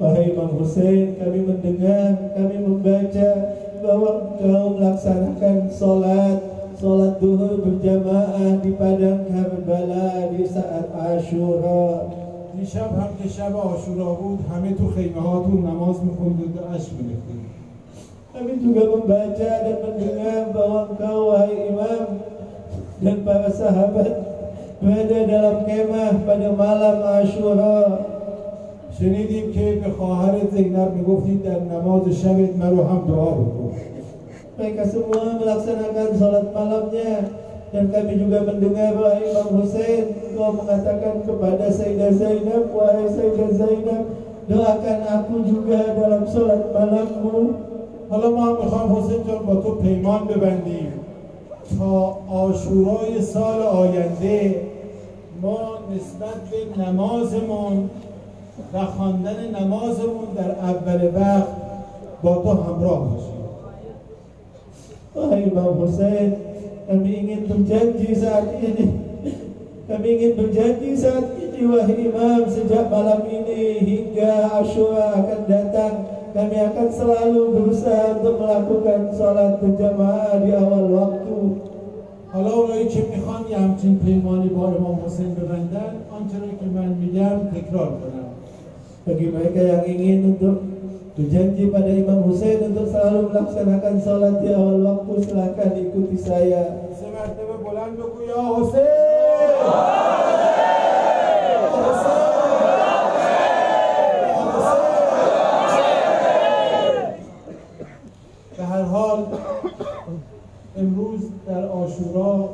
Wahai 0.00 0.32
Imam 0.32 0.56
Hussein, 0.56 1.20
kami 1.20 1.44
mendengar, 1.44 2.32
kami 2.32 2.56
membaca 2.56 3.30
bahwa 3.84 4.10
engkau 4.32 4.80
melaksanakan 4.80 5.68
sholat, 5.68 6.40
sholat 6.85 7.17
duhur 7.17 7.65
berjamaah 7.65 8.61
di 8.61 8.77
padang 8.77 9.25
Karbala 9.25 10.29
di 10.29 10.45
saat 10.45 10.93
Ashura. 10.93 12.13
دیشب 12.55 12.91
هم 12.99 13.11
که 13.19 13.29
شب 13.29 13.55
آشورا 13.55 14.13
بود 14.13 14.39
همه 14.51 14.73
تو 14.73 14.87
خیمه 14.95 15.21
هاتون 15.21 15.59
نماز 15.67 15.95
میخوندید 16.03 16.55
و 16.57 16.73
اشک 16.75 16.91
میریختید 16.97 17.43
Kami 18.31 18.53
juga 18.63 18.83
membaca 18.95 19.51
dan 19.65 19.77
mendengar 19.83 20.55
bahwa 20.55 20.79
engkau 20.87 21.19
wahai 21.35 21.55
imam 21.67 22.03
dan 23.03 23.17
para 23.27 23.49
sahabat 23.51 24.11
berada 24.79 25.19
dalam 25.27 25.57
kemah 25.67 26.11
pada 26.23 26.49
malam 26.55 26.97
Ashura. 27.19 27.79
شنیدیم 28.99 29.51
که 29.51 29.65
به 29.83 29.89
خواهر 29.97 30.35
زینب 30.51 30.89
می‌گفتید 30.95 31.43
در 31.43 31.59
نماز 31.59 32.03
شبت 32.09 32.55
مرو 32.55 32.83
هم 32.83 33.01
دعا 33.07 33.31
بکن 33.31 33.94
Mereka 34.55 34.83
semua 34.87 35.35
melaksanakan 35.35 36.09
salat 36.15 36.47
malamnya 36.55 37.27
dan 37.75 37.91
kami 37.91 38.13
juga 38.15 38.39
mendengar 38.47 38.95
wahai 38.95 39.27
Imam 39.27 39.59
Hussein 39.59 40.15
kau 40.31 40.55
mengatakan 40.55 41.27
kepada 41.27 41.67
Sayyidah 41.67 42.15
Zainab 42.15 42.71
wahai 42.71 43.03
Sayyidah 43.03 43.51
Zainab 43.51 44.03
doakan 44.47 44.99
aku 45.11 45.35
juga 45.43 45.79
dalam 45.91 46.23
salat 46.23 46.71
malammu 46.71 47.65
حالا 48.09 48.29
ما 48.29 48.43
هم 48.45 48.65
می‌خوایم 48.65 48.95
حسین 48.95 49.23
جان 49.27 49.45
با 49.45 49.55
تو 49.55 49.75
پیمان 49.75 50.25
ببندیم 50.25 50.93
تا 51.79 52.17
آشورای 52.29 53.21
سال 53.21 53.61
آینده 53.61 54.61
ما 55.41 55.57
نسبت 55.95 56.37
به 56.51 56.83
نمازمون 56.83 57.89
و 58.73 58.85
خواندن 58.85 59.35
نمازمون 59.59 60.27
در 60.35 60.51
اول 60.51 61.09
با 62.23 62.35
تو 62.35 62.49
همراه 62.49 63.34
Wahai 65.14 65.50
Imam 65.50 65.74
Hussein 65.74 66.30
kami 66.90 67.10
ingin 67.22 67.46
berjanji 67.46 68.10
saat 68.14 68.50
ini 68.58 68.86
kami 69.90 70.06
ingin 70.18 70.32
berjanji 70.34 70.90
saat 70.98 71.38
ini 71.38 71.60
wahai 71.66 71.98
Imam 72.10 72.46
sejak 72.46 72.90
malam 72.90 73.26
ini 73.30 73.78
hingga 73.78 74.58
Ashura 74.58 75.18
akan 75.18 75.40
datang 75.46 75.94
kami 76.30 76.56
akan 76.62 76.88
selalu 76.90 77.42
berusaha 77.58 78.18
untuk 78.22 78.42
melakukan 78.42 79.00
sholat 79.14 79.58
berjamaah 79.62 80.34
di 80.42 80.50
awal 80.54 80.86
waktu 80.90 81.38
حالا 82.30 82.50
اونایی 82.50 82.86
که 82.88 83.02
میخوان 83.10 83.42
یه 83.50 83.58
همچین 83.58 83.98
پیمانی 83.98 84.48
با 84.48 84.68
امام 84.68 84.98
حسین 85.06 85.34
ببندن 85.34 85.92
آنچه 86.14 86.38
که 86.60 86.66
من 86.74 86.88
میگم 86.88 87.50
تکرار 87.50 87.90
کنم 87.98 88.30
bagi 89.06 89.26
mereka 89.32 89.60
yang 89.64 89.84
ingin 89.88 90.18
untuk 90.36 90.73
berjanji 91.16 91.68
pada 91.68 91.90
Imam 91.90 92.22
Hussein 92.24 92.70
untuk 92.70 92.86
selalu 92.88 93.28
melaksanakan 93.28 93.94
sholat 94.00 94.34
di 94.40 94.48
awal 94.54 94.78
waktu 94.80 95.12
silahkan 95.26 95.70
ikuti 95.76 96.16
saya 96.16 96.62
سه 97.00 97.06
مرتبه 97.06 97.56
بلند 97.64 97.96
بگو 97.96 98.22
یا 98.28 98.42
حسین 98.56 98.84
به 108.56 108.64
هر 108.64 108.82
حال 108.82 109.26
امروز 110.76 111.20
در 111.46 111.64
آشورا 111.64 112.48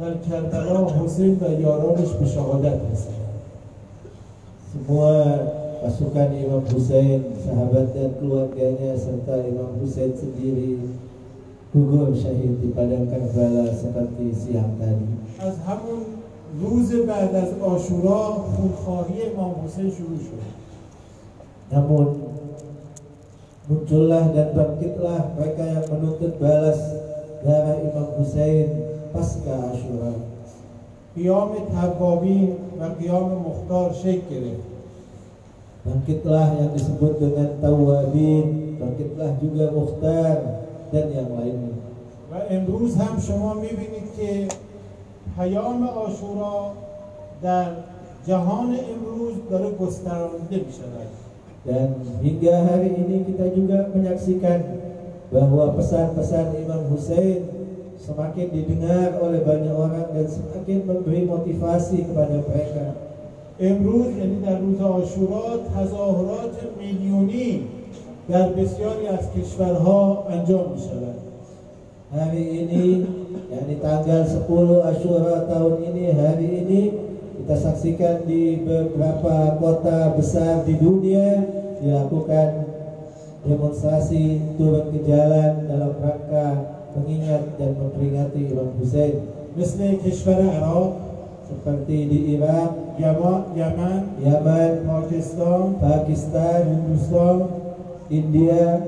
در 0.00 0.14
کربلا 0.30 0.86
حسین 0.86 1.40
و 1.40 1.60
یارانش 1.60 2.08
به 2.08 2.26
شهادت 2.26 2.80
رسیدند 2.92 3.22
Semua 4.72 5.55
pasukan 5.82 6.30
Imam 6.34 6.62
Hussein, 6.68 7.34
sahabat 7.42 7.90
dan 7.96 8.14
keluarganya 8.20 8.94
serta 8.94 9.42
Imam 9.42 9.76
Hussein 9.82 10.14
sendiri 10.14 10.78
gugur 11.72 12.12
syahid 12.12 12.60
di 12.60 12.68
padang 12.70 13.08
Karbala 13.08 13.72
seperti 13.72 14.30
siang 14.36 14.76
tadi. 14.76 15.08
از 15.42 15.58
همون 15.66 16.02
روز 16.60 16.92
بعد 17.06 17.34
از 17.34 17.50
آشورا 17.60 18.22
خونخواهی 18.54 19.22
امام 19.34 19.54
حسین 19.64 19.90
شروع 19.90 20.18
شد 20.18 20.42
Namun 21.72 22.06
muncullah 23.66 24.30
dan 24.36 24.52
bangkitlah 24.54 25.34
mereka 25.34 25.64
yang 25.64 25.86
menuntut 25.88 26.36
balas 26.38 26.78
darah 27.42 27.80
Imam 27.80 28.08
Hussein 28.20 28.68
pasca 29.10 29.72
Ashura. 29.74 30.14
قیام 31.16 31.50
توابین 31.72 32.52
و 32.80 32.84
قیام 32.84 33.28
مختار 33.32 33.92
شکل 33.92 34.20
گرفت 34.30 34.64
Bangkitlah 35.82 36.62
yang 36.62 36.70
disebut 36.78 37.18
dengan 37.18 37.58
Tawabin, 37.58 38.78
bangkitlah 38.78 39.34
juga 39.42 39.64
Mukhtar 39.74 40.36
dan 40.94 41.06
yang 41.10 41.30
lainnya. 41.34 41.82
و 42.32 42.34
امروز 42.50 42.96
هم 42.96 43.20
شما 43.20 43.54
میبینید 43.54 44.14
که 44.16 44.48
پیام 45.36 45.82
آشورا 45.82 46.72
در 47.42 47.66
جهان 48.26 48.76
امروز 48.94 49.34
داره 49.50 49.70
گسترانده 49.70 50.56
می 50.56 50.72
شود 50.72 51.10
Dan 51.62 51.94
hingga 52.26 52.74
hari 52.74 52.90
ini 52.90 53.22
kita 53.22 53.54
juga 53.54 53.86
menyaksikan 53.94 54.82
bahwa 55.30 55.78
pesan-pesan 55.78 56.58
Imam 56.58 56.90
Hussein 56.90 57.46
semakin 58.02 58.50
didengar 58.50 59.14
oleh 59.22 59.46
banyak 59.46 59.70
orang 59.70 60.10
dan 60.10 60.26
semakin 60.26 60.90
memberi 60.90 61.22
motivasi 61.22 62.02
kepada 62.10 62.42
mereka. 62.42 63.05
امروز 63.60 64.06
یعنی 64.06 64.40
در 64.46 64.58
روز 64.58 64.80
آشورا 64.80 65.58
تظاهرات 65.76 66.56
میلیونی 66.78 67.60
در 68.28 68.48
بسیاری 68.48 69.06
از 69.06 69.32
کشورها 69.32 70.26
انجام 70.30 70.72
می 70.72 70.80
شود 70.80 71.16
Hari 72.12 72.44
ini, 72.44 73.08
yakni 73.48 73.80
tanggal 73.80 74.28
10 74.28 74.44
Ashura 74.84 75.48
tahun 75.48 75.80
ini, 75.80 76.12
hari 76.12 76.44
ini 76.60 76.80
kita 77.40 77.56
saksikan 77.56 78.28
di 78.28 78.60
beberapa 78.68 79.56
kota 79.56 80.12
besar 80.12 80.60
di 80.68 80.76
dunia 80.76 81.40
dilakukan 81.80 82.68
demonstrasi 83.48 84.44
turun 84.60 84.92
ke 84.92 85.08
jalan 85.08 85.72
dalam 85.72 85.96
rangka 86.04 86.48
mengingat 87.00 87.56
dan 87.56 87.80
memperingati 87.80 88.40
Imam 88.44 88.76
Hussein 88.76 89.24
مثل 89.56 89.80
کشور 90.04 90.36
عراق 90.52 90.92
seperti 91.52 91.96
di 92.08 92.18
Irak, 92.36 92.85
یمن 92.99 93.43
یمن 93.55 94.03
یمن 94.25 94.75
پاکستان 94.87 95.75
پاکستان 95.81 96.61
هندوستان 96.61 97.49
ایندیا 98.09 98.79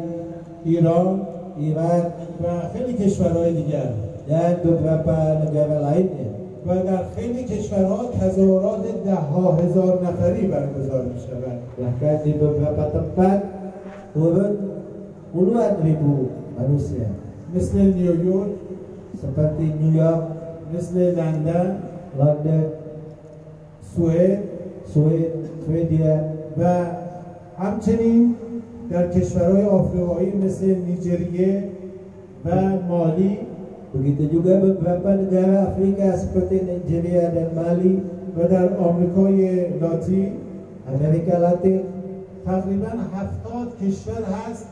ایران 0.65 1.21
ایران. 1.57 2.01
و 2.43 2.47
خیلی 2.73 2.93
کشورهای 2.93 3.53
دیگر. 3.53 3.91
در 4.29 4.53
دو 4.53 4.75
تا 4.75 4.97
پر 4.97 5.45
گوالایت 5.51 6.09
و 6.67 6.75
در 6.75 7.03
خیلی 7.15 7.43
کشورها 7.43 8.05
تظاهرات 8.05 9.03
ده 9.05 9.15
ها 9.15 9.51
هزار 9.51 9.99
نفری 10.03 10.47
برگزار 10.47 11.03
می 11.03 11.19
شود 11.19 11.59
ده 11.77 12.17
تا 12.17 12.23
سی 12.23 12.31
دو 12.31 12.47
تا 12.47 12.73
پر 12.73 12.89
تطبیق 12.89 13.41
اور 14.15 14.55
مثل 17.55 17.79
نیویورک. 17.79 18.49
سپتی 19.21 19.73
نیویورک. 19.81 20.21
مثل 20.77 20.97
لندن. 20.97 21.77
لندن. 22.19 22.63
سوئد 23.95 24.39
Swedia, 24.93 25.29
Swedia 25.65 26.15
و 26.57 26.85
همچنین 27.57 28.35
در 28.89 29.07
کشورهای 29.07 29.65
آفریقایی 29.65 30.31
مثل 30.31 30.75
نیجریه 30.75 31.63
و 32.45 32.49
مالی 32.89 33.37
begitu 33.89 34.23
juga 34.29 34.61
beberapa 34.61 35.17
negara 35.17 35.73
Afrika 35.73 36.13
seperti 36.13 36.61
Nigeria 36.61 37.33
dan 37.33 37.57
Mali, 37.57 38.05
و 38.37 38.47
در 38.47 38.77
آمریکای 38.77 39.69
لاتین 39.81 40.31
Amerika 40.93 41.35
Latin. 41.41 41.79
تقریبا 42.45 42.87
هفتاد 43.15 43.67
کشور 43.81 44.23
هست 44.23 44.65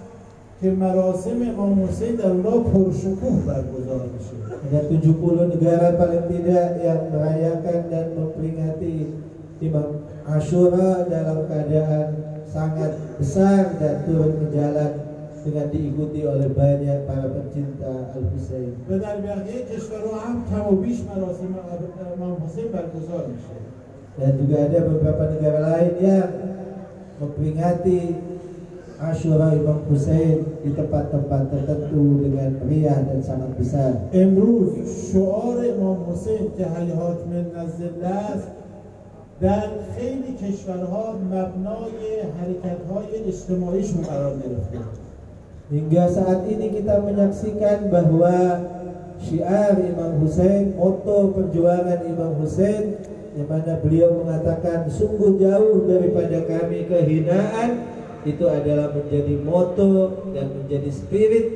که 0.61 0.71
مراسم 0.71 1.43
امام 1.53 1.85
حسین 1.85 2.15
در 2.17 2.31
اونها 2.31 2.59
پرشکوه 2.59 3.43
برگزار 3.47 4.07
میشه 4.15 4.43
ada 4.63 4.79
70 4.79 5.53
negara 5.53 5.99
paling 5.99 6.25
tidak 6.31 6.79
yang 6.87 7.11
merayakan 7.11 7.81
dan 7.91 8.07
memperingati 8.15 9.11
Imam 9.59 10.07
Ashura 10.23 11.03
dalam 11.11 11.51
keadaan 11.51 12.07
sangat 12.47 12.95
besar 13.19 13.75
dan 13.83 14.07
turun 14.07 14.39
ke 14.39 14.47
jalan 14.55 14.93
dengan 15.43 15.67
diikuti 15.75 16.23
oleh 16.23 16.47
banyak 16.55 17.11
para 17.11 17.27
pencinta 17.27 18.15
Al 18.15 18.25
Husain. 18.31 18.79
و 18.89 18.99
در 18.99 19.19
بقیه 19.19 19.67
کشورها 19.67 20.19
هم 20.31 20.37
کم 20.51 20.75
و 20.75 20.77
بیش 20.79 20.99
مراسم 21.11 21.51
امام 22.17 22.37
حسین 22.47 22.67
برگزار 22.73 23.27
میشه 23.27 23.57
Dan 24.13 24.37
juga 24.37 24.69
ada 24.69 24.79
beberapa 24.85 25.25
negara 25.33 25.59
lain 25.73 25.93
yang 25.97 26.31
memperingati 27.17 28.26
Ashura 29.03 29.51
Imam 29.51 29.83
Hussein 29.91 30.63
di 30.63 30.71
tempat-tempat 30.71 31.51
tertentu 31.51 32.23
dengan 32.23 32.55
meriah 32.63 33.03
dan 33.03 33.19
sangat 33.19 33.51
besar. 33.59 33.99
امروز 34.15 34.79
شعار 35.11 35.59
امام 35.59 35.99
حسین 36.07 36.55
که 36.55 36.65
حیات 36.71 37.19
من 37.27 37.45
نزد 37.51 37.83
الله 37.83 38.23
است 38.39 38.49
در 39.43 39.69
خیلی 39.99 40.33
کشورها 40.39 41.19
مبنای 41.19 42.03
حرکت‌های 42.39 43.11
اجتماعیشون 43.27 44.03
قرار 44.07 44.35
گرفته 44.39 44.79
Hingga 45.73 46.05
saat 46.05 46.45
ini 46.53 46.69
kita 46.69 47.01
menyaksikan 47.01 47.89
bahwa 47.89 48.61
syiar 49.17 49.73
Imam 49.81 50.21
Hussein, 50.21 50.77
moto 50.77 51.33
perjuangan 51.33 52.05
Imam 52.05 52.37
Hussein 52.37 53.01
yang 53.33 53.49
mana 53.49 53.81
beliau 53.81 54.21
mengatakan 54.21 54.85
sungguh 54.93 55.41
jauh 55.41 55.89
daripada 55.89 56.45
kami 56.45 56.85
kehinaan 56.85 57.71
itu 58.27 58.45
adalah 58.47 58.95
menjadi 58.95 59.35
moto 59.43 60.23
dan 60.31 60.47
menjadi 60.63 60.91
spirit 60.95 61.47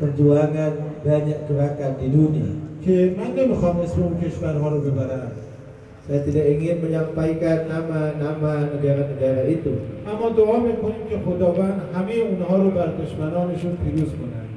perjuangan 0.00 1.00
banyak 1.06 1.38
gerakan 1.46 1.92
di 2.00 2.08
dunia. 2.10 2.50
که 2.84 3.14
من 3.18 3.36
نمیخوام 3.36 3.76
اسم 3.80 4.02
اون 4.02 4.20
کشورها 4.20 4.68
رو 4.68 4.80
ببرم 4.80 5.32
Saya 6.08 6.26
tidak 6.26 6.46
ingin 6.58 6.80
menyampaikan 6.80 7.68
nama-nama 7.70 8.66
negara-negara 8.72 9.46
itu. 9.46 9.76
اما 10.08 10.32
دعا 10.32 10.56
میکنیم 10.58 11.04
که 11.10 11.16
خداوند 11.26 11.76
همه 11.94 12.14
اونها 12.14 12.56
رو 12.56 12.70
بر 12.70 12.88
دشمنانشون 12.98 13.76
پیروز 13.84 14.10
کنند 14.16 14.48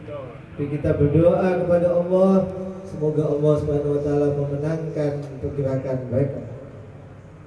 Tapi 0.53 0.65
kita 0.69 0.93
berdoa 0.95 1.65
kepada 1.65 1.87
Allah 1.99 2.45
semoga 2.85 3.23
Allah 3.25 3.53
Subhanahu 3.59 3.95
wa 3.97 4.01
taala 4.05 4.27
memenangkan 4.37 5.13
pergerakan 5.41 5.97
mereka. 6.09 6.41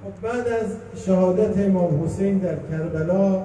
خب 0.03 0.15
بعد 0.23 0.45
از 0.47 0.69
شهادت 1.05 1.57
امام 1.57 2.03
حسین 2.03 2.37
در 2.37 2.55
کربلا 2.71 3.43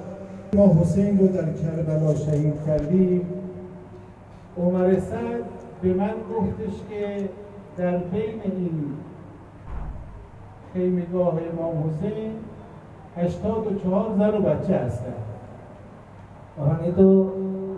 ما 0.53 0.75
حسین 0.81 1.19
رو 1.19 1.27
در 1.27 1.53
کربلا 1.53 2.15
شهید 2.15 2.53
کردیم 2.65 3.21
عمر 4.57 4.99
سعد 4.99 5.43
به 5.81 5.93
من 5.93 6.13
گفتش 6.35 6.73
که 6.89 7.29
در 7.77 7.97
بین 7.97 8.41
این 8.43 8.93
خیمگاه 10.73 11.33
امام 11.53 11.89
حسین 11.89 12.31
84 13.17 14.15
زن 14.17 14.29
و 14.29 14.41
بچه 14.41 14.75
هستن 14.77 15.13
Orang 16.53 16.85
itu 16.85 17.09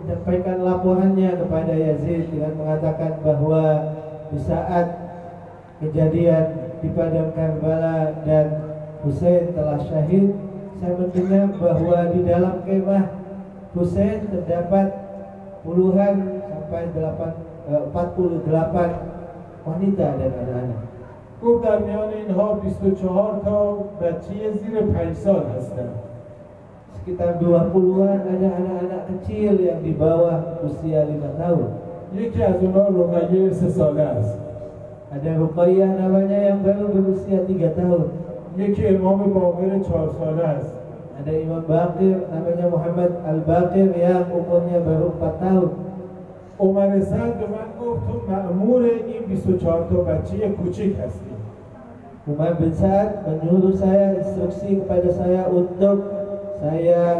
menyampaikan 0.04 0.60
laporannya 0.60 1.32
kepada 1.40 1.72
Yazid 1.72 2.28
dengan 2.28 2.60
mengatakan 2.60 3.24
bahwa 3.24 3.62
di 4.28 4.36
saat 4.36 4.86
kejadian 5.80 6.76
di 6.84 6.92
padang 6.92 7.32
Karbala 7.32 8.20
dan 8.28 8.46
Hussein 9.00 9.56
telah 9.56 9.80
syahid, 9.80 10.36
saya 10.80 10.92
mendengar 11.00 11.46
bahwa 11.56 11.98
di 12.12 12.20
dalam 12.24 12.54
kemah 12.64 13.04
Hussein 13.72 14.28
terdapat 14.28 14.88
puluhan 15.64 16.40
sampai 16.48 16.92
8, 16.92 17.34
eh, 17.68 17.82
48 17.92 18.90
wanita 19.66 20.06
dan 20.20 20.32
anak-anak. 20.32 20.82
گفت 21.42 21.64
در 21.64 21.78
میان 21.78 22.08
اینها 22.08 22.54
24 22.64 23.40
تا 23.44 23.76
بچه 24.00 24.50
زیر 24.56 24.80
5 24.80 25.12
سال 25.12 25.42
هستن 25.56 25.88
Sekitar 26.96 27.38
20-an 27.38 28.20
ada 28.24 28.48
anak-anak 28.56 29.02
kecil 29.06 29.60
yang 29.60 29.84
di 29.84 29.92
bawah 29.94 30.64
usia 30.64 31.04
5 31.04 31.36
tahun. 31.38 31.68
یکی 32.16 32.42
از 32.42 32.54
اونها 32.62 32.88
رقیه 32.88 33.52
سه 33.52 33.68
ساله 33.68 34.02
است 34.02 34.38
Ada 35.06 35.38
Ruqayyah 35.38 36.02
namanya 36.02 36.38
yang 36.50 36.66
baru 36.66 36.90
berusia 36.90 37.46
3 37.46 37.78
tahun. 37.78 38.10
یکی 38.57 38.87
امام 38.87 39.33
باقر 39.33 39.79
چهار 39.79 40.09
ساله 40.19 40.43
است 40.43 40.75
انا 41.27 41.37
امام 41.37 41.61
باقر 41.61 42.01
نمی 42.01 42.69
محمد 42.71 43.09
الباقر 43.27 43.97
یا 43.97 44.19
اقومی 44.19 44.79
برو 44.85 45.09
پتاو 45.09 45.69
عمر 46.59 46.99
سعد 46.99 47.39
به 47.39 47.45
من 47.45 47.67
گفت 47.81 48.01
تو 48.07 48.31
معمور 48.31 48.81
این 48.81 49.25
24 49.27 49.87
تا 49.89 49.95
بچه 49.95 50.49
کوچک 50.49 50.93
هستی 51.05 51.31
عمر 52.27 52.53
بن 52.53 52.71
سعد 52.71 53.13
منیودو 53.27 53.71
سایا 53.71 54.09
استرکسی 54.09 54.75
کپده 54.75 55.11
سایا 55.11 55.45
اتوب 55.45 55.99
سایا 56.61 57.15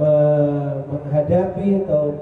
menghadapi 0.00 1.84
atau 1.84 2.16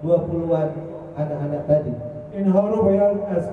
20 0.00 0.32
an 0.56 0.70
anak-anak 1.16 1.62
tadi. 1.68 1.94
اینها 2.32 2.68
رو 2.68 2.82
باید 2.82 3.16
از 3.36 3.44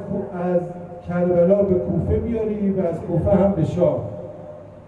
کربلا 1.07 1.63
به 1.63 1.75
کوفه 1.75 2.15
بیاری 2.19 2.69
و 2.71 2.87
از 2.87 2.99
کوفه 3.01 3.31
هم 3.31 3.51
به 3.51 3.65
شام. 3.65 3.99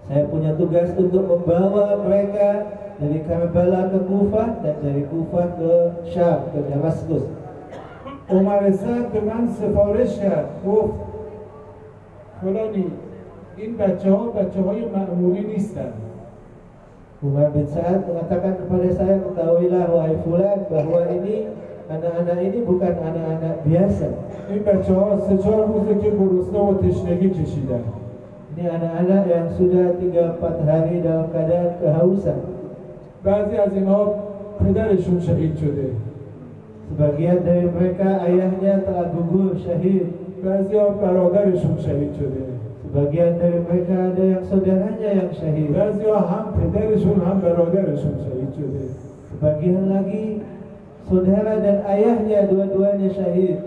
Saya 0.09 0.27
punya 0.27 0.59
tugas 0.59 0.91
untuk 0.99 1.23
membawa 1.23 2.03
mereka 2.03 2.67
dari 2.99 3.23
Karbala 3.25 3.95
ke 3.95 3.99
Kufah 4.11 4.49
dan 4.59 4.77
dari 4.83 5.07
Kufah 5.07 5.49
ke 5.55 5.73
Syam, 6.11 6.51
ke 6.51 6.59
Damaskus. 6.67 7.25
عمر 8.31 8.71
سعد 8.71 9.13
به 9.13 9.21
من 9.21 9.49
سفارش 9.49 10.19
کرد 10.19 10.47
گفت 10.67 10.95
فلانی 12.43 12.87
این 13.57 13.77
بچه 13.77 14.11
ها 14.11 14.27
بچه 14.27 14.61
های 14.61 14.85
معمولی 14.95 15.41
نیستن 15.47 15.93
Umar 17.23 17.53
bin 17.53 17.69
Sa'ad 17.69 18.09
mengatakan 18.09 18.65
kepada 18.65 18.89
saya, 18.97 19.21
ketahuilah 19.21 19.93
wahai 19.93 20.17
fulan 20.25 20.65
bahwa 20.73 21.05
ini 21.13 21.53
anak-anak 21.93 22.39
ini 22.49 22.65
bukan 22.65 22.97
anak-anak 22.97 23.61
biasa. 23.69 24.09
این 24.49 24.63
بچه 24.65 24.95
ها 24.95 25.21
سه 25.29 25.37
چهار 25.39 25.67
روزه 25.67 25.95
که 26.01 26.11
گرسنه 26.11 26.61
و 26.61 26.75
تشنگی 26.81 27.31
کشیدن 27.31 27.85
Ini 28.55 28.67
anak-anak 28.67 29.23
yang 29.31 29.47
sudah 29.55 29.95
3-4 29.95 30.67
hari 30.67 30.95
dalam 31.07 31.27
keadaan 31.31 31.71
kehausan. 31.79 32.41
بعضی 33.25 33.57
از 33.57 33.73
اینها 33.73 34.15
پدرشون 34.61 35.21
شهید 35.21 35.57
شده 35.57 35.89
Sebagian 36.91 37.47
dari 37.47 37.71
mereka 37.71 38.27
ayahnya 38.27 38.83
telah 38.83 39.13
gugur 39.15 39.55
syahid. 39.61 40.11
بعضی 40.45 40.75
ها 40.77 40.89
برادرشون 40.89 41.77
شهید 41.85 42.13
شده 42.19 42.43
Sebagian 42.83 43.33
dari 43.39 43.59
mereka 43.61 43.95
ada 44.11 44.25
yang 44.25 44.45
saudaranya 44.49 45.11
yang 45.21 45.31
syahid. 45.37 45.71
بعضی 45.77 46.05
ها 46.09 46.19
هم 46.19 46.45
پدرشون 46.57 47.19
هم 47.21 47.37
برادرشون 47.45 48.15
شهید 48.25 48.51
شده 48.59 48.83
Sebagian 49.31 49.85
lagi 49.93 50.41
saudara 51.07 51.61
dan 51.61 51.85
ayahnya 51.87 52.49
dua-duanya 52.51 53.11
syahid. 53.15 53.59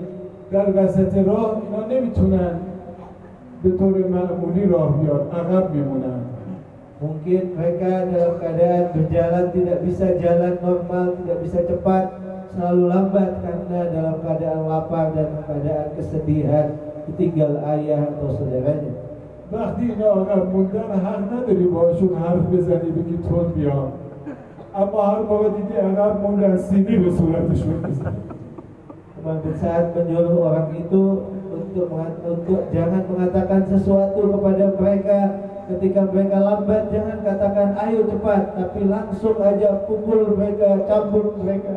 در 0.51 0.69
وسط 0.75 1.13
راه 1.17 1.61
اینا 1.61 1.81
نمیتونن 1.89 2.55
به 3.63 3.69
طور 3.77 3.95
معمولی 4.07 4.65
راه 4.65 4.89
بیان 4.99 5.23
عقب 5.31 5.75
میمونن 5.75 6.21
Mungkin 7.03 7.59
mereka 7.59 8.07
dalam 8.07 8.39
keadaan 8.39 8.95
berjalan 8.95 9.45
tidak 9.51 9.83
bisa 9.83 10.15
jalan 10.23 10.55
normal, 10.63 11.19
tidak 11.19 11.37
bisa 11.43 11.59
cepat, 11.67 12.05
selalu 12.55 12.83
lambat 12.87 13.43
karena 13.43 13.79
dalam 13.91 14.15
keadaan 14.23 14.61
lapar 14.71 15.11
dan 15.11 15.35
keadaan 15.43 15.99
kesedihan 15.99 16.79
ditinggal 17.03 17.59
ayah 17.75 18.07
atau 18.07 18.31
saudaranya. 18.39 18.93
وقتی 19.51 19.91
اینا 19.91 20.05
عقب 20.05 20.55
موندن 20.55 20.89
حق 21.05 21.19
نداری 21.33 21.67
باشون 21.67 22.09
حرف 22.23 22.43
بزنی 22.51 22.89
بگی 22.91 23.17
تون 23.29 23.47
بیان 23.55 23.91
اما 24.75 25.01
هر 25.01 25.21
موقع 25.21 25.49
دیدی 25.49 25.73
عقب 25.73 26.21
موندن 26.21 26.57
سینی 26.57 26.97
به 26.97 27.11
صورتشون 27.11 27.81
بزنی 27.81 28.23
Umar 29.23 29.39
bin 29.39 29.55
Sa'ad 29.55 29.95
menyuruh 29.95 30.35
orang 30.35 30.75
itu 30.83 31.01
untuk 31.77 31.85
mengat- 31.93 32.21
untuk 32.25 32.61
jangan 32.73 33.03
mengatakan 33.05 33.61
sesuatu 33.69 34.21
kepada 34.33 34.65
mereka 34.79 35.19
ketika 35.69 36.01
mereka 36.11 36.37
lambat 36.43 36.83
jangan 36.91 37.17
katakan 37.23 37.69
ayo 37.87 37.99
cepat 38.09 38.43
tapi 38.57 38.81
langsung 38.89 39.37
aja 39.39 39.69
pukul 39.87 40.35
mereka 40.35 40.83
cambuk 40.89 41.37
mereka 41.39 41.75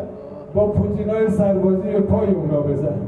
با 0.56 0.72
پوتینای 0.72 1.28
سربازی 1.30 2.00
پای 2.08 2.32
اونا 2.34 2.60
بزن 2.64 2.98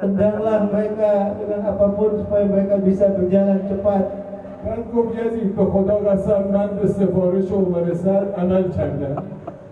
tendanglah 0.00 0.66
mereka 0.72 1.36
dengan 1.38 1.60
apapun 1.68 2.16
supaya 2.18 2.44
mereka 2.48 2.80
bisa 2.80 3.12
berjalan 3.12 3.60
cepat 3.68 4.04
بعد 4.64 4.82
گفت 4.94 5.12
یزید 5.18 5.56
به 5.56 5.64
خدا 5.64 5.94
قسم 5.94 6.42
من 6.54 6.70
به 6.82 6.86
سفارش 6.88 7.52
عمر 7.52 7.94
سر 7.94 8.24
عمل 8.38 8.64
کردم 8.76 9.14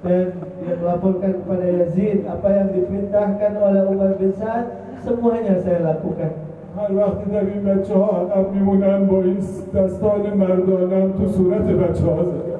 dan 0.05 0.32
dia 0.64 0.74
melaporkan 0.80 1.32
kepada 1.44 1.66
Yazid 1.76 2.24
apa 2.24 2.48
yang 2.48 2.68
diperintahkan 2.72 3.53
oleh 3.61 3.82
Umar 3.84 4.16
bin 4.16 4.32
Sa'ad 4.32 4.66
Semuanya 5.06 5.56
saya 5.62 5.80
lakukan 5.86 6.34
هر 6.76 6.91
وقت 6.91 7.24
دیدم 7.24 7.47
این 7.53 7.64
بچه 7.64 7.93
ها 7.93 8.22
عقب 8.22 8.53
میمونن 8.53 9.06
با 9.06 9.22
این 9.22 9.38
دستان 9.76 10.34
مردانم 10.38 11.12
تو 11.12 11.28
صورت 11.28 11.62
بچه 11.62 12.03
ها 12.06 12.24
زدم 12.24 12.56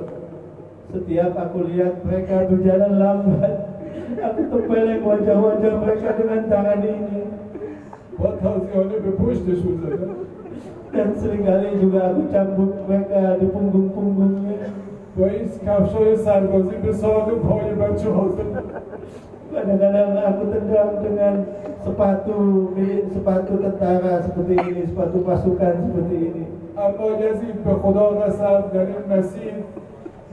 Setiap 0.96 1.36
aku 1.36 1.68
lihat 1.68 2.08
mereka 2.08 2.48
berjalan 2.48 2.93
lambat, 2.96 3.56
aku 4.16 4.41
tempeleng 4.48 5.04
wajah-wajah 5.04 5.74
mereka 5.84 6.10
dengan 6.16 6.41
tangan 6.48 6.82
ini. 6.88 7.22
با 8.16 8.32
تازیانه 8.39 8.96
به 9.04 9.12
پشتشون 9.20 9.76
زدم 9.84 10.16
Dan 10.96 11.12
seringkali 11.20 11.84
juga 11.84 12.16
aku 12.16 12.22
cambuk 12.32 12.72
mereka 12.88 13.36
di 13.43 13.48
punggung-punggungnya. 13.52 14.72
با 15.20 15.26
این 15.26 15.46
کفشای 15.68 16.16
سربازی 16.16 16.76
به 16.84 16.91
ساق 16.93 17.28
پای 17.43 17.76
بچه 17.76 18.10
ها 18.10 18.26
Kadang-kadang 19.55 20.14
aku 20.14 20.43
tendang 20.55 20.91
dengan 21.03 21.34
sepatu 21.82 22.36
milik 22.70 23.11
sepatu 23.11 23.53
tentara 23.59 24.22
seperti 24.22 24.55
ini, 24.62 24.82
sepatu 24.86 25.16
pasukan 25.26 25.74
seperti 25.91 26.16
ini. 26.18 26.45
اما 26.80 27.09
یزید 27.20 27.64
به 27.64 27.70
خدا 27.82 28.07
قسم 28.09 28.64
در 28.72 28.80
این 28.80 29.18
مسیر 29.18 29.55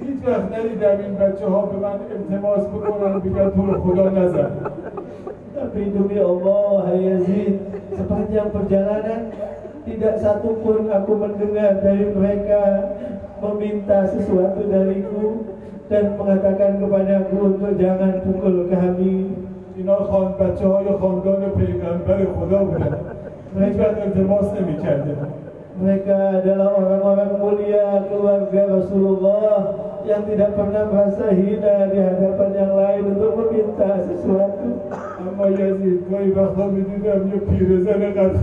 هیچ 0.01 0.27
وقت 0.27 0.59
ندیدم 0.59 0.97
این 1.03 1.15
بچه 1.15 1.45
ها 1.45 1.61
به 1.61 1.77
من 1.77 1.99
التماس 2.15 2.67
بکنن 2.67 3.19
بگن 3.19 3.49
تو 3.49 3.65
رو 3.65 3.81
خدا 3.81 4.09
نزن 4.09 4.51
Tapi 5.57 5.89
demi 5.89 6.21
Allah, 6.21 6.65
wahai 6.77 7.01
Yazid, 7.01 7.57
sepanjang 7.97 8.53
perjalanan 8.53 9.33
tidak 9.89 10.21
satu 10.21 10.61
pun 10.61 10.85
aku 10.85 11.17
mendengar 11.17 11.81
dari 11.81 12.13
mereka 12.13 12.61
meminta 13.41 14.05
sesuatu 14.05 14.61
dariku 14.69 15.50
dan 15.91 16.19
mengatakan 16.19 16.83
kepadaku 16.83 17.35
untuk 17.55 17.73
jangan 17.79 18.23
pukul 18.23 18.67
kami. 18.67 19.15
اینا 19.77 19.95
خان 19.95 20.31
بچه 20.39 20.67
های 20.67 20.85
خاندان 21.01 21.41
پیغمبر 21.57 22.17
خدا 22.39 22.63
بودن 22.63 22.97
هیچ 23.59 23.75
وقت 23.79 23.97
التماس 23.97 24.53
نمی 24.53 24.77
Mereka 25.77 26.41
adalah 26.41 26.73
orang-orang 26.73 27.37
mulia 27.37 28.01
keluarga 28.09 28.61
Rasulullah 28.65 29.77
yang 30.09 30.25
tidak 30.25 30.57
pernah 30.57 30.89
merasa 30.89 31.29
hina 31.29 31.93
di 31.93 32.01
hadapan 32.01 32.49
yang 32.57 32.73
lain 32.73 33.03
untuk 33.13 33.31
meminta 33.37 34.01
sesuatu. 34.09 34.67
اما 35.21 35.45
اما 35.45 35.49
یزید 35.49 35.99
گاهی 36.09 36.31
وقتا 36.31 36.65
میدیدم 36.65 37.21
یه 37.27 37.39
پیرزن 37.49 38.01
قد 38.17 38.33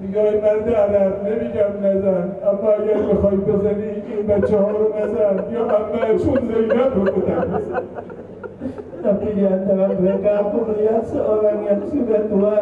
میگه 0.00 0.40
مرد 0.42 0.68
عرب 0.74 1.26
نمیگم 1.26 1.86
نزن 1.86 2.30
اما 2.42 2.70
اگر 2.70 3.02
بخوای 3.02 3.36
بزنی 3.36 3.82
این 3.82 4.26
بچه 4.26 4.56
ها 4.58 4.70
رو 4.70 4.94
نزن 4.98 5.52
یا 5.52 5.64
اما 5.64 6.18
چون 6.18 6.40
زینب 6.48 6.94
رو 6.94 7.04
بودن 7.12 7.62
Tapi 9.06 9.38
di 9.38 9.46
antara 9.46 9.94
mereka 10.02 10.30
aku 10.42 10.66
melihat 10.66 11.06
seorang 11.06 11.62
yang 11.62 11.78
tua 12.26 12.58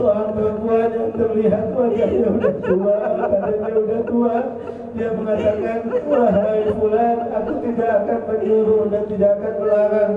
Seorang 0.00 0.32
perempuan 0.32 0.88
yang 0.96 1.12
terlihat 1.12 1.76
wajahnya 1.76 2.32
sudah 2.32 2.56
tua 2.64 2.96
Badannya 3.20 3.68
sudah 3.68 4.00
tua 4.08 4.36
Dia 4.96 5.08
mengatakan 5.12 5.78
Wahai 6.08 6.72
fulan 6.72 7.16
aku 7.36 7.52
tidak 7.68 7.90
akan 8.00 8.20
menyuruh 8.24 8.88
dan 8.88 9.04
tidak 9.12 9.30
akan 9.36 9.54
melarang 9.60 10.12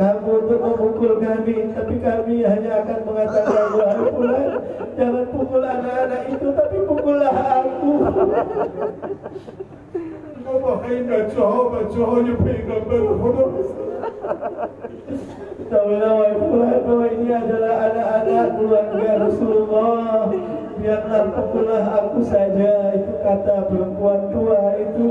Kamu 0.00 0.30
untuk 0.40 0.60
memukul 0.64 1.12
kami 1.20 1.56
Tapi 1.76 1.94
kami 2.00 2.36
hanya 2.48 2.70
akan 2.80 2.98
mengatakan 3.04 3.66
Wahai 3.76 4.08
fulan 4.08 4.46
Jangan 4.96 5.24
pukul 5.36 5.62
anak-anak 5.68 6.22
itu 6.32 6.48
Tapi 6.48 6.76
pukullah 6.88 7.34
aku 7.60 7.92
بابا 10.45 10.81
این 10.89 11.07
بچه 11.07 11.41
ها 11.41 11.63
بچه 11.63 12.03
های 12.03 12.23
پیغمبر 12.23 13.01
خدا 13.21 13.45
Ketahuilah 15.69 16.11
wahai 16.17 16.33
fulan 16.39 16.81
bahwa 16.81 17.05
ini 17.13 17.29
adalah 17.29 17.73
anak-anak 17.85 18.47
keluarga 18.57 19.11
Rasulullah 19.21 20.33
Biarlah 20.81 21.23
pukullah 21.29 21.83
aku 21.93 22.19
saja 22.25 22.73
Itu 22.97 23.13
kata 23.21 23.69
perempuan 23.69 24.21
tua 24.33 24.61
itu 24.81 25.07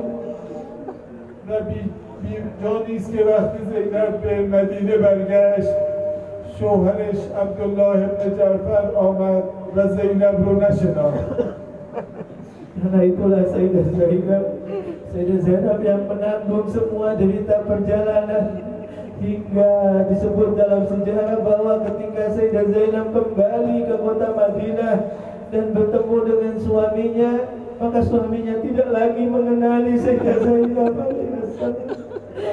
و 1.49 1.65
بی, 1.65 1.81
بی 2.23 2.35
جانی 2.63 2.97
است 2.97 3.13
که 3.13 3.25
وقتی 3.25 3.65
زینب 3.65 4.21
به 4.21 4.57
مدینه 4.57 4.97
برگشت 4.97 5.75
شوهرش 6.59 7.21
عبدالله 7.43 8.05
ابن 8.05 8.37
جعفر 8.39 8.97
آمد 8.97 9.43
و 9.77 9.89
زینب 9.89 10.37
رو 10.45 10.61
نشناخت 10.61 11.29
Karena 12.79 13.03
itulah 13.11 13.43
Sayyidah 13.51 13.91
Zainab 13.91 14.45
Sayyidah 15.13 15.41
Zainab 15.45 15.81
yang 15.85 16.05
menanggung 16.09 16.69
semua 16.69 17.17
derita 17.17 17.65
perjalanan 17.65 18.45
Hingga 19.19 19.73
disebut 20.15 20.55
dalam 20.55 20.87
sejarah 20.87 21.39
bahwa 21.43 21.83
ketika 21.89 22.23
Sayyidah 22.37 22.67
Zainab 22.71 23.07
kembali 23.13 23.77
ke 23.89 23.95
kota 23.99 24.29
Madinah 24.33 24.97
Dan 25.49 25.65
bertemu 25.73 26.17
dengan 26.25 26.55
suaminya 26.61 27.33
Maka 27.79 28.01
suaminya 28.03 28.55
tidak 28.61 28.89
lagi 28.91 29.25
mengenali 29.27 29.95
Sayyidah 29.97 30.37
Zainab 30.45 30.95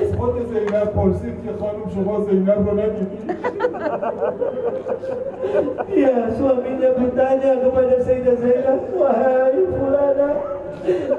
از 0.01 0.15
خود 0.17 0.45
زینب 0.45 0.93
پرسید 0.95 1.43
که 1.45 1.51
خانم 1.59 1.89
شما 1.95 2.21
زینب 2.25 2.69
رو 2.69 2.73
ندیدید 2.73 3.21
Ya, 5.95 6.15
suaminya 6.35 6.89
bertanya 6.97 7.51
kepada 7.63 7.95
Sayyidah 8.03 8.35
Zainab, 8.41 8.81
Wahai 8.97 9.61
fulana, 9.71 10.29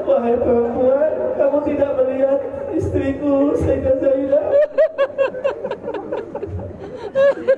wahai 0.06 0.34
perempuan, 0.38 1.10
kamu 1.38 1.58
tidak 1.66 1.90
melihat 1.98 2.38
istriku 2.76 3.54
Sayyidah 3.58 3.96
Zainab? 4.02 4.52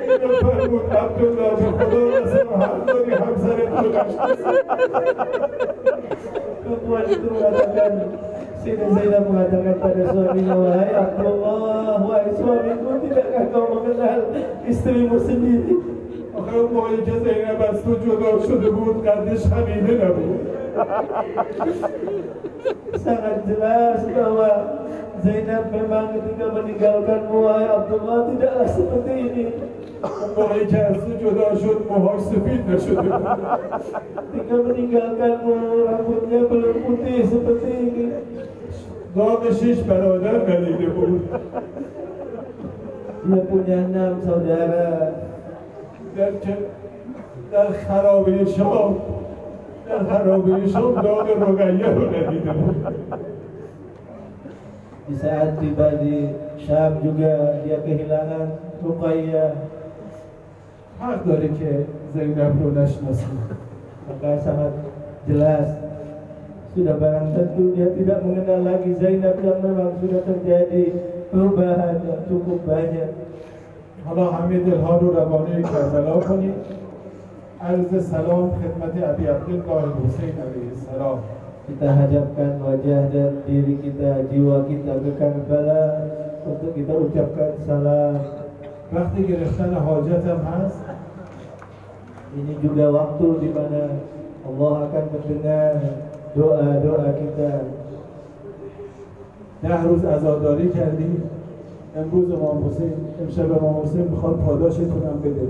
اینو 0.08 0.28
فرمود 0.40 0.86
عبدالله 0.92 1.50
به 1.60 1.68
خدا 1.78 2.00
قسم 2.16 2.48
حق 2.62 2.86
داری 2.86 3.12
همسرت 3.12 3.70
رو 3.82 3.88
نشناسی 3.92 4.54
Perempuan 6.64 7.04
itu 7.08 7.26
mengatakan, 7.32 7.92
Sayyidah 8.60 8.88
Zainab 8.96 9.24
mengatakan 9.28 9.74
pada 9.82 10.02
suaminya, 10.12 10.54
Wahai 10.56 10.90
Abdullah, 10.92 11.96
wahai 12.08 12.30
suamiku, 12.36 12.88
tidakkah 13.02 13.44
kau 13.52 13.64
mengenal 13.72 14.20
istrimu 14.68 15.16
sendiri? 15.20 15.76
آخه 16.38 16.56
اون 16.56 16.72
موقعی 16.72 16.96
که 16.96 17.10
زینب 17.10 17.60
از 17.70 17.82
تو 17.82 17.94
جدا 17.94 18.46
شده 18.46 18.70
بود 18.70 19.06
قدش 19.06 19.46
خمیده 19.46 19.94
نبود 20.04 20.40
Sangat 22.97 23.37
jelas 23.45 23.99
bahwa 24.09 24.49
Zainab 25.23 25.71
memang 25.71 26.17
ketika 26.17 26.45
meninggalkan 26.51 27.31
Muai 27.31 27.69
Abdullah 27.69 28.27
tidaklah 28.33 28.67
seperti 28.67 29.13
ini. 29.13 29.45
Ketika 34.33 34.55
meninggalkan 34.59 35.33
rambutnya 35.87 36.39
belum 36.49 36.75
putih 36.83 37.19
seperti 37.29 37.69
ini. 37.71 38.05
Domesis 39.13 39.79
baroda 39.85 40.41
kali 40.41 40.73
ini 40.73 40.89
Dia 43.23 43.41
punya 43.47 43.77
enam 43.87 44.19
saudara. 44.25 45.13
Dan 46.17 46.33
dan 47.53 47.69
kharabi 47.85 48.43
syabab. 48.49 49.22
Robinson 49.83 50.95
Dodo 50.95 51.33
Rogallo 51.35 51.89
di 55.03 55.13
saat 55.19 55.59
tiba 55.59 55.99
di 55.99 56.31
Syam 56.63 57.03
juga 57.03 57.59
dia 57.67 57.83
kehilangan 57.83 58.79
Ruqayyah. 58.79 59.51
Hak 60.95 61.27
dari 61.27 61.51
ke 61.59 61.83
Zainab 62.15 62.55
Nasnasi 62.55 63.27
maka 64.07 64.31
sangat 64.39 64.71
jelas. 65.27 65.67
Sudah 66.73 66.95
barang 66.95 67.35
tentu 67.35 67.75
dia 67.75 67.91
tidak 67.91 68.23
mengenal 68.23 68.63
lagi 68.63 68.95
Zainab 68.95 69.35
yang 69.43 69.59
memang 69.59 69.99
sudah 69.99 70.21
terjadi 70.23 70.83
perubahan 71.27 71.99
yang 72.07 72.21
cukup 72.31 72.63
banyak. 72.63 73.11
Allah 74.03 74.27
Hamidil 74.39 74.79
al-Hadu 74.79 75.15
Rabbani 75.15 75.63
Kata 75.63 75.99
Laufani 75.99 76.51
عرض 77.62 77.90
سلام 78.10 78.50
خدمت 78.60 78.94
ابی 79.10 79.26
عبدالله 79.26 79.82
حسین 80.06 80.34
علیه 80.46 80.68
السلام 80.76 81.18
Kita 81.68 81.84
hadapkan 81.84 82.64
wajah 82.64 83.12
dan 83.12 83.44
diri 83.44 83.76
kita, 83.84 84.24
jiwa 84.32 84.64
kita 84.64 85.04
ke 85.04 85.10
Karbala 85.20 85.84
untuk 86.48 86.72
kita 86.72 86.96
ucapkan 86.96 87.60
salam. 87.60 88.16
وقتی 88.92 89.20
گرفتن 89.28 89.74
حاجتم 89.74 90.38
هست 90.48 90.80
Ini 92.40 92.54
juga 92.64 92.88
waktu 92.88 93.26
di 93.40 93.50
mana 93.52 94.00
Allah 94.48 94.74
akan 94.88 95.04
mendengar 95.12 95.76
doa-doa 96.32 97.08
kita. 97.20 97.52
ده 99.62 99.82
روز 99.82 100.04
عزاداری 100.04 100.68
کردیم 100.68 101.22
امروز 101.96 102.30
امام 102.30 102.68
حسین 102.68 102.92
امشب 103.22 103.64
امام 103.64 103.82
حسین 103.82 104.08
میخواد 104.08 104.36
پاداشتون 104.40 105.02
هم 105.02 105.20
بده 105.20 105.48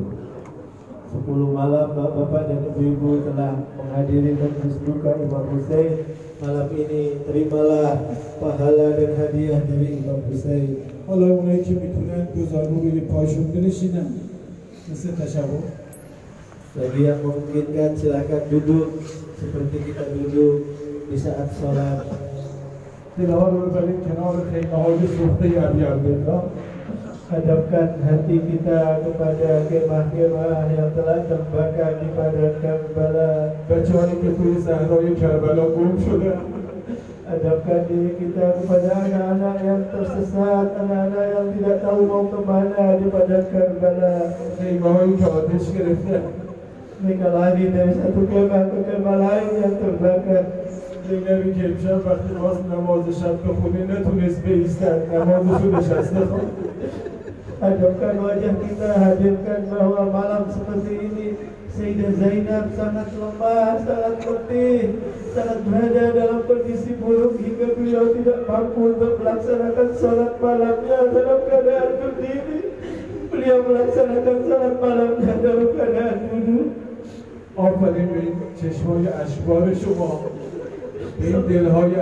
10 1.12 1.24
malam 1.56 1.96
Bapak 1.96 2.52
dan 2.52 2.68
Ibu-ibu 2.68 3.24
telah 3.24 3.64
menghadiri 3.80 4.36
majlis 4.36 4.76
duka 4.84 5.16
Imam 5.16 5.44
Hussein. 5.56 6.04
Malam 6.38 6.68
ini 6.76 7.24
terimalah 7.24 7.96
pahala 8.38 8.94
dan 8.94 9.10
hadiah 9.16 9.60
dari 9.64 10.04
Imam 10.04 10.20
Hussein. 10.28 10.98
حالا 11.08 11.26
اونایی 11.26 11.64
که 11.64 11.70
میتونن 11.70 12.28
دو 12.34 12.44
زانو 12.52 12.80
روی 12.80 13.00
پایشون 13.00 13.44
بنشینن 13.44 14.06
مثل 14.92 15.08
تشبه 15.16 15.60
Bagi 16.76 17.08
yang 17.08 17.24
memungkinkan 17.24 17.96
silahkan 17.96 18.44
duduk 18.52 19.00
seperti 19.40 19.88
kita 19.88 20.04
duduk 20.12 20.68
di 21.08 21.16
saat 21.16 21.48
sholat. 21.56 22.04
دلها 23.18 23.48
رو 23.48 23.58
ببریم 23.60 24.00
کنار 24.00 24.36
خیمه 24.52 24.76
های 24.76 24.98
سوخته 25.18 25.68
ابی 25.68 25.82
عبدالله 25.82 26.42
Hadapkan 27.28 28.00
hati 28.08 28.40
kita 28.40 29.04
kepada 29.04 29.68
kemah-kemah 29.68 30.64
yang 30.72 30.90
telah 30.96 31.20
terbakar 31.28 32.00
di 32.00 32.08
padang 32.16 32.56
Karbala. 32.64 33.52
بچه 33.68 33.92
هایی 33.92 34.16
که 34.22 34.30
توی 34.36 34.54
صحرای 34.64 35.14
کربلا 35.20 35.64
گم 35.76 35.92
شده 36.00 36.32
Hadapkan 37.28 37.80
diri 37.84 38.16
kita 38.16 38.44
kepada 38.56 38.88
anak-anak 39.04 39.56
yang 39.60 39.82
tersesat, 39.92 40.68
anak-anak 40.80 41.26
yang 41.36 41.48
tidak 41.52 41.76
tahu 41.84 42.00
mau 42.08 42.24
kemana 42.32 42.96
di 42.96 43.06
padang 43.12 43.46
Karbala. 43.52 44.14
خیمه 44.58 44.88
هایی 44.88 45.16
که 45.20 45.26
آتش 45.26 45.64
گرفته 45.76 46.18
Mereka 46.98 47.28
lari 47.30 47.64
dari 47.70 47.92
satu 47.94 48.22
kemah 48.26 48.64
ke 48.72 48.78
kemah 48.88 49.16
lain 49.20 49.48
yang 49.60 49.74
terbakar. 49.76 50.44
زینبی 51.08 51.54
که 51.54 51.68
امشب 51.68 52.06
وقتی 52.06 52.34
باز 52.34 52.56
نماز 52.72 53.04
شب 53.20 53.36
بخونه 53.44 53.80
نتونست 53.84 54.42
بیستن 54.42 54.98
نمازشو 55.12 55.76
نشسته 55.76 56.20
خود 56.30 56.48
Hadapkan 57.58 58.16
wajah 58.22 58.54
kita, 58.62 58.90
hadirkan 59.02 59.60
bahwa 59.66 60.02
malam 60.14 60.42
seperti 60.50 60.92
ini 61.10 61.28
Sayyidah 61.78 62.10
Zainab 62.18 62.74
sangat 62.74 63.08
lemah, 63.14 63.78
sangat 63.86 64.18
letih, 64.26 64.98
sangat 65.30 65.58
berada 65.62 66.04
dalam 66.10 66.40
kondisi 66.50 66.90
buruk 66.98 67.38
hingga 67.38 67.70
beliau 67.78 68.18
tidak 68.18 68.50
mampu 68.50 68.98
untuk 68.98 69.22
melaksanakan 69.22 69.88
salat 69.94 70.32
malamnya 70.42 70.98
dalam 71.14 71.38
keadaan 71.46 71.92
berdiri. 72.02 72.60
Beliau 73.30 73.58
melaksanakan 73.62 74.38
salat 74.42 74.74
malamnya 74.82 75.32
dalam 75.38 75.68
keadaan 75.76 76.18
duduk. 76.32 76.68
آفرین 77.58 78.06
به 78.06 78.20
این 78.20 78.34
چشمای 78.56 79.08
اشبار 79.08 79.74
شما 79.74 80.20
به 81.20 81.26
این 81.26 81.40
دلهای 81.40 82.00